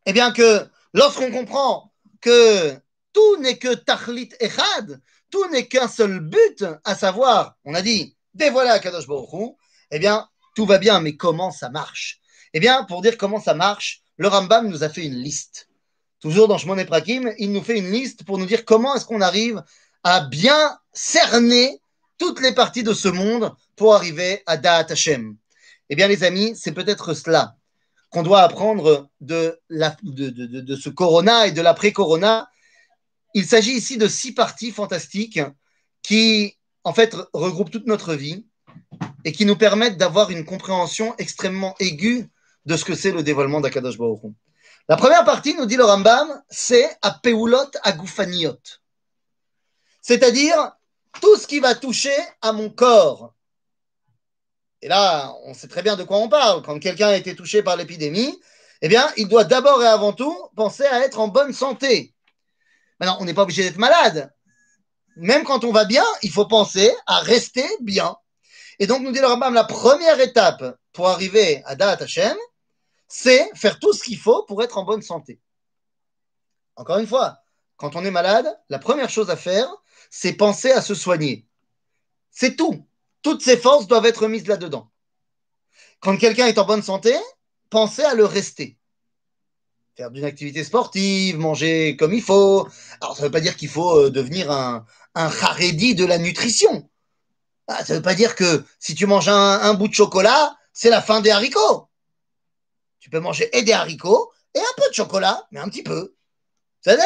eh 0.05 0.13
bien 0.13 0.31
que 0.31 0.67
lorsqu'on 0.93 1.31
comprend 1.31 1.91
que 2.19 2.75
tout 3.13 3.37
n'est 3.37 3.57
que 3.57 3.73
tachlit 3.73 4.29
echad, 4.39 5.01
tout 5.29 5.47
n'est 5.49 5.67
qu'un 5.67 5.87
seul 5.87 6.19
but, 6.19 6.65
à 6.83 6.95
savoir, 6.95 7.55
on 7.65 7.73
a 7.73 7.81
dit, 7.81 8.15
dévoiler 8.33 8.79
Kadosh 8.81 9.07
Baruch 9.07 9.55
eh 9.91 9.99
bien, 9.99 10.27
tout 10.55 10.65
va 10.65 10.77
bien, 10.77 10.99
mais 10.99 11.15
comment 11.15 11.51
ça 11.51 11.69
marche? 11.69 12.19
Eh 12.53 12.59
bien, 12.59 12.83
pour 12.83 13.01
dire 13.01 13.17
comment 13.17 13.39
ça 13.39 13.53
marche, 13.53 14.01
le 14.17 14.27
Rambam 14.27 14.67
nous 14.67 14.83
a 14.83 14.89
fait 14.89 15.05
une 15.05 15.15
liste. 15.15 15.69
Toujours 16.19 16.47
dans 16.47 16.57
Shmon 16.57 16.83
Prakim, 16.85 17.33
il 17.39 17.51
nous 17.51 17.63
fait 17.63 17.79
une 17.79 17.91
liste 17.91 18.23
pour 18.23 18.37
nous 18.37 18.45
dire 18.45 18.65
comment 18.65 18.95
est-ce 18.95 19.05
qu'on 19.05 19.21
arrive 19.21 19.63
à 20.03 20.21
bien 20.21 20.77
cerner 20.93 21.81
toutes 22.21 22.39
les 22.39 22.53
parties 22.53 22.83
de 22.83 22.93
ce 22.93 23.07
monde 23.07 23.51
pour 23.75 23.95
arriver 23.95 24.43
à 24.45 24.55
Da'at 24.55 24.85
Hashem. 24.91 25.35
Eh 25.89 25.95
bien, 25.95 26.07
les 26.07 26.23
amis, 26.23 26.53
c'est 26.55 26.71
peut-être 26.71 27.15
cela 27.15 27.55
qu'on 28.11 28.21
doit 28.21 28.43
apprendre 28.43 29.09
de, 29.21 29.59
la, 29.69 29.97
de, 30.03 30.29
de, 30.29 30.75
ce 30.75 30.89
corona 30.89 31.47
et 31.47 31.51
de 31.51 31.63
l'après-corona. 31.63 32.47
Il 33.33 33.47
s'agit 33.47 33.71
ici 33.71 33.97
de 33.97 34.07
six 34.07 34.33
parties 34.33 34.69
fantastiques 34.69 35.39
qui, 36.03 36.59
en 36.83 36.93
fait, 36.93 37.17
regroupent 37.33 37.71
toute 37.71 37.87
notre 37.87 38.13
vie 38.13 38.45
et 39.25 39.31
qui 39.31 39.47
nous 39.47 39.55
permettent 39.55 39.97
d'avoir 39.97 40.29
une 40.29 40.45
compréhension 40.45 41.15
extrêmement 41.17 41.73
aiguë 41.79 42.29
de 42.67 42.77
ce 42.77 42.85
que 42.85 42.93
c'est 42.93 43.11
le 43.11 43.23
dévoilement 43.23 43.61
d'Akadosh 43.61 43.97
Baruch 43.97 44.21
La 44.87 44.95
première 44.95 45.25
partie, 45.25 45.55
nous 45.55 45.65
dit 45.65 45.75
le 45.75 45.85
Rambam, 45.85 46.43
c'est 46.51 46.87
Apeulot 47.01 47.71
Agufaniot. 47.81 48.61
C'est-à-dire 50.03 50.73
tout 51.19 51.35
ce 51.37 51.47
qui 51.47 51.59
va 51.59 51.75
toucher 51.75 52.15
à 52.41 52.51
mon 52.51 52.69
corps. 52.69 53.33
Et 54.81 54.87
là, 54.87 55.33
on 55.43 55.53
sait 55.53 55.67
très 55.67 55.81
bien 55.81 55.95
de 55.95 56.03
quoi 56.03 56.17
on 56.17 56.29
parle. 56.29 56.61
Quand 56.63 56.79
quelqu'un 56.79 57.09
a 57.09 57.15
été 57.15 57.35
touché 57.35 57.61
par 57.61 57.75
l'épidémie, 57.75 58.39
eh 58.81 58.87
bien, 58.87 59.11
il 59.17 59.27
doit 59.27 59.43
d'abord 59.43 59.83
et 59.83 59.87
avant 59.87 60.13
tout 60.13 60.35
penser 60.55 60.85
à 60.85 61.01
être 61.01 61.19
en 61.19 61.27
bonne 61.27 61.53
santé. 61.53 62.15
Maintenant, 62.99 63.17
on 63.19 63.25
n'est 63.25 63.33
pas 63.33 63.43
obligé 63.43 63.63
d'être 63.63 63.77
malade. 63.77 64.33
Même 65.15 65.43
quand 65.43 65.63
on 65.63 65.71
va 65.71 65.85
bien, 65.85 66.05
il 66.23 66.31
faut 66.31 66.45
penser 66.45 66.91
à 67.05 67.19
rester 67.19 67.67
bien. 67.81 68.15
Et 68.79 68.87
donc, 68.87 69.01
nous 69.01 69.11
dit 69.11 69.19
le 69.19 69.27
Rambam, 69.27 69.53
la 69.53 69.65
première 69.65 70.19
étape 70.19 70.63
pour 70.93 71.09
arriver 71.09 71.61
à 71.65 71.75
Da'at 71.75 72.01
Hashem, 72.01 72.35
c'est 73.07 73.51
faire 73.55 73.77
tout 73.77 73.93
ce 73.93 74.03
qu'il 74.03 74.17
faut 74.17 74.43
pour 74.43 74.63
être 74.63 74.77
en 74.77 74.83
bonne 74.83 75.01
santé. 75.01 75.39
Encore 76.75 76.97
une 76.97 77.07
fois, 77.07 77.37
quand 77.77 77.95
on 77.95 78.05
est 78.05 78.11
malade, 78.11 78.47
la 78.69 78.79
première 78.79 79.09
chose 79.09 79.29
à 79.29 79.35
faire, 79.35 79.69
c'est 80.11 80.33
penser 80.33 80.69
à 80.71 80.81
se 80.83 80.93
soigner. 80.93 81.47
C'est 82.29 82.55
tout. 82.55 82.85
Toutes 83.23 83.41
ses 83.41 83.57
forces 83.57 83.87
doivent 83.87 84.05
être 84.05 84.27
mises 84.27 84.45
là-dedans. 84.45 84.91
Quand 86.01 86.17
quelqu'un 86.17 86.45
est 86.45 86.59
en 86.59 86.65
bonne 86.65 86.83
santé, 86.83 87.15
pensez 87.71 88.03
à 88.03 88.13
le 88.13 88.25
rester. 88.25 88.77
Faire 89.95 90.11
d'une 90.11 90.25
activité 90.25 90.63
sportive, 90.63 91.39
manger 91.39 91.97
comme 91.97 92.13
il 92.13 92.21
faut. 92.21 92.67
Alors, 92.99 93.15
ça 93.15 93.23
ne 93.23 93.27
veut 93.27 93.31
pas 93.31 93.41
dire 93.41 93.55
qu'il 93.55 93.69
faut 93.69 93.97
euh, 93.97 94.09
devenir 94.09 94.51
un, 94.51 94.85
un 95.15 95.25
haredi 95.25 95.95
de 95.95 96.05
la 96.05 96.17
nutrition. 96.17 96.89
Ah, 97.67 97.85
ça 97.85 97.93
ne 97.93 97.99
veut 97.99 98.03
pas 98.03 98.15
dire 98.15 98.35
que 98.35 98.65
si 98.79 98.95
tu 98.95 99.05
manges 99.05 99.29
un, 99.29 99.73
bout 99.75 99.87
de 99.87 99.93
chocolat, 99.93 100.57
c'est 100.73 100.89
la 100.89 101.01
fin 101.01 101.21
des 101.21 101.31
haricots. 101.31 101.89
Tu 102.99 103.09
peux 103.09 103.19
manger 103.19 103.49
et 103.57 103.63
des 103.63 103.71
haricots 103.71 104.31
et 104.53 104.59
un 104.59 104.73
peu 104.75 104.89
de 104.89 104.93
chocolat, 104.93 105.47
mais 105.51 105.59
un 105.59 105.69
petit 105.69 105.83
peu. 105.83 106.15
Ça 106.81 106.97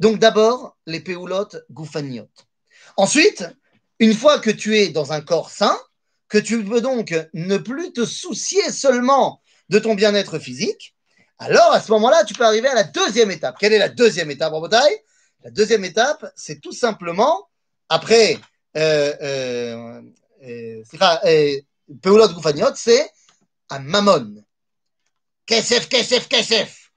donc 0.00 0.18
d'abord, 0.18 0.76
les 0.86 1.00
péoulotes 1.00 1.64
goufaniot. 1.70 2.28
Ensuite, 2.96 3.44
une 3.98 4.14
fois 4.14 4.38
que 4.38 4.50
tu 4.50 4.76
es 4.78 4.88
dans 4.88 5.12
un 5.12 5.20
corps 5.20 5.50
sain, 5.50 5.76
que 6.28 6.38
tu 6.38 6.62
peux 6.64 6.80
donc 6.80 7.14
ne 7.34 7.56
plus 7.56 7.92
te 7.92 8.04
soucier 8.04 8.70
seulement 8.70 9.40
de 9.68 9.78
ton 9.78 9.94
bien-être 9.94 10.38
physique, 10.38 10.94
Alors, 11.38 11.72
à 11.72 11.80
ce 11.82 11.92
moment-là, 11.92 12.24
tu 12.24 12.32
peux 12.32 12.46
arriver 12.46 12.68
à 12.68 12.74
la 12.74 12.84
deuxième 12.84 13.30
étape. 13.30 13.56
Quelle 13.58 13.74
est 13.74 13.78
la 13.78 13.90
deuxième 13.90 14.30
étape 14.30 14.54
en 14.54 14.60
bataille 14.60 14.96
La 15.44 15.50
deuxième 15.50 15.84
étape, 15.84 16.32
c'est 16.34 16.60
tout 16.60 16.72
simplement, 16.72 17.48
après, 17.90 18.38
euh, 18.76 19.12
euh, 19.20 20.02
euh, 20.42 20.82
euh, 20.92 22.74
c'est 22.74 23.10
un 23.68 23.78
mammon. 23.80 24.44
Kesef, 25.44 25.88
kesef, 25.88 26.28
kesef. 26.28 26.90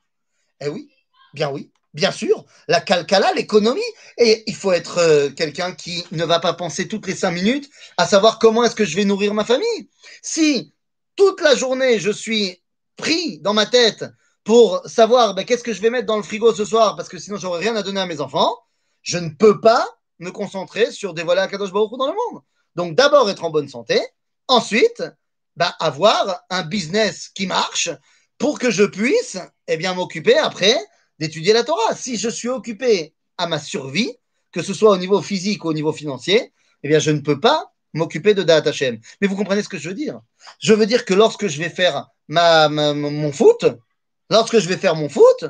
Eh 0.61 0.69
oui, 0.69 0.89
bien 1.33 1.51
oui, 1.51 1.71
bien 1.93 2.11
sûr. 2.11 2.45
La 2.67 2.81
calcala, 2.81 3.33
l'économie. 3.33 3.81
Et 4.17 4.43
il 4.47 4.55
faut 4.55 4.71
être 4.71 4.99
euh, 4.99 5.29
quelqu'un 5.29 5.73
qui 5.73 6.03
ne 6.11 6.25
va 6.25 6.39
pas 6.39 6.53
penser 6.53 6.87
toutes 6.87 7.07
les 7.07 7.15
cinq 7.15 7.31
minutes 7.31 7.69
à 7.97 8.05
savoir 8.05 8.39
comment 8.39 8.63
est-ce 8.63 8.75
que 8.75 8.85
je 8.85 8.95
vais 8.95 9.05
nourrir 9.05 9.33
ma 9.33 9.45
famille. 9.45 9.89
Si 10.21 10.73
toute 11.15 11.41
la 11.41 11.55
journée 11.55 11.99
je 11.99 12.11
suis 12.11 12.61
pris 12.95 13.39
dans 13.39 13.53
ma 13.53 13.65
tête 13.65 14.05
pour 14.43 14.81
savoir 14.85 15.35
ben, 15.35 15.45
qu'est-ce 15.45 15.63
que 15.63 15.73
je 15.73 15.81
vais 15.81 15.89
mettre 15.89 16.05
dans 16.05 16.17
le 16.17 16.23
frigo 16.23 16.53
ce 16.53 16.65
soir 16.65 16.95
parce 16.95 17.09
que 17.09 17.17
sinon 17.17 17.37
j'aurais 17.37 17.59
rien 17.59 17.75
à 17.75 17.83
donner 17.83 18.01
à 18.01 18.05
mes 18.05 18.21
enfants, 18.21 18.57
je 19.01 19.17
ne 19.17 19.29
peux 19.29 19.59
pas 19.59 19.87
me 20.19 20.31
concentrer 20.31 20.91
sur 20.91 21.13
dévoiler 21.13 21.41
Akadosh 21.41 21.71
Baruch 21.71 21.91
Hu 21.93 21.97
dans 21.97 22.07
le 22.07 22.13
monde. 22.13 22.41
Donc 22.75 22.95
d'abord 22.95 23.29
être 23.29 23.43
en 23.43 23.49
bonne 23.49 23.69
santé, 23.69 24.01
ensuite 24.47 25.03
ben, 25.55 25.73
avoir 25.79 26.41
un 26.49 26.63
business 26.63 27.29
qui 27.29 27.47
marche 27.47 27.89
pour 28.37 28.59
que 28.59 28.71
je 28.71 28.83
puisse 28.83 29.37
eh 29.67 29.77
bien 29.77 29.93
m'occuper 29.93 30.37
après 30.37 30.77
d'étudier 31.19 31.53
la 31.53 31.63
Torah. 31.63 31.95
Si 31.95 32.17
je 32.17 32.29
suis 32.29 32.49
occupé 32.49 33.13
à 33.37 33.47
ma 33.47 33.59
survie, 33.59 34.15
que 34.51 34.61
ce 34.61 34.73
soit 34.73 34.91
au 34.91 34.97
niveau 34.97 35.21
physique 35.21 35.63
ou 35.65 35.69
au 35.69 35.73
niveau 35.73 35.93
financier, 35.93 36.51
eh 36.83 36.87
bien 36.87 36.99
je 36.99 37.11
ne 37.11 37.19
peux 37.19 37.39
pas 37.39 37.73
m'occuper 37.93 38.33
de 38.33 38.43
Da'at 38.43 38.67
Hashem. 38.67 38.99
Mais 39.21 39.27
vous 39.27 39.35
comprenez 39.35 39.63
ce 39.63 39.69
que 39.69 39.77
je 39.77 39.89
veux 39.89 39.95
dire? 39.95 40.21
Je 40.59 40.73
veux 40.73 40.85
dire 40.85 41.05
que 41.05 41.13
lorsque 41.13 41.47
je 41.47 41.59
vais 41.59 41.69
faire 41.69 42.07
ma, 42.27 42.69
ma- 42.69 42.93
mon 42.93 43.31
foot, 43.31 43.65
lorsque 44.29 44.59
je 44.59 44.67
vais 44.67 44.77
faire 44.77 44.95
mon 44.95 45.09
foot, 45.09 45.45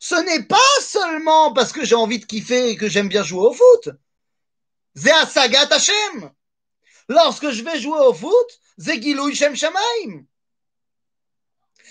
ce 0.00 0.14
n'est 0.14 0.44
pas 0.44 0.56
seulement 0.80 1.52
parce 1.52 1.72
que 1.72 1.84
j'ai 1.84 1.94
envie 1.94 2.18
de 2.18 2.24
kiffer 2.24 2.70
et 2.70 2.76
que 2.76 2.88
j'aime 2.88 3.08
bien 3.08 3.22
jouer 3.22 3.46
au 3.46 3.52
foot. 3.52 3.90
Zéa 4.94 5.22
Hashem. 5.22 6.30
Lorsque 7.08 7.50
je 7.50 7.62
vais 7.62 7.80
jouer 7.80 7.98
au 8.00 8.12
foot, 8.12 8.60
Zegilou 8.78 9.32
Shem 9.32 9.54
Shamaim. 9.54 10.24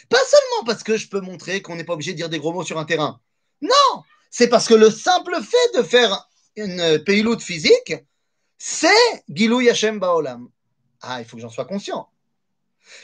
Pas 0.10 0.24
seulement 0.26 0.66
parce 0.66 0.84
que 0.84 0.98
je 0.98 1.08
peux 1.08 1.22
montrer 1.22 1.62
qu'on 1.62 1.76
n'est 1.76 1.84
pas 1.84 1.94
obligé 1.94 2.12
de 2.12 2.18
dire 2.18 2.30
des 2.30 2.40
gros 2.40 2.54
mots 2.54 2.64
sur 2.64 2.80
un 2.80 2.86
terrain. 2.86 3.20
Non, 3.62 4.04
c'est 4.30 4.48
parce 4.48 4.68
que 4.68 4.74
le 4.74 4.90
simple 4.90 5.36
fait 5.42 5.78
de 5.78 5.84
faire 5.84 6.28
une 6.56 7.04
payloute 7.04 7.42
physique, 7.42 7.94
c'est 8.58 9.24
Gilou 9.30 9.60
Hashem 9.60 10.00
Baolam. 10.00 10.50
Ah, 11.02 11.20
il 11.20 11.26
faut 11.26 11.36
que 11.36 11.42
j'en 11.42 11.50
sois 11.50 11.66
conscient. 11.66 12.10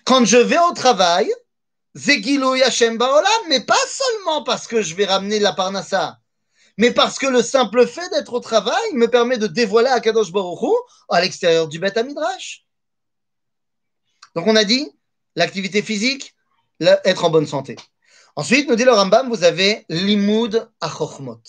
Quand 0.04 0.26
je 0.26 0.38
vais 0.38 0.58
au 0.58 0.74
travail, 0.74 1.32
c'est 1.96 2.22
Gilou 2.22 2.54
Hashem 2.54 2.98
Baolam, 2.98 3.42
mais 3.50 3.62
pas 3.62 3.76
seulement 3.88 4.44
parce 4.44 4.68
que 4.68 4.82
je 4.82 4.96
vais 4.96 5.06
ramener 5.06 5.40
la 5.40 5.54
parnassa, 5.54 6.20
mais 6.78 6.92
parce 6.92 7.18
que 7.18 7.26
le 7.26 7.42
simple 7.42 7.88
fait 7.88 8.08
d'être 8.10 8.34
au 8.34 8.40
travail 8.40 8.94
me 8.94 9.08
permet 9.08 9.38
de 9.38 9.48
dévoiler 9.48 9.90
Akadosh 9.90 10.32
Baruch 10.32 10.62
Hu 10.62 10.74
à 11.10 11.22
l'extérieur 11.22 11.68
du 11.68 11.80
Beth 11.80 11.98
Midrash. 11.98 12.66
Donc 14.36 14.46
on 14.46 14.56
a 14.56 14.64
dit 14.64 14.92
l'activité 15.36 15.82
physique, 15.82 16.36
être 16.80 17.26
en 17.26 17.30
bonne 17.30 17.48
santé. 17.48 17.76
Ensuite, 18.36 18.70
nous 18.70 18.76
dit 18.76 18.84
le 18.84 18.92
Rambam, 18.92 19.30
vous 19.30 19.44
avez 19.44 19.86
l'imoud 19.90 20.70
achochmot. 20.80 21.42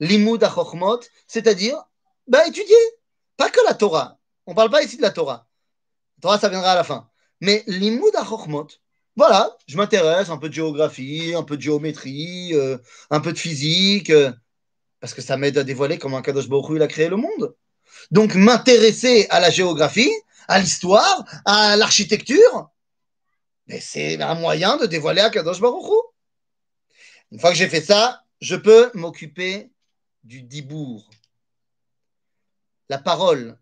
L'imoud 0.00 0.42
achochmot, 0.42 1.00
c'est-à-dire 1.26 1.82
bah, 2.26 2.46
étudier, 2.46 2.76
pas 3.36 3.50
que 3.50 3.60
la 3.64 3.74
Torah. 3.74 4.18
On 4.46 4.52
ne 4.52 4.56
parle 4.56 4.70
pas 4.70 4.82
ici 4.82 4.96
de 4.96 5.02
la 5.02 5.10
Torah. 5.10 5.46
La 6.16 6.22
Torah, 6.22 6.38
ça 6.38 6.48
viendra 6.48 6.72
à 6.72 6.74
la 6.74 6.84
fin. 6.84 7.08
Mais 7.40 7.62
l'imoud 7.66 8.14
achochmot, 8.16 8.66
voilà, 9.16 9.56
je 9.66 9.76
m'intéresse 9.76 10.30
un 10.30 10.38
peu 10.38 10.48
de 10.48 10.54
géographie, 10.54 11.34
un 11.36 11.42
peu 11.42 11.56
de 11.56 11.62
géométrie, 11.62 12.54
euh, 12.54 12.78
un 13.10 13.20
peu 13.20 13.32
de 13.32 13.38
physique, 13.38 14.10
euh, 14.10 14.32
parce 15.00 15.14
que 15.14 15.22
ça 15.22 15.36
m'aide 15.36 15.58
à 15.58 15.64
dévoiler 15.64 15.98
comment 15.98 16.22
Kadosh 16.22 16.48
Baruch 16.48 16.76
il 16.76 16.82
a 16.82 16.88
créé 16.88 17.08
le 17.08 17.16
monde. 17.16 17.54
Donc 18.10 18.34
m'intéresser 18.34 19.26
à 19.30 19.40
la 19.40 19.50
géographie, 19.50 20.12
à 20.48 20.58
l'histoire, 20.60 21.24
à 21.44 21.76
l'architecture, 21.76 22.68
mais 23.68 23.80
c'est 23.80 24.20
un 24.20 24.34
moyen 24.34 24.78
de 24.78 24.86
dévoiler 24.86 25.20
à 25.20 25.30
Kadosh 25.30 25.60
Baruch 25.60 25.84
Hu. 25.84 26.00
Une 27.30 27.38
fois 27.38 27.50
que 27.50 27.56
j'ai 27.56 27.68
fait 27.68 27.82
ça, 27.82 28.24
je 28.40 28.56
peux 28.56 28.90
m'occuper 28.94 29.70
du 30.24 30.42
dibour. 30.42 31.10
La 32.88 32.98
parole. 32.98 33.58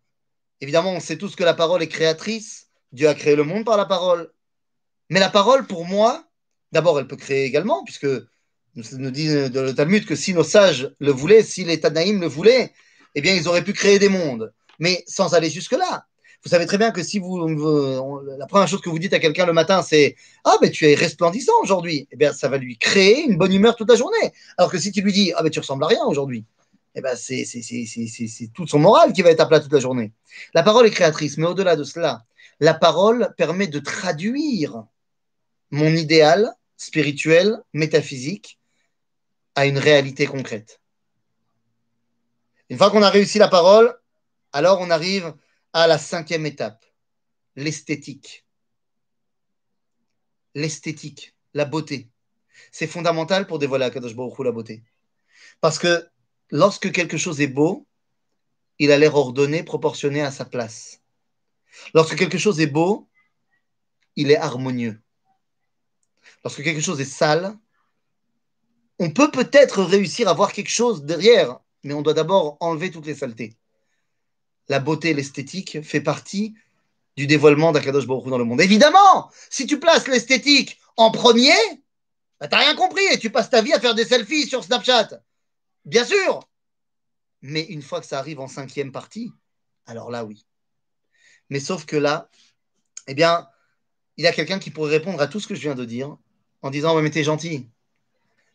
Évidemment, 0.60 0.92
on 0.92 1.00
sait 1.00 1.18
tous 1.18 1.34
que 1.34 1.42
la 1.44 1.54
parole 1.54 1.82
est 1.82 1.88
créatrice. 1.88 2.68
Dieu 2.92 3.08
a 3.08 3.14
créé 3.14 3.34
le 3.34 3.42
monde 3.42 3.64
par 3.64 3.76
la 3.76 3.84
parole. 3.84 4.32
Mais 5.10 5.18
la 5.18 5.28
parole, 5.28 5.66
pour 5.66 5.84
moi, 5.84 6.24
d'abord, 6.70 6.98
elle 7.00 7.08
peut 7.08 7.16
créer 7.16 7.44
également, 7.44 7.82
puisque 7.84 8.06
nous 8.76 9.10
dit 9.10 9.50
dans 9.50 9.62
le 9.62 9.74
Talmud 9.74 10.06
que 10.06 10.14
si 10.14 10.34
nos 10.34 10.44
sages 10.44 10.94
le 11.00 11.10
voulaient, 11.10 11.42
si 11.42 11.64
les 11.64 11.80
Tanaïm 11.80 12.20
le 12.20 12.28
voulaient, 12.28 12.72
eh 13.16 13.20
bien, 13.20 13.34
ils 13.34 13.48
auraient 13.48 13.64
pu 13.64 13.72
créer 13.72 13.98
des 13.98 14.08
mondes. 14.08 14.52
Mais 14.78 15.02
sans 15.08 15.34
aller 15.34 15.50
jusque-là. 15.50 16.06
Vous 16.44 16.50
savez 16.50 16.66
très 16.66 16.78
bien 16.78 16.90
que 16.90 17.02
si 17.02 17.18
vous, 17.18 17.48
la 18.38 18.46
première 18.46 18.68
chose 18.68 18.80
que 18.80 18.90
vous 18.90 18.98
dites 18.98 19.12
à 19.14 19.18
quelqu'un 19.18 19.46
le 19.46 19.52
matin, 19.52 19.82
c'est 19.82 20.16
Ah, 20.44 20.56
ben 20.60 20.70
tu 20.70 20.86
es 20.86 20.94
resplendissant 20.94 21.52
aujourd'hui, 21.62 22.08
eh 22.12 22.16
bien, 22.16 22.32
ça 22.32 22.48
va 22.48 22.58
lui 22.58 22.78
créer 22.78 23.24
une 23.24 23.36
bonne 23.36 23.52
humeur 23.52 23.74
toute 23.76 23.90
la 23.90 23.96
journée. 23.96 24.32
Alors 24.56 24.70
que 24.70 24.78
si 24.78 24.92
tu 24.92 25.00
lui 25.00 25.12
dis 25.12 25.32
Ah, 25.36 25.42
ben 25.42 25.50
tu 25.50 25.58
ressembles 25.58 25.84
à 25.84 25.88
rien 25.88 26.04
aujourd'hui, 26.04 26.44
eh 26.94 27.00
ben, 27.00 27.14
c'est 27.16 28.50
toute 28.54 28.70
son 28.70 28.78
morale 28.78 29.12
qui 29.12 29.22
va 29.22 29.30
être 29.30 29.40
à 29.40 29.46
plat 29.46 29.60
toute 29.60 29.72
la 29.72 29.80
journée. 29.80 30.12
La 30.54 30.62
parole 30.62 30.86
est 30.86 30.90
créatrice, 30.90 31.36
mais 31.36 31.46
au-delà 31.46 31.76
de 31.76 31.84
cela, 31.84 32.24
la 32.60 32.74
parole 32.74 33.34
permet 33.36 33.66
de 33.66 33.78
traduire 33.78 34.84
mon 35.70 35.94
idéal 35.94 36.52
spirituel, 36.76 37.58
métaphysique, 37.72 38.58
à 39.54 39.66
une 39.66 39.78
réalité 39.78 40.26
concrète. 40.26 40.80
Une 42.68 42.78
fois 42.78 42.90
qu'on 42.90 43.02
a 43.02 43.10
réussi 43.10 43.38
la 43.38 43.48
parole, 43.48 43.94
alors 44.52 44.80
on 44.80 44.90
arrive 44.90 45.34
à 45.76 45.86
la 45.86 45.98
cinquième 45.98 46.46
étape, 46.46 46.86
l'esthétique. 47.54 48.46
L'esthétique, 50.54 51.36
la 51.52 51.66
beauté. 51.66 52.08
C'est 52.72 52.86
fondamental 52.86 53.46
pour 53.46 53.58
dévoiler 53.58 53.84
à 53.84 53.90
Kadosh 53.90 54.16
Baruch 54.16 54.38
la 54.38 54.52
beauté. 54.52 54.82
Parce 55.60 55.78
que 55.78 56.08
lorsque 56.50 56.90
quelque 56.92 57.18
chose 57.18 57.42
est 57.42 57.46
beau, 57.46 57.86
il 58.78 58.90
a 58.90 58.96
l'air 58.96 59.16
ordonné, 59.16 59.64
proportionné 59.64 60.22
à 60.22 60.30
sa 60.30 60.46
place. 60.46 61.02
Lorsque 61.92 62.16
quelque 62.16 62.38
chose 62.38 62.58
est 62.58 62.72
beau, 62.72 63.10
il 64.16 64.30
est 64.30 64.38
harmonieux. 64.38 64.98
Lorsque 66.42 66.62
quelque 66.62 66.80
chose 66.80 67.02
est 67.02 67.04
sale, 67.04 67.54
on 68.98 69.10
peut 69.10 69.30
peut-être 69.30 69.82
réussir 69.82 70.26
à 70.26 70.32
voir 70.32 70.54
quelque 70.54 70.70
chose 70.70 71.04
derrière, 71.04 71.60
mais 71.84 71.92
on 71.92 72.00
doit 72.00 72.14
d'abord 72.14 72.56
enlever 72.60 72.90
toutes 72.90 73.04
les 73.04 73.14
saletés. 73.14 73.58
La 74.68 74.80
beauté 74.80 75.14
l'esthétique 75.14 75.82
fait 75.82 76.00
partie 76.00 76.54
du 77.16 77.26
dévoilement 77.26 77.72
d'Akadosh 77.72 78.06
Baruch 78.06 78.26
Hu 78.26 78.30
dans 78.30 78.38
le 78.38 78.44
monde. 78.44 78.60
Évidemment, 78.60 79.30
si 79.50 79.66
tu 79.66 79.78
places 79.80 80.08
l'esthétique 80.08 80.78
en 80.96 81.10
premier, 81.10 81.54
bah, 82.40 82.48
t'as 82.48 82.58
rien 82.58 82.74
compris 82.74 83.04
et 83.12 83.18
tu 83.18 83.30
passes 83.30 83.50
ta 83.50 83.62
vie 83.62 83.72
à 83.72 83.80
faire 83.80 83.94
des 83.94 84.04
selfies 84.04 84.46
sur 84.46 84.64
Snapchat. 84.64 85.08
Bien 85.84 86.04
sûr. 86.04 86.40
Mais 87.42 87.62
une 87.62 87.82
fois 87.82 88.00
que 88.00 88.06
ça 88.06 88.18
arrive 88.18 88.40
en 88.40 88.48
cinquième 88.48 88.92
partie, 88.92 89.32
alors 89.86 90.10
là, 90.10 90.24
oui. 90.24 90.44
Mais 91.48 91.60
sauf 91.60 91.86
que 91.86 91.96
là, 91.96 92.28
eh 93.06 93.14
bien, 93.14 93.46
il 94.16 94.24
y 94.24 94.26
a 94.26 94.32
quelqu'un 94.32 94.58
qui 94.58 94.70
pourrait 94.70 94.90
répondre 94.90 95.20
à 95.20 95.28
tout 95.28 95.40
ce 95.40 95.46
que 95.46 95.54
je 95.54 95.60
viens 95.60 95.74
de 95.74 95.84
dire 95.84 96.16
en 96.62 96.70
disant, 96.70 97.00
mais 97.00 97.10
t'es 97.10 97.22
gentil. 97.22 97.68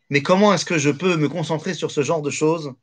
Mais 0.10 0.22
comment 0.22 0.54
est-ce 0.54 0.66
que 0.66 0.78
je 0.78 0.90
peux 0.90 1.16
me 1.16 1.30
concentrer 1.30 1.74
sur 1.74 1.90
ce 1.90 2.04
genre 2.04 2.22
de 2.22 2.30
choses 2.30 2.74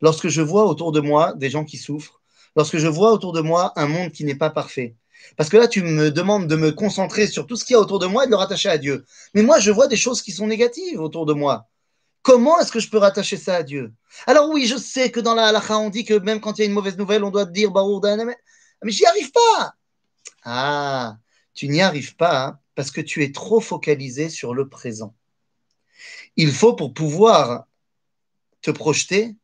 lorsque 0.00 0.28
je 0.28 0.40
vois 0.40 0.64
autour 0.64 0.90
de 0.90 1.00
moi 1.00 1.34
des 1.34 1.50
gens 1.50 1.64
qui 1.64 1.76
souffrent, 1.76 2.17
lorsque 2.56 2.78
je 2.78 2.88
vois 2.88 3.12
autour 3.12 3.32
de 3.32 3.40
moi 3.40 3.72
un 3.76 3.86
monde 3.86 4.12
qui 4.12 4.24
n'est 4.24 4.34
pas 4.34 4.50
parfait 4.50 4.96
Parce 5.36 5.48
que 5.48 5.56
là, 5.56 5.68
tu 5.68 5.82
me 5.82 6.10
demandes 6.10 6.46
de 6.46 6.56
me 6.56 6.72
concentrer 6.72 7.26
sur 7.26 7.46
tout 7.46 7.56
ce 7.56 7.64
qu'il 7.64 7.74
y 7.74 7.76
a 7.76 7.80
autour 7.80 7.98
de 7.98 8.06
moi 8.06 8.24
et 8.24 8.26
de 8.26 8.30
le 8.30 8.36
rattacher 8.36 8.68
à 8.68 8.78
Dieu. 8.78 9.04
Mais 9.34 9.42
moi, 9.42 9.58
je 9.58 9.70
vois 9.70 9.88
des 9.88 9.96
choses 9.96 10.22
qui 10.22 10.32
sont 10.32 10.46
négatives 10.46 11.00
autour 11.00 11.26
de 11.26 11.32
moi. 11.32 11.68
Comment 12.22 12.60
est-ce 12.60 12.72
que 12.72 12.80
je 12.80 12.90
peux 12.90 12.98
rattacher 12.98 13.36
ça 13.36 13.56
à 13.56 13.62
Dieu? 13.62 13.92
Alors 14.26 14.50
oui, 14.50 14.66
je 14.66 14.76
sais 14.76 15.10
que 15.10 15.20
dans 15.20 15.34
la 15.34 15.46
halakha, 15.46 15.78
on 15.78 15.90
dit 15.90 16.04
que 16.04 16.14
même 16.14 16.40
quand 16.40 16.58
il 16.58 16.62
y 16.62 16.64
a 16.64 16.66
une 16.66 16.74
mauvaise 16.74 16.98
nouvelle, 16.98 17.24
on 17.24 17.30
doit 17.30 17.44
dire 17.44 17.70
Dayanem. 17.70 18.34
Mais 18.82 18.92
j'y 18.92 19.06
arrive 19.06 19.30
pas. 19.32 19.74
Ah, 20.44 21.16
tu 21.54 21.68
n'y 21.68 21.80
arrives 21.80 22.16
pas 22.16 22.46
hein, 22.46 22.58
parce 22.74 22.90
que 22.90 23.00
tu 23.00 23.24
es 23.24 23.32
trop 23.32 23.60
focalisé 23.60 24.28
sur 24.28 24.54
le 24.54 24.68
présent. 24.68 25.14
Il 26.36 26.52
faut 26.52 26.74
pour 26.74 26.94
pouvoir 26.94 27.64
te 28.62 28.70
projeter, 28.70 29.34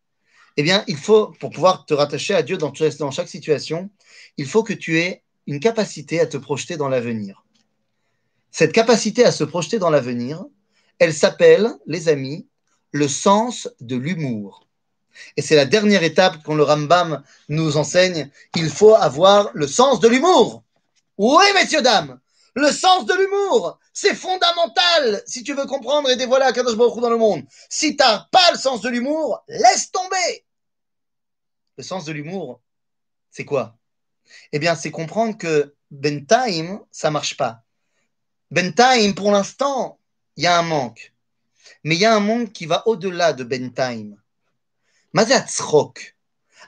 eh 0.56 0.62
bien, 0.62 0.84
il 0.86 0.96
faut 0.96 1.28
pour 1.40 1.50
pouvoir 1.50 1.84
te 1.84 1.94
rattacher 1.94 2.34
à 2.34 2.42
Dieu 2.42 2.56
dans, 2.56 2.72
chaque 2.72 3.28
situation, 3.28 3.90
il 4.36 4.46
faut 4.46 4.62
que 4.62 4.72
tu 4.72 4.98
aies 4.98 5.22
une 5.46 5.60
capacité 5.60 6.20
à 6.20 6.26
te 6.26 6.36
projeter 6.36 6.76
dans 6.76 6.88
l'avenir. 6.88 7.44
Cette 8.50 8.72
capacité 8.72 9.24
à 9.24 9.32
se 9.32 9.44
projeter 9.44 9.78
dans 9.78 9.90
l'avenir, 9.90 10.44
elle 10.98 11.12
s'appelle, 11.12 11.70
les 11.86 12.08
amis, 12.08 12.46
le 12.92 13.08
sens 13.08 13.68
de 13.80 13.96
l'humour. 13.96 14.68
Et 15.36 15.42
c'est 15.42 15.56
la 15.56 15.64
dernière 15.64 16.02
étape 16.02 16.42
qu'on 16.44 16.54
le 16.54 16.62
Rambam 16.62 17.22
nous 17.48 17.76
enseigne. 17.76 18.30
Il 18.56 18.70
faut 18.70 18.94
avoir 18.94 19.50
le 19.54 19.66
sens 19.66 20.00
de 20.00 20.08
l'humour. 20.08 20.62
Oui, 21.18 21.44
messieurs, 21.54 21.82
dames, 21.82 22.18
Le 22.54 22.70
sens 22.70 23.04
de 23.04 23.14
l'humour, 23.14 23.80
c'est 23.92 24.14
fondamental 24.14 25.22
si 25.26 25.42
tu 25.42 25.54
veux 25.54 25.66
comprendre 25.66 26.08
et 26.08 26.16
dévoiler 26.16 26.44
Akadosh 26.46 26.76
Baruch 26.76 26.96
Hu 26.96 27.00
dans 27.00 27.10
le 27.10 27.16
monde. 27.16 27.42
Si 27.68 27.96
t'as 27.96 28.28
pas 28.30 28.52
le 28.52 28.58
sens 28.58 28.80
de 28.80 28.88
l'humour, 28.88 29.42
laisse 29.48 29.90
tomber. 29.90 30.46
Le 31.76 31.82
sens 31.82 32.04
de 32.04 32.12
l'humour, 32.12 32.60
c'est 33.30 33.44
quoi? 33.44 33.76
Eh 34.52 34.60
bien, 34.60 34.76
c'est 34.76 34.92
comprendre 34.92 35.36
que 35.36 35.74
Bentaim, 35.90 36.84
ça 36.92 37.10
marche 37.10 37.36
pas. 37.36 37.62
Bentaim, 38.52 39.12
pour 39.14 39.32
l'instant, 39.32 39.98
il 40.36 40.44
y 40.44 40.46
a 40.46 40.56
un 40.56 40.62
manque. 40.62 41.12
Mais 41.82 41.96
il 41.96 42.00
y 42.00 42.04
a 42.04 42.14
un 42.14 42.20
monde 42.20 42.52
qui 42.52 42.66
va 42.66 42.86
au-delà 42.86 43.32
de 43.32 43.42
Bentaim. 43.42 44.12
Mazé 45.12 45.34
Atzrok. 45.34 46.16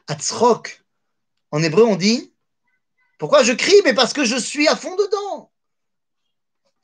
Atzrok, 0.09 0.85
en 1.53 1.63
hébreu, 1.63 1.85
on 1.85 1.97
dit 1.97 2.33
Pourquoi 3.19 3.45
je 3.45 3.53
crie? 3.53 3.81
Mais 3.85 3.95
parce 3.95 4.13
que 4.13 4.25
je 4.25 4.37
suis 4.37 4.67
à 4.67 4.75
fond 4.75 4.95
dedans. 4.97 5.51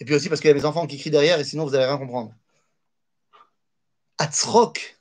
Et 0.03 0.05
puis 0.05 0.16
aussi 0.16 0.28
parce 0.28 0.40
qu'il 0.40 0.48
y 0.48 0.50
a 0.50 0.57
mes 0.57 0.64
enfants 0.64 0.88
qui 0.88 0.98
crient 0.98 1.12
derrière 1.12 1.38
et 1.38 1.44
sinon 1.44 1.64
vous 1.64 1.70
n'allez 1.70 1.84
rien 1.84 1.96
comprendre. 1.96 2.34
Atzrok. 4.18 4.98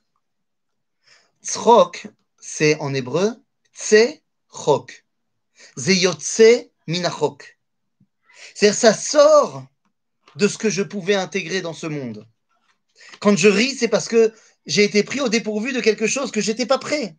Tzrok, 1.42 2.06
c'est 2.38 2.78
en 2.78 2.94
hébreu 2.94 3.34
Tzechok. 3.74 5.04
Zeyotse 5.76 6.70
Minachok. 6.86 7.58
C'est-à-dire, 8.54 8.78
ça 8.78 8.94
sort 8.94 9.66
de 10.36 10.46
ce 10.46 10.56
que 10.56 10.70
je 10.70 10.82
pouvais 10.82 11.16
intégrer 11.16 11.62
dans 11.62 11.74
ce 11.74 11.88
monde. 11.88 12.24
Quand 13.18 13.36
je 13.36 13.48
ris, 13.48 13.74
c'est 13.74 13.88
parce 13.88 14.06
que 14.06 14.32
j'ai 14.66 14.84
été 14.84 15.02
pris 15.02 15.20
au 15.20 15.28
dépourvu 15.28 15.72
de 15.72 15.80
quelque 15.80 16.06
chose 16.06 16.30
que 16.30 16.40
j'étais 16.40 16.66
pas 16.66 16.78
prêt. 16.78 17.16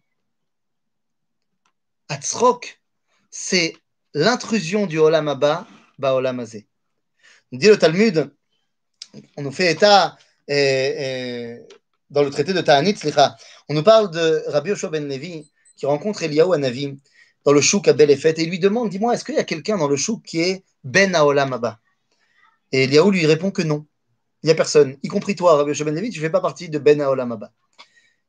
Atzrok, 2.07 2.81
c'est 3.29 3.75
l'intrusion 4.13 4.85
du 4.85 4.99
Olam 4.99 5.27
Abba, 5.27 5.67
Baolam 5.99 6.39
Azé. 6.39 6.65
Dit 7.53 7.67
le 7.67 7.77
Talmud, 7.77 8.31
on 9.37 9.43
nous 9.43 9.51
fait 9.51 9.71
état 9.71 10.17
et, 10.47 10.55
et, 10.55 11.59
dans 12.09 12.23
le 12.23 12.31
traité 12.31 12.51
de 12.51 12.61
Ta'anit, 12.61 12.95
on 13.69 13.75
nous 13.75 13.83
parle 13.83 14.09
de 14.09 14.43
Rabbi 14.47 14.71
Yoshua 14.71 14.89
ben 14.89 15.07
Levi 15.07 15.47
qui 15.77 15.85
rencontre 15.85 16.23
Eliyahu 16.23 16.55
Hanavi 16.55 16.97
dans 17.45 17.51
le 17.51 17.61
chouk 17.61 17.87
à 17.87 17.93
Bel 17.93 18.09
Efet 18.09 18.33
et 18.37 18.45
lui 18.47 18.57
demande 18.57 18.89
Dis-moi, 18.89 19.13
est-ce 19.13 19.23
qu'il 19.23 19.35
y 19.35 19.37
a 19.37 19.43
quelqu'un 19.43 19.77
dans 19.77 19.87
le 19.87 19.95
chouk 19.95 20.23
qui 20.23 20.41
est 20.41 20.63
Ben 20.83 21.13
Aolam 21.13 21.53
Abba 21.53 21.79
Et 22.71 22.85
Eliyahu 22.85 23.11
lui 23.11 23.27
répond 23.27 23.51
que 23.51 23.61
non. 23.61 23.85
Il 24.41 24.47
n'y 24.47 24.51
a 24.51 24.55
personne, 24.55 24.97
y 25.03 25.07
compris 25.07 25.35
toi, 25.35 25.55
Rabbi 25.55 25.69
Yoshua 25.69 25.85
ben 25.85 25.93
Levi, 25.93 26.09
tu 26.09 26.21
ne 26.21 26.23
fais 26.23 26.31
pas 26.31 26.41
partie 26.41 26.69
de 26.69 26.79
Ben 26.79 26.99
Aolam 27.01 27.33
Abba. 27.33 27.51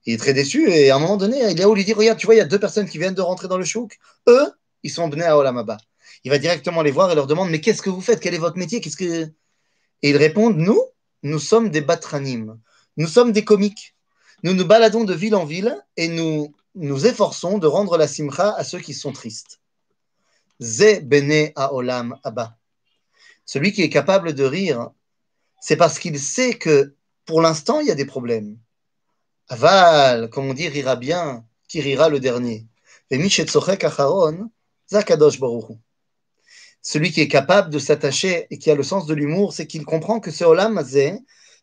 Il 0.04 0.12
est 0.12 0.18
très 0.18 0.34
déçu 0.34 0.70
et 0.70 0.90
à 0.90 0.96
un 0.96 0.98
moment 0.98 1.16
donné, 1.16 1.40
Eliyahu 1.40 1.74
lui 1.74 1.86
dit 1.86 1.94
Regarde, 1.94 2.18
tu 2.18 2.26
vois, 2.26 2.34
il 2.34 2.38
y 2.38 2.42
a 2.42 2.46
deux 2.46 2.60
personnes 2.60 2.86
qui 2.90 2.98
viennent 2.98 3.14
de 3.14 3.22
rentrer 3.22 3.48
dans 3.48 3.56
le 3.56 3.64
chouk. 3.64 3.96
Eux, 4.28 4.52
ils 4.82 4.90
sont 4.90 5.08
Ben 5.08 5.22
Aolam 5.22 5.56
Abba. 5.56 5.78
Il 6.24 6.30
va 6.30 6.38
directement 6.38 6.82
les 6.82 6.90
voir 6.90 7.10
et 7.10 7.14
leur 7.14 7.26
demande 7.26 7.50
Mais 7.50 7.60
qu'est-ce 7.60 7.82
que 7.82 7.90
vous 7.90 8.00
faites? 8.00 8.20
Quel 8.20 8.34
est 8.34 8.38
votre 8.38 8.58
métier? 8.58 8.80
Qu'est-ce 8.80 8.96
que... 8.96 9.30
Et 10.02 10.10
ils 10.10 10.16
répondent 10.16 10.56
Nous, 10.56 10.82
nous 11.22 11.38
sommes 11.38 11.70
des 11.70 11.80
batranim. 11.80 12.58
Nous 12.96 13.06
sommes 13.06 13.32
des 13.32 13.44
comiques. 13.44 13.94
Nous 14.42 14.54
nous 14.54 14.66
baladons 14.66 15.04
de 15.04 15.14
ville 15.14 15.34
en 15.34 15.44
ville 15.44 15.76
et 15.96 16.08
nous 16.08 16.54
nous 16.74 17.06
efforçons 17.06 17.58
de 17.58 17.66
rendre 17.66 17.96
la 17.96 18.08
simcha 18.08 18.54
à 18.54 18.64
ceux 18.64 18.80
qui 18.80 18.94
sont 18.94 19.12
tristes. 19.12 19.60
Ze 20.60 21.00
bene 21.00 21.50
haolam 21.56 22.18
abba. 22.24 22.58
Celui 23.46 23.72
qui 23.72 23.82
est 23.82 23.90
capable 23.90 24.34
de 24.34 24.44
rire, 24.44 24.90
c'est 25.60 25.76
parce 25.76 25.98
qu'il 25.98 26.18
sait 26.18 26.54
que 26.54 26.94
pour 27.24 27.40
l'instant, 27.40 27.80
il 27.80 27.86
y 27.86 27.90
a 27.90 27.94
des 27.94 28.04
problèmes. 28.04 28.58
Aval, 29.48 30.30
comme 30.30 30.46
on 30.46 30.54
dit, 30.54 30.68
rira 30.68 30.96
bien, 30.96 31.46
qui 31.68 31.80
rira 31.80 32.08
le 32.08 32.20
dernier? 32.20 32.66
Celui 36.86 37.10
qui 37.12 37.22
est 37.22 37.28
capable 37.28 37.70
de 37.70 37.78
s'attacher 37.78 38.46
et 38.50 38.58
qui 38.58 38.70
a 38.70 38.74
le 38.74 38.82
sens 38.82 39.06
de 39.06 39.14
l'humour, 39.14 39.54
c'est 39.54 39.66
qu'il 39.66 39.86
comprend 39.86 40.20
que 40.20 40.30
ce 40.30 40.44
olam 40.44 40.74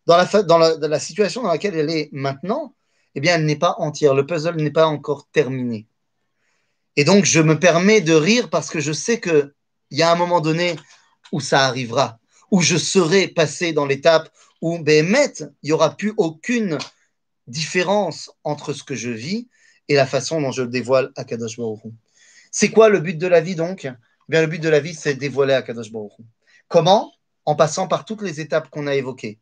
la, 0.07 0.25
dans, 0.43 0.57
la, 0.57 0.99
situation 0.99 1.43
dans 1.43 1.49
laquelle 1.49 1.75
elle 1.75 1.91
est 1.91 2.09
maintenant, 2.11 2.73
eh 3.13 3.21
bien, 3.21 3.35
elle 3.35 3.45
n'est 3.45 3.55
pas 3.55 3.75
entière. 3.77 4.15
Le 4.15 4.25
puzzle 4.25 4.55
n'est 4.55 4.71
pas 4.71 4.87
encore 4.87 5.27
terminé. 5.31 5.85
Et 6.95 7.03
donc, 7.03 7.25
je 7.25 7.39
me 7.39 7.59
permets 7.59 8.01
de 8.01 8.13
rire 8.13 8.49
parce 8.49 8.71
que 8.71 8.79
je 8.79 8.91
sais 8.91 9.21
qu'il 9.21 9.53
y 9.91 10.01
a 10.01 10.11
un 10.11 10.15
moment 10.15 10.41
donné 10.41 10.75
où 11.31 11.39
ça 11.39 11.65
arrivera, 11.65 12.19
où 12.49 12.63
je 12.63 12.77
serai 12.77 13.27
passé 13.27 13.73
dans 13.73 13.85
l'étape 13.85 14.27
où, 14.59 14.79
Béhémet, 14.79 15.33
il 15.39 15.67
n'y 15.67 15.71
aura 15.71 15.95
plus 15.95 16.13
aucune 16.17 16.79
différence 17.45 18.31
entre 18.43 18.73
ce 18.73 18.83
que 18.83 18.95
je 18.95 19.11
vis 19.11 19.47
et 19.87 19.93
la 19.93 20.07
façon 20.07 20.41
dont 20.41 20.51
je 20.51 20.63
dévoile 20.63 21.11
à 21.15 21.25
Kadosh 21.25 21.57
Baruch 21.57 21.81
C'est 22.49 22.71
quoi 22.71 22.89
le 22.89 22.99
but 22.99 23.19
de 23.19 23.27
la 23.27 23.39
vie 23.39 23.55
donc? 23.55 23.87
Bien, 24.29 24.41
Le 24.41 24.47
but 24.47 24.59
de 24.59 24.69
la 24.69 24.79
vie, 24.79 24.93
c'est 24.93 25.15
dévoiler 25.15 25.53
à 25.53 25.61
Kadosh 25.61 25.91
Baruch 25.91 26.13
Comment? 26.67 27.13
En 27.45 27.55
passant 27.55 27.87
par 27.87 28.05
toutes 28.05 28.21
les 28.21 28.39
étapes 28.39 28.69
qu'on 28.69 28.87
a 28.87 28.95
évoquées. 28.95 29.39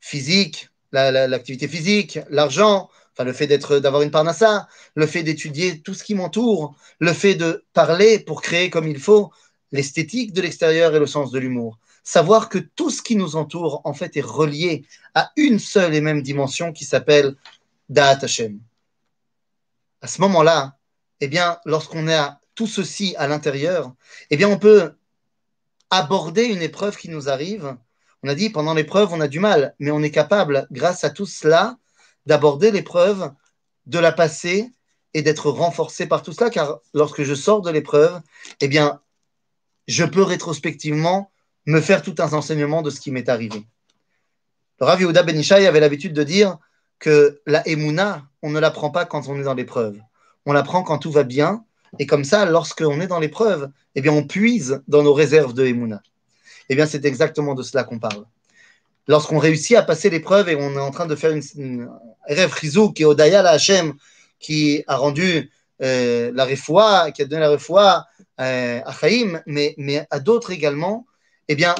Physique, 0.00 0.68
l'activité 0.92 1.66
la, 1.66 1.72
physique, 1.72 2.18
l'argent, 2.30 2.88
le 3.24 3.32
fait 3.32 3.46
d'avoir 3.46 4.02
une 4.02 4.10
parnassa, 4.10 4.68
le 4.94 5.06
fait 5.06 5.22
d'étudier 5.22 5.80
tout 5.80 5.94
ce 5.94 6.04
qui 6.04 6.14
m'entoure, 6.14 6.76
le 7.00 7.12
fait 7.12 7.34
de 7.34 7.64
parler 7.72 8.18
pour 8.18 8.42
créer 8.42 8.70
comme 8.70 8.88
il 8.88 8.98
faut, 8.98 9.32
l'esthétique 9.72 10.32
de 10.32 10.40
l'extérieur 10.40 10.94
et 10.94 10.98
le 10.98 11.06
sens 11.06 11.30
de 11.30 11.38
l'humour. 11.38 11.78
Savoir 12.04 12.48
que 12.48 12.58
tout 12.58 12.90
ce 12.90 13.02
qui 13.02 13.16
nous 13.16 13.36
entoure, 13.36 13.82
en 13.84 13.92
fait, 13.92 14.16
est 14.16 14.24
relié 14.24 14.86
à 15.14 15.30
une 15.36 15.58
seule 15.58 15.94
et 15.94 16.00
même 16.00 16.22
dimension 16.22 16.72
qui 16.72 16.84
s'appelle 16.84 17.34
Da'at 17.88 18.20
Hashem. 18.22 18.58
À 20.00 20.06
ce 20.06 20.20
moment-là, 20.22 20.78
eh 21.20 21.28
bien, 21.28 21.58
lorsqu'on 21.64 22.08
tout 22.58 22.66
ceci 22.66 23.14
à 23.16 23.26
l'intérieur, 23.28 23.94
eh 24.30 24.36
bien, 24.36 24.48
on 24.48 24.58
peut 24.58 24.92
aborder 25.90 26.44
une 26.44 26.62
épreuve 26.62 26.96
qui 26.96 27.08
nous 27.08 27.28
arrive 27.28 27.76
on 28.22 28.28
a 28.28 28.34
dit 28.34 28.50
pendant 28.50 28.74
l'épreuve, 28.74 29.12
on 29.12 29.20
a 29.20 29.28
du 29.28 29.38
mal, 29.38 29.74
mais 29.78 29.90
on 29.90 30.02
est 30.02 30.10
capable, 30.10 30.66
grâce 30.70 31.04
à 31.04 31.10
tout 31.10 31.26
cela, 31.26 31.78
d'aborder 32.26 32.70
l'épreuve, 32.70 33.30
de 33.86 33.98
la 33.98 34.12
passer 34.12 34.72
et 35.14 35.22
d'être 35.22 35.50
renforcé 35.50 36.06
par 36.06 36.22
tout 36.22 36.32
cela, 36.32 36.50
car 36.50 36.80
lorsque 36.94 37.22
je 37.22 37.34
sors 37.34 37.62
de 37.62 37.70
l'épreuve, 37.70 38.20
eh 38.60 38.68
bien, 38.68 39.00
je 39.86 40.04
peux 40.04 40.22
rétrospectivement 40.22 41.30
me 41.66 41.80
faire 41.80 42.02
tout 42.02 42.14
un 42.18 42.32
enseignement 42.32 42.82
de 42.82 42.90
ce 42.90 43.00
qui 43.00 43.10
m'est 43.10 43.28
arrivé. 43.28 43.64
Le 44.80 44.86
Rav 44.86 45.00
Yehuda 45.00 45.22
Benishai 45.22 45.66
avait 45.66 45.80
l'habitude 45.80 46.12
de 46.12 46.22
dire 46.22 46.58
que 46.98 47.40
la 47.46 47.66
Emouna, 47.68 48.26
on 48.42 48.50
ne 48.50 48.58
l'apprend 48.58 48.90
pas 48.90 49.04
quand 49.04 49.28
on 49.28 49.38
est 49.38 49.44
dans 49.44 49.54
l'épreuve. 49.54 49.98
On 50.44 50.52
l'apprend 50.52 50.82
quand 50.82 50.98
tout 50.98 51.12
va 51.12 51.22
bien. 51.22 51.64
Et 51.98 52.06
comme 52.06 52.24
ça, 52.24 52.44
lorsqu'on 52.44 53.00
est 53.00 53.06
dans 53.06 53.20
l'épreuve, 53.20 53.70
eh 53.94 54.00
bien, 54.00 54.12
on 54.12 54.24
puise 54.24 54.82
dans 54.88 55.02
nos 55.02 55.14
réserves 55.14 55.54
de 55.54 55.66
Emouna. 55.66 56.02
Eh 56.68 56.74
bien, 56.74 56.86
c'est 56.86 57.04
exactement 57.04 57.54
de 57.54 57.62
cela 57.62 57.84
qu'on 57.84 57.98
parle. 57.98 58.24
Lorsqu'on 59.06 59.38
réussit 59.38 59.76
à 59.76 59.82
passer 59.82 60.10
l'épreuve 60.10 60.48
et 60.50 60.56
on 60.56 60.74
est 60.74 60.80
en 60.80 60.90
train 60.90 61.06
de 61.06 61.16
faire 61.16 61.32
une, 61.32 61.88
rêve 62.26 62.52
Rizou 62.52 62.92
qui 62.92 63.02
est 63.02 63.06
Odaya 63.06 63.42
la 63.42 63.52
Hachem, 63.52 63.94
qui 64.38 64.84
a 64.86 64.96
rendu 64.96 65.50
euh, 65.82 66.30
la 66.34 66.44
refoua, 66.44 67.10
qui 67.12 67.22
a 67.22 67.24
donné 67.24 67.40
la 67.40 67.50
refoua 67.50 68.06
euh, 68.40 68.80
à 68.84 68.92
Chaim, 68.92 69.40
mais, 69.46 69.74
mais 69.78 70.06
à 70.10 70.20
d'autres 70.20 70.52
également, 70.52 71.06
eh 71.48 71.54
bien, 71.54 71.74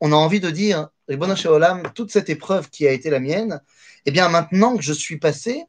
on 0.00 0.12
a 0.12 0.16
envie 0.16 0.40
de 0.40 0.50
dire, 0.50 0.88
Olam, 1.08 1.82
toute 1.94 2.10
cette 2.10 2.30
épreuve 2.30 2.70
qui 2.70 2.86
a 2.86 2.92
été 2.92 3.10
la 3.10 3.20
mienne, 3.20 3.60
eh 4.06 4.10
bien, 4.10 4.28
maintenant 4.28 4.76
que 4.76 4.82
je 4.82 4.92
suis 4.92 5.18
passé, 5.18 5.64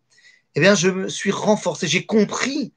eh 0.56 0.60
bien, 0.60 0.76
je 0.76 0.90
me 0.90 1.10
suis 1.10 1.32
renforcé, 1.32 1.88
j'ai 1.88 2.06
compris, 2.06 2.72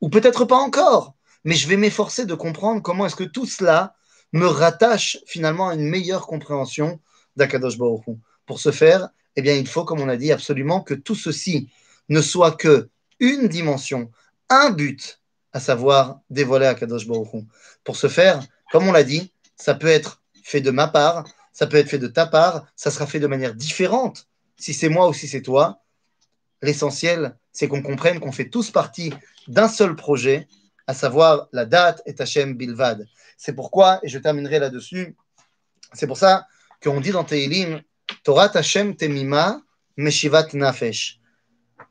ou 0.00 0.08
peut-être 0.08 0.44
pas 0.44 0.56
encore, 0.56 1.14
mais 1.44 1.54
je 1.54 1.68
vais 1.68 1.76
m'efforcer 1.76 2.26
de 2.26 2.34
comprendre 2.34 2.82
comment 2.82 3.06
est-ce 3.06 3.16
que 3.16 3.24
tout 3.24 3.46
cela 3.46 3.94
me 4.32 4.46
rattache 4.46 5.18
finalement 5.26 5.68
à 5.68 5.74
une 5.74 5.88
meilleure 5.88 6.26
compréhension 6.26 7.00
d'Akadosh 7.36 7.78
Baruch 7.78 8.04
Pour 8.46 8.60
ce 8.60 8.70
faire, 8.70 9.08
eh 9.36 9.42
bien, 9.42 9.54
il 9.54 9.66
faut, 9.66 9.84
comme 9.84 10.00
on 10.00 10.08
a 10.08 10.16
dit, 10.16 10.32
absolument 10.32 10.80
que 10.80 10.94
tout 10.94 11.14
ceci 11.14 11.70
ne 12.08 12.20
soit 12.20 12.52
que 12.52 12.88
une 13.18 13.48
dimension, 13.48 14.10
un 14.48 14.70
but, 14.70 15.20
à 15.52 15.60
savoir 15.60 16.20
dévoiler 16.30 16.66
Akadosh 16.66 17.06
Baruch 17.06 17.44
Pour 17.84 17.96
ce 17.96 18.08
faire, 18.08 18.42
comme 18.72 18.88
on 18.88 18.92
l'a 18.92 19.04
dit, 19.04 19.32
ça 19.56 19.74
peut 19.74 19.88
être 19.88 20.22
fait 20.42 20.60
de 20.60 20.70
ma 20.70 20.88
part, 20.88 21.24
ça 21.52 21.66
peut 21.66 21.76
être 21.76 21.88
fait 21.88 21.98
de 21.98 22.06
ta 22.06 22.26
part, 22.26 22.66
ça 22.76 22.90
sera 22.90 23.06
fait 23.06 23.20
de 23.20 23.26
manière 23.26 23.54
différente, 23.54 24.28
si 24.56 24.72
c'est 24.74 24.88
moi 24.88 25.08
ou 25.08 25.12
si 25.12 25.28
c'est 25.28 25.42
toi. 25.42 25.82
L'essentiel, 26.62 27.36
c'est 27.52 27.68
qu'on 27.68 27.82
comprenne 27.82 28.20
qu'on 28.20 28.32
fait 28.32 28.48
tous 28.48 28.70
partie 28.70 29.12
d'un 29.48 29.68
seul 29.68 29.96
projet, 29.96 30.46
à 30.86 30.94
savoir 30.94 31.48
la 31.52 31.64
date 31.64 32.02
et 32.06 32.14
Hachem 32.18 32.54
Bilvad. 32.54 33.06
C'est 33.36 33.54
pourquoi, 33.54 34.00
et 34.02 34.08
je 34.08 34.18
terminerai 34.18 34.58
là-dessus, 34.58 35.16
c'est 35.92 36.06
pour 36.06 36.18
ça 36.18 36.46
qu'on 36.82 37.00
dit 37.00 37.10
dans 37.10 37.24
Tehilim, 37.24 37.80
Torah 38.24 38.50
Hashem 38.54 38.96
Temima 38.96 39.62
Meshivat 39.96 40.48
Nafesh. 40.52 41.20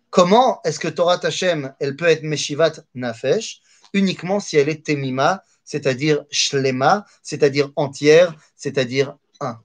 Comment 0.09 0.61
est-ce 0.63 0.79
que 0.79 0.87
Torah 0.87 1.19
Hashem, 1.21 1.73
elle 1.79 1.95
peut 1.95 2.07
être 2.07 2.23
Meshivat 2.23 2.73
Nafesh? 2.95 3.61
Uniquement 3.93 4.39
si 4.39 4.57
elle 4.57 4.69
est 4.69 4.85
Temima, 4.85 5.43
c'est-à-dire 5.63 6.25
Shlema, 6.31 7.05
c'est-à-dire 7.21 7.71
entière, 7.75 8.33
c'est-à-dire 8.55 9.15
un. 9.39 9.59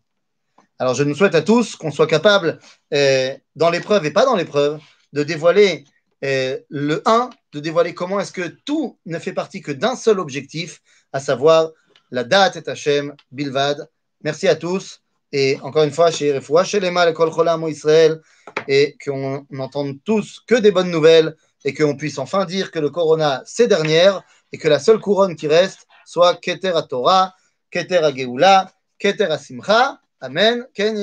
Alors 0.78 0.94
je 0.94 1.02
nous 1.02 1.14
souhaite 1.14 1.34
à 1.34 1.42
tous 1.42 1.76
qu'on 1.76 1.90
soit 1.90 2.06
capable, 2.06 2.58
euh, 2.92 3.34
dans 3.56 3.70
l'épreuve 3.70 4.04
et 4.04 4.10
pas 4.10 4.24
dans 4.24 4.36
l'épreuve, 4.36 4.80
de 5.14 5.22
dévoiler 5.22 5.84
euh, 6.24 6.58
le 6.68 7.02
1, 7.06 7.30
de 7.52 7.60
dévoiler 7.60 7.94
comment 7.94 8.20
est-ce 8.20 8.32
que 8.32 8.48
tout 8.66 8.98
ne 9.06 9.18
fait 9.18 9.32
partie 9.32 9.62
que 9.62 9.72
d'un 9.72 9.96
seul 9.96 10.18
objectif, 10.18 10.82
à 11.12 11.20
savoir 11.20 11.70
la 12.10 12.24
date 12.24 12.56
est 12.56 12.68
Hachem, 12.68 13.14
Bilvad. 13.30 13.88
Merci 14.22 14.48
à 14.48 14.56
tous. 14.56 15.00
Et 15.32 15.58
encore 15.62 15.84
une 15.84 15.90
fois, 15.90 16.10
chez 16.10 16.32
Refoua, 16.32 16.64
chez 16.64 16.80
Lema, 16.80 17.06
l'école 17.06 17.30
Cholam 17.30 17.66
Israël, 17.68 18.20
et 18.68 18.96
qu'on 19.04 19.46
n'entende 19.50 19.96
tous 20.04 20.40
que 20.46 20.56
des 20.56 20.70
bonnes 20.70 20.90
nouvelles 20.90 21.34
et 21.64 21.74
qu'on 21.74 21.96
puisse 21.96 22.18
enfin 22.18 22.44
dire 22.44 22.70
que 22.70 22.78
le 22.78 22.90
Corona, 22.90 23.42
c'est 23.46 23.66
dernière 23.66 24.22
et 24.52 24.58
que 24.58 24.68
la 24.68 24.78
seule 24.78 25.00
couronne 25.00 25.34
qui 25.34 25.48
reste 25.48 25.86
soit 26.06 26.36
Keter 26.36 26.76
à 26.76 26.82
Torah, 26.82 27.34
Keter 27.70 27.98
à 27.98 28.14
Geoula, 28.14 28.70
Keter 28.98 29.24
à 29.24 29.38
Simcha. 29.38 30.00
Amen. 30.20 30.66
Ken. 30.72 30.96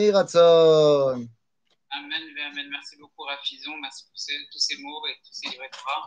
Amen, 1.94 2.24
amen. 2.40 2.70
Merci 2.70 2.96
beaucoup, 2.98 3.24
Rafizon. 3.24 3.76
Merci 3.78 4.06
pour 4.06 4.14
tous 4.14 4.60
ces 4.60 4.78
mots 4.82 5.06
et 5.08 5.16
tous 5.26 5.34
ces 5.34 5.50
livrets. 5.50 5.70